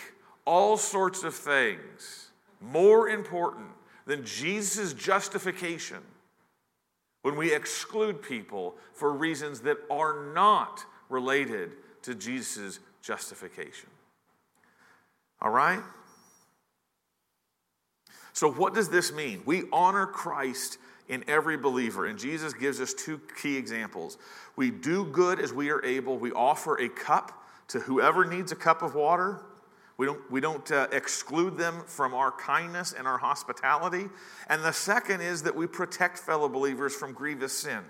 all 0.46 0.78
sorts 0.78 1.22
of 1.22 1.34
things 1.34 2.30
more 2.61 3.11
important 3.11 3.68
than 4.07 4.24
Jesus' 4.24 4.92
justification 4.92 6.02
when 7.22 7.36
we 7.36 7.55
exclude 7.55 8.22
people 8.22 8.74
for 8.92 9.12
reasons 9.12 9.61
that 9.61 9.78
are 9.90 10.32
not 10.34 10.84
related 11.09 11.72
to 12.02 12.14
Jesus' 12.14 12.80
justification. 13.02 13.88
All 15.40 15.50
right? 15.50 15.80
So, 18.34 18.50
what 18.50 18.74
does 18.74 18.88
this 18.88 19.12
mean? 19.12 19.42
We 19.46 19.62
honor 19.72 20.07
Christ 20.07 20.78
in 21.09 21.24
every 21.28 21.57
believer, 21.57 22.07
and 22.07 22.18
Jesus 22.18 22.52
gives 22.52 22.80
us 22.80 22.92
two 22.92 23.20
key 23.40 23.57
examples. 23.57 24.18
We 24.57 24.70
do 24.70 25.05
good 25.05 25.38
as 25.38 25.52
we 25.52 25.70
are 25.70 25.84
able, 25.84 26.18
we 26.18 26.32
offer 26.32 26.76
a 26.80 26.88
cup 26.88 27.42
to 27.68 27.80
whoever 27.80 28.24
needs 28.24 28.52
a 28.52 28.57
cup 28.57 28.82
of 28.82 28.94
water. 28.94 29.40
We 29.97 30.07
don't, 30.07 30.30
we 30.30 30.40
don't 30.40 30.70
uh, 30.72 30.88
exclude 30.90 31.57
them 31.57 31.82
from 31.86 32.14
our 32.14 32.32
kindness 32.32 32.92
and 32.97 33.07
our 33.07 33.18
hospitality. 33.18 34.09
And 34.49 34.64
the 34.64 34.72
second 34.72 35.20
is 35.20 35.45
that 35.45 35.55
we 35.55 35.66
protect 35.66 36.18
fellow 36.18 36.49
believers 36.49 36.95
from 36.95 37.12
grievous 37.12 37.57
sin. 37.57 37.80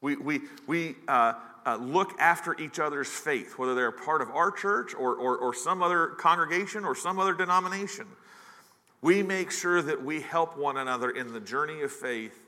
We, 0.00 0.16
we, 0.16 0.40
we 0.66 0.96
uh, 1.08 1.34
uh, 1.66 1.76
look 1.76 2.18
after 2.20 2.58
each 2.60 2.78
other's 2.78 3.08
faith, 3.08 3.58
whether 3.58 3.74
they're 3.74 3.90
part 3.90 4.22
of 4.22 4.30
our 4.30 4.50
church 4.50 4.94
or, 4.94 5.14
or, 5.14 5.36
or 5.36 5.54
some 5.54 5.82
other 5.82 6.08
congregation 6.08 6.84
or 6.84 6.94
some 6.94 7.18
other 7.18 7.34
denomination. 7.34 8.06
We 9.02 9.22
make 9.22 9.50
sure 9.50 9.82
that 9.82 10.02
we 10.02 10.20
help 10.20 10.56
one 10.56 10.76
another 10.76 11.10
in 11.10 11.32
the 11.32 11.40
journey 11.40 11.82
of 11.82 11.90
faith 11.90 12.38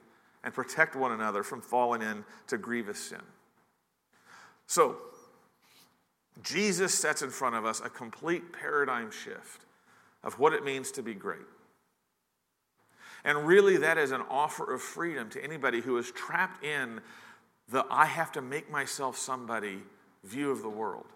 and 0.44 0.54
protect 0.54 0.94
one 0.94 1.12
another 1.12 1.42
from 1.42 1.60
falling 1.60 2.02
into 2.02 2.58
grievous 2.58 2.98
sin. 2.98 3.22
So, 4.66 4.96
Jesus 6.42 6.94
sets 6.94 7.22
in 7.22 7.30
front 7.30 7.56
of 7.56 7.64
us 7.64 7.80
a 7.80 7.88
complete 7.88 8.52
paradigm 8.52 9.10
shift 9.10 9.64
of 10.22 10.38
what 10.38 10.52
it 10.52 10.64
means 10.64 10.90
to 10.92 11.02
be 11.02 11.14
great. 11.14 11.46
And 13.24 13.46
really, 13.46 13.76
that 13.78 13.98
is 13.98 14.12
an 14.12 14.22
offer 14.30 14.72
of 14.72 14.80
freedom 14.80 15.28
to 15.30 15.42
anybody 15.42 15.80
who 15.80 15.96
is 15.98 16.10
trapped 16.12 16.64
in 16.64 17.00
the 17.68 17.84
I 17.90 18.06
have 18.06 18.30
to 18.32 18.42
make 18.42 18.70
myself 18.70 19.16
somebody 19.16 19.78
view 20.22 20.50
of 20.50 20.62
the 20.62 20.68
world. 20.68 21.06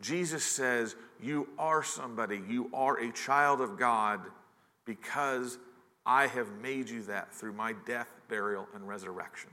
Jesus 0.00 0.44
says, 0.44 0.96
You 1.20 1.48
are 1.58 1.82
somebody, 1.82 2.40
you 2.48 2.70
are 2.72 2.96
a 2.98 3.12
child 3.12 3.60
of 3.60 3.78
God 3.78 4.20
because 4.84 5.58
I 6.06 6.26
have 6.26 6.50
made 6.62 6.88
you 6.88 7.02
that 7.04 7.32
through 7.32 7.52
my 7.52 7.74
death, 7.86 8.10
burial, 8.28 8.66
and 8.74 8.88
resurrection. 8.88 9.50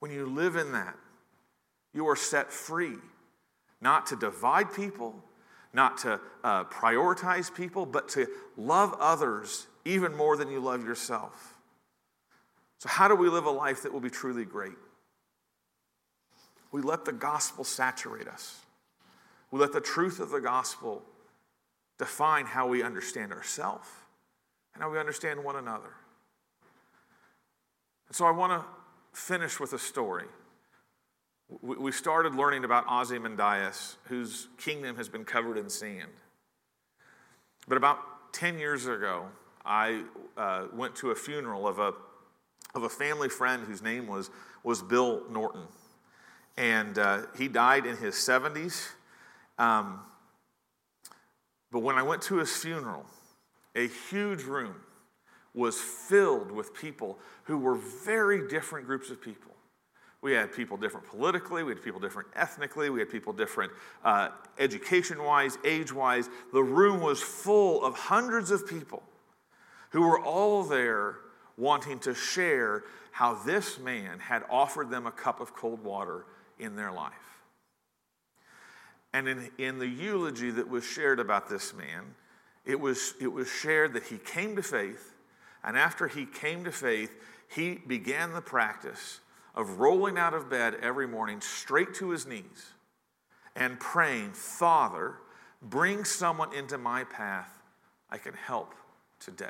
When 0.00 0.10
you 0.10 0.26
live 0.26 0.56
in 0.56 0.72
that, 0.72 0.96
you 1.94 2.08
are 2.08 2.16
set 2.16 2.52
free, 2.52 2.96
not 3.80 4.06
to 4.06 4.16
divide 4.16 4.72
people, 4.74 5.14
not 5.72 5.98
to 5.98 6.20
uh, 6.44 6.64
prioritize 6.64 7.52
people, 7.54 7.86
but 7.86 8.08
to 8.10 8.26
love 8.56 8.94
others 9.00 9.66
even 9.84 10.14
more 10.14 10.36
than 10.36 10.50
you 10.50 10.60
love 10.60 10.84
yourself. 10.84 11.54
So, 12.78 12.88
how 12.88 13.08
do 13.08 13.14
we 13.14 13.28
live 13.28 13.46
a 13.46 13.50
life 13.50 13.82
that 13.82 13.92
will 13.92 14.00
be 14.00 14.10
truly 14.10 14.44
great? 14.44 14.72
We 16.72 16.82
let 16.82 17.04
the 17.04 17.12
gospel 17.12 17.64
saturate 17.64 18.26
us. 18.26 18.60
We 19.50 19.60
let 19.60 19.72
the 19.72 19.80
truth 19.80 20.18
of 20.18 20.30
the 20.30 20.40
gospel 20.40 21.02
define 21.98 22.46
how 22.46 22.66
we 22.66 22.82
understand 22.82 23.32
ourselves 23.32 23.86
and 24.74 24.82
how 24.82 24.90
we 24.90 24.98
understand 24.98 25.44
one 25.44 25.56
another. 25.56 25.92
And 28.08 28.16
so 28.16 28.24
I 28.24 28.30
want 28.30 28.52
to 28.52 28.66
finish 29.18 29.60
with 29.60 29.74
a 29.74 29.78
story 29.78 30.26
we 31.60 31.92
started 31.92 32.34
learning 32.34 32.64
about 32.64 32.84
Ozymandias, 32.88 33.96
whose 34.04 34.48
kingdom 34.58 34.96
has 34.96 35.08
been 35.08 35.24
covered 35.24 35.58
in 35.58 35.68
sand. 35.68 36.10
But 37.68 37.76
about 37.76 38.32
10 38.32 38.58
years 38.58 38.86
ago, 38.86 39.26
I 39.64 40.02
uh, 40.36 40.66
went 40.72 40.96
to 40.96 41.10
a 41.10 41.14
funeral 41.14 41.68
of 41.68 41.78
a, 41.78 41.92
of 42.74 42.84
a 42.84 42.88
family 42.88 43.28
friend 43.28 43.64
whose 43.64 43.82
name 43.82 44.06
was, 44.06 44.30
was 44.64 44.82
Bill 44.82 45.22
Norton. 45.30 45.66
And 46.56 46.98
uh, 46.98 47.22
he 47.36 47.48
died 47.48 47.86
in 47.86 47.96
his 47.96 48.14
70s. 48.14 48.88
Um, 49.58 50.00
but 51.70 51.80
when 51.80 51.96
I 51.96 52.02
went 52.02 52.22
to 52.22 52.36
his 52.36 52.54
funeral, 52.54 53.06
a 53.74 53.88
huge 54.10 54.42
room 54.42 54.74
was 55.54 55.78
filled 55.78 56.50
with 56.50 56.74
people 56.74 57.18
who 57.44 57.58
were 57.58 57.74
very 57.74 58.48
different 58.48 58.86
groups 58.86 59.10
of 59.10 59.20
people. 59.20 59.51
We 60.22 60.32
had 60.32 60.52
people 60.52 60.76
different 60.76 61.06
politically, 61.06 61.64
we 61.64 61.72
had 61.72 61.82
people 61.82 62.00
different 62.00 62.28
ethnically, 62.36 62.90
we 62.90 63.00
had 63.00 63.10
people 63.10 63.32
different 63.32 63.72
uh, 64.04 64.28
education 64.56 65.22
wise, 65.22 65.58
age 65.64 65.92
wise. 65.92 66.30
The 66.52 66.62
room 66.62 67.00
was 67.00 67.20
full 67.20 67.84
of 67.84 67.96
hundreds 67.96 68.52
of 68.52 68.66
people 68.66 69.02
who 69.90 70.02
were 70.02 70.20
all 70.20 70.62
there 70.62 71.16
wanting 71.58 71.98
to 72.00 72.14
share 72.14 72.84
how 73.10 73.34
this 73.34 73.80
man 73.80 74.20
had 74.20 74.44
offered 74.48 74.90
them 74.90 75.06
a 75.06 75.10
cup 75.10 75.40
of 75.40 75.54
cold 75.54 75.82
water 75.84 76.24
in 76.58 76.76
their 76.76 76.92
life. 76.92 77.12
And 79.12 79.28
in, 79.28 79.50
in 79.58 79.78
the 79.78 79.88
eulogy 79.88 80.50
that 80.52 80.68
was 80.68 80.84
shared 80.84 81.18
about 81.18 81.48
this 81.48 81.74
man, 81.74 82.14
it 82.64 82.78
was, 82.78 83.14
it 83.20 83.26
was 83.26 83.50
shared 83.50 83.92
that 83.94 84.04
he 84.04 84.18
came 84.18 84.54
to 84.54 84.62
faith, 84.62 85.14
and 85.64 85.76
after 85.76 86.06
he 86.06 86.26
came 86.26 86.62
to 86.64 86.72
faith, 86.72 87.12
he 87.48 87.74
began 87.74 88.32
the 88.32 88.40
practice 88.40 89.20
of 89.54 89.78
rolling 89.78 90.18
out 90.18 90.34
of 90.34 90.48
bed 90.48 90.76
every 90.82 91.06
morning 91.06 91.40
straight 91.40 91.94
to 91.94 92.10
his 92.10 92.26
knees 92.26 92.72
and 93.54 93.78
praying, 93.78 94.32
Father, 94.32 95.14
bring 95.60 96.04
someone 96.04 96.54
into 96.54 96.78
my 96.78 97.04
path 97.04 97.50
I 98.10 98.18
can 98.18 98.34
help 98.34 98.74
today. 99.20 99.46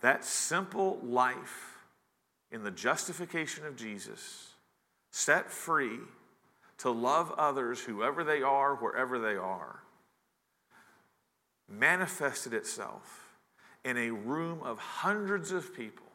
That 0.00 0.24
simple 0.24 0.98
life 1.02 1.78
in 2.50 2.62
the 2.62 2.70
justification 2.70 3.66
of 3.66 3.76
Jesus, 3.76 4.54
set 5.10 5.50
free 5.50 5.98
to 6.78 6.90
love 6.90 7.32
others, 7.36 7.80
whoever 7.80 8.24
they 8.24 8.42
are, 8.42 8.76
wherever 8.76 9.18
they 9.18 9.36
are, 9.36 9.80
manifested 11.68 12.54
itself 12.54 13.36
in 13.84 13.96
a 13.96 14.10
room 14.10 14.60
of 14.62 14.78
hundreds 14.78 15.52
of 15.52 15.74
people 15.74 16.07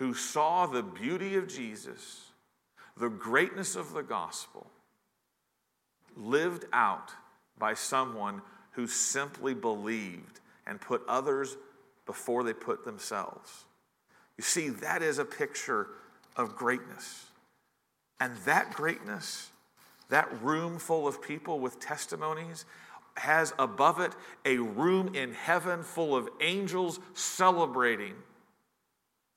who 0.00 0.14
saw 0.14 0.64
the 0.64 0.82
beauty 0.82 1.36
of 1.36 1.46
Jesus, 1.46 2.30
the 2.96 3.10
greatness 3.10 3.76
of 3.76 3.92
the 3.92 4.02
gospel, 4.02 4.66
lived 6.16 6.64
out 6.72 7.10
by 7.58 7.74
someone 7.74 8.40
who 8.70 8.86
simply 8.86 9.52
believed 9.52 10.40
and 10.66 10.80
put 10.80 11.02
others 11.06 11.58
before 12.06 12.42
they 12.42 12.54
put 12.54 12.82
themselves. 12.86 13.66
You 14.38 14.42
see, 14.42 14.70
that 14.70 15.02
is 15.02 15.18
a 15.18 15.24
picture 15.26 15.88
of 16.34 16.56
greatness. 16.56 17.26
And 18.18 18.34
that 18.46 18.72
greatness, 18.72 19.50
that 20.08 20.42
room 20.42 20.78
full 20.78 21.06
of 21.06 21.20
people 21.20 21.60
with 21.60 21.78
testimonies, 21.78 22.64
has 23.18 23.52
above 23.58 24.00
it 24.00 24.14
a 24.46 24.56
room 24.56 25.14
in 25.14 25.34
heaven 25.34 25.82
full 25.82 26.16
of 26.16 26.26
angels 26.40 27.00
celebrating 27.12 28.14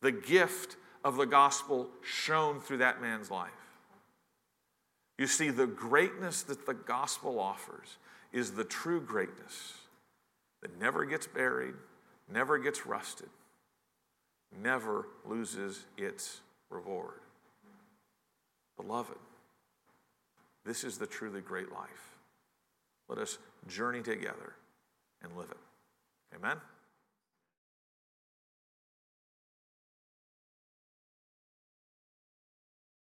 the 0.03 0.11
gift 0.11 0.75
of 1.03 1.15
the 1.15 1.25
gospel 1.25 1.89
shown 2.03 2.59
through 2.59 2.77
that 2.77 3.01
man's 3.01 3.31
life. 3.31 3.51
You 5.17 5.27
see, 5.27 5.49
the 5.49 5.65
greatness 5.65 6.43
that 6.43 6.65
the 6.65 6.73
gospel 6.73 7.39
offers 7.39 7.97
is 8.33 8.51
the 8.51 8.65
true 8.65 8.99
greatness 8.99 9.73
that 10.61 10.79
never 10.79 11.05
gets 11.05 11.25
buried, 11.25 11.75
never 12.31 12.57
gets 12.57 12.85
rusted, 12.85 13.29
never 14.61 15.07
loses 15.25 15.85
its 15.97 16.41
reward. 16.69 17.21
Beloved, 18.75 19.17
this 20.65 20.83
is 20.83 20.97
the 20.97 21.07
truly 21.07 21.41
great 21.41 21.71
life. 21.71 22.17
Let 23.07 23.19
us 23.19 23.37
journey 23.67 24.01
together 24.01 24.53
and 25.21 25.37
live 25.37 25.51
it. 25.51 26.35
Amen. 26.35 26.57